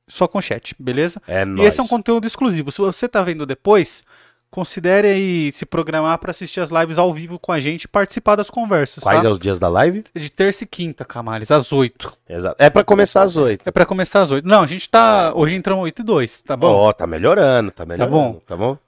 só 0.09 0.27
com 0.29 0.39
o 0.39 0.43
chat, 0.43 0.75
beleza? 0.79 1.21
É 1.27 1.43
E 1.43 1.45
nóis. 1.45 1.69
esse 1.69 1.81
é 1.81 1.83
um 1.83 1.89
conteúdo 1.89 2.27
exclusivo. 2.27 2.71
Se 2.73 2.79
você 2.79 3.09
tá 3.09 3.23
vendo 3.23 3.45
depois, 3.45 4.05
considere 4.51 5.09
aí 5.09 5.53
se 5.53 5.67
programar 5.67 6.17
para 6.19 6.31
assistir 6.31 6.61
as 6.61 6.71
lives 6.71 6.97
ao 6.97 7.13
vivo 7.13 7.39
com 7.39 7.51
a 7.53 7.59
gente 7.61 7.85
e 7.85 7.89
participar 7.89 8.37
das 8.37 8.49
conversas, 8.49 9.03
Quais 9.03 9.21
tá? 9.21 9.27
é 9.29 9.31
os 9.31 9.39
dias 9.39 9.59
da 9.59 9.69
live? 9.69 10.05
De 10.15 10.31
terça 10.31 10.63
e 10.65 10.67
quinta, 10.67 11.05
Camales, 11.05 11.51
às 11.51 11.73
8. 11.73 12.13
Exato. 12.29 12.57
É 12.59 12.71
pra 12.71 12.85
começar 12.85 13.23
às 13.23 13.37
oito. 13.37 13.69
É 13.69 13.73
para 13.73 13.85
começar 13.85 14.23
às 14.23 14.31
8. 14.31 14.47
Não, 14.47 14.63
a 14.63 14.67
gente 14.67 14.89
tá. 14.89 15.33
Hoje 15.35 15.55
entramos 15.57 15.83
8 15.85 16.01
e 16.01 16.05
2, 16.05 16.41
tá 16.43 16.57
bom? 16.57 16.69
Ó, 16.73 16.93
tá 16.93 17.07
melhorando, 17.07 17.71
tá 17.73 17.85
melhorando. 17.85 18.17
bom. 18.17 18.41
Tá 18.47 18.57
bom? 18.57 18.79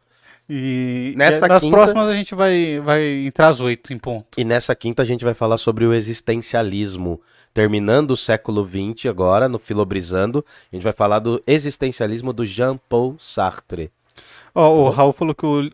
E, 0.48 1.12
Nesta 1.16 1.44
e 1.46 1.48
nas 1.48 1.62
quinta- 1.62 1.76
próximas 1.76 2.08
a 2.08 2.14
gente 2.14 2.34
vai, 2.34 2.80
vai 2.80 3.02
entrar 3.26 3.48
às 3.48 3.60
8 3.60 3.92
em 3.92 3.98
ponto. 3.98 4.24
E 4.36 4.44
nessa 4.44 4.74
quinta 4.74 5.02
a 5.02 5.04
gente 5.04 5.24
vai 5.24 5.34
falar 5.34 5.58
sobre 5.58 5.84
o 5.84 5.92
existencialismo. 5.92 7.20
Terminando 7.52 8.12
o 8.12 8.16
século 8.16 8.64
XX 8.66 9.06
agora, 9.10 9.48
no 9.48 9.58
Filobrizando, 9.58 10.44
a 10.72 10.76
gente 10.76 10.84
vai 10.84 10.92
falar 10.92 11.18
do 11.18 11.42
existencialismo 11.46 12.32
do 12.32 12.46
Jean-Paul 12.46 13.16
Sartre. 13.18 13.90
Ó, 14.54 14.74
o 14.74 14.90
Raul 14.90 15.12
falou 15.12 15.34
que 15.34 15.44
o, 15.46 15.70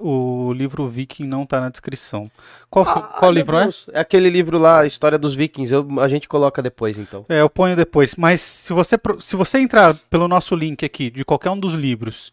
o 0.49 0.53
livro 0.53 0.87
Viking 0.89 1.25
não 1.27 1.45
tá 1.47 1.61
na 1.61 1.69
descrição. 1.69 2.31
Qual, 2.71 2.85
fo- 2.85 3.01
qual 3.19 3.33
livro 3.33 3.57
é? 3.57 3.63
Deus, 3.65 3.89
é? 3.93 4.01
aquele 4.01 4.29
livro 4.31 4.59
lá, 4.59 4.81
a 4.81 4.87
História 4.87 5.19
dos 5.19 5.35
Vikings. 5.35 5.73
Eu- 5.73 6.01
a 6.01 6.09
gente 6.09 6.29
coloca 6.29 6.61
depois, 6.63 6.97
então. 6.99 7.25
É, 7.29 7.41
eu 7.41 7.49
ponho 7.51 7.77
depois. 7.77 8.15
Mas 8.17 8.41
se 8.41 8.73
você, 8.73 8.97
se 9.21 9.37
você 9.37 9.59
entrar 9.59 9.95
pelo 10.11 10.29
nosso 10.29 10.55
link 10.55 10.85
aqui, 10.85 11.11
de 11.11 11.25
qualquer 11.25 11.51
um 11.51 11.59
dos 11.59 11.73
livros, 11.75 12.33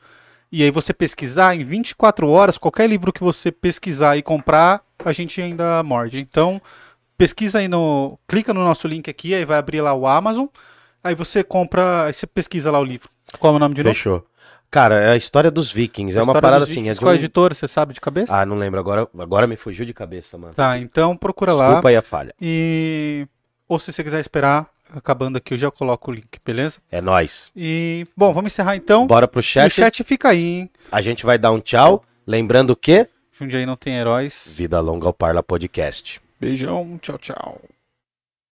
e 0.51 0.63
aí 0.63 0.71
você 0.71 0.93
pesquisar, 0.93 1.55
em 1.55 1.63
24 1.63 2.27
horas, 2.27 2.57
qualquer 2.57 2.89
livro 2.89 3.13
que 3.13 3.23
você 3.23 3.51
pesquisar 3.51 4.17
e 4.17 4.21
comprar, 4.21 4.81
a 5.03 5.13
gente 5.13 5.41
ainda 5.41 5.81
morde. 5.81 6.19
Então, 6.19 6.61
pesquisa 7.17 7.59
aí 7.59 7.67
no. 7.67 8.19
Clica 8.27 8.53
no 8.53 8.63
nosso 8.63 8.87
link 8.87 9.09
aqui, 9.09 9.33
aí 9.33 9.45
vai 9.45 9.57
abrir 9.57 9.79
lá 9.79 9.93
o 9.93 10.05
Amazon. 10.05 10.47
Aí 11.03 11.15
você 11.15 11.43
compra. 11.43 12.05
Aí 12.05 12.13
você 12.13 12.27
pesquisa 12.27 12.69
lá 12.69 12.79
o 12.79 12.83
livro. 12.83 13.09
Qual 13.39 13.53
é 13.53 13.55
o 13.55 13.59
nome 13.59 13.75
de 13.75 13.83
novo? 13.83 13.95
Fechou. 13.95 14.25
Cara, 14.69 14.95
é 14.95 15.11
a 15.11 15.17
História 15.17 15.51
dos 15.51 15.71
Vikings. 15.71 16.17
É 16.17 16.21
uma 16.21 16.31
História 16.31 16.41
parada 16.41 16.65
dos 16.65 16.71
assim. 16.71 16.89
É 16.89 16.93
de 16.93 16.99
Qual 16.99 17.11
um... 17.11 17.15
editora, 17.15 17.53
você 17.53 17.67
sabe 17.67 17.93
de 17.93 18.01
cabeça? 18.01 18.35
Ah, 18.35 18.45
não 18.45 18.57
lembro. 18.57 18.79
Agora, 18.79 19.07
agora 19.19 19.45
me 19.45 19.55
fugiu 19.57 19.85
de 19.85 19.93
cabeça, 19.93 20.37
mano. 20.37 20.53
Tá, 20.53 20.77
então 20.77 21.15
procura 21.15 21.53
lá. 21.53 21.67
Desculpa 21.67 21.89
aí 21.89 21.95
a 21.95 22.01
falha. 22.01 22.33
E. 22.41 23.27
Ou 23.67 23.79
se 23.79 23.91
você 23.91 24.03
quiser 24.03 24.19
esperar, 24.19 24.67
acabando 24.93 25.37
aqui, 25.37 25.53
eu 25.53 25.57
já 25.57 25.71
coloco 25.71 26.11
o 26.11 26.13
link, 26.13 26.39
beleza? 26.45 26.79
É 26.91 27.01
nóis. 27.01 27.51
E. 27.55 28.05
Bom, 28.15 28.33
vamos 28.33 28.51
encerrar 28.51 28.75
então. 28.75 29.07
Bora 29.07 29.27
pro 29.27 29.41
chat. 29.41 29.67
o 29.67 29.69
chat 29.69 30.03
fica 30.03 30.29
aí, 30.29 30.43
hein? 30.43 30.69
A 30.91 31.01
gente 31.01 31.25
vai 31.25 31.37
dar 31.37 31.51
um 31.51 31.59
tchau. 31.59 32.03
Lembrando 32.25 32.75
que 32.75 33.07
Jundiaí 33.31 33.65
não 33.65 33.75
tem 33.75 33.95
heróis. 33.95 34.53
Vida 34.55 34.79
Longa 34.79 35.07
ao 35.07 35.13
Parla 35.13 35.41
Podcast. 35.41 36.21
Beijão, 36.39 36.99
tchau, 37.01 37.17
tchau. 37.17 37.61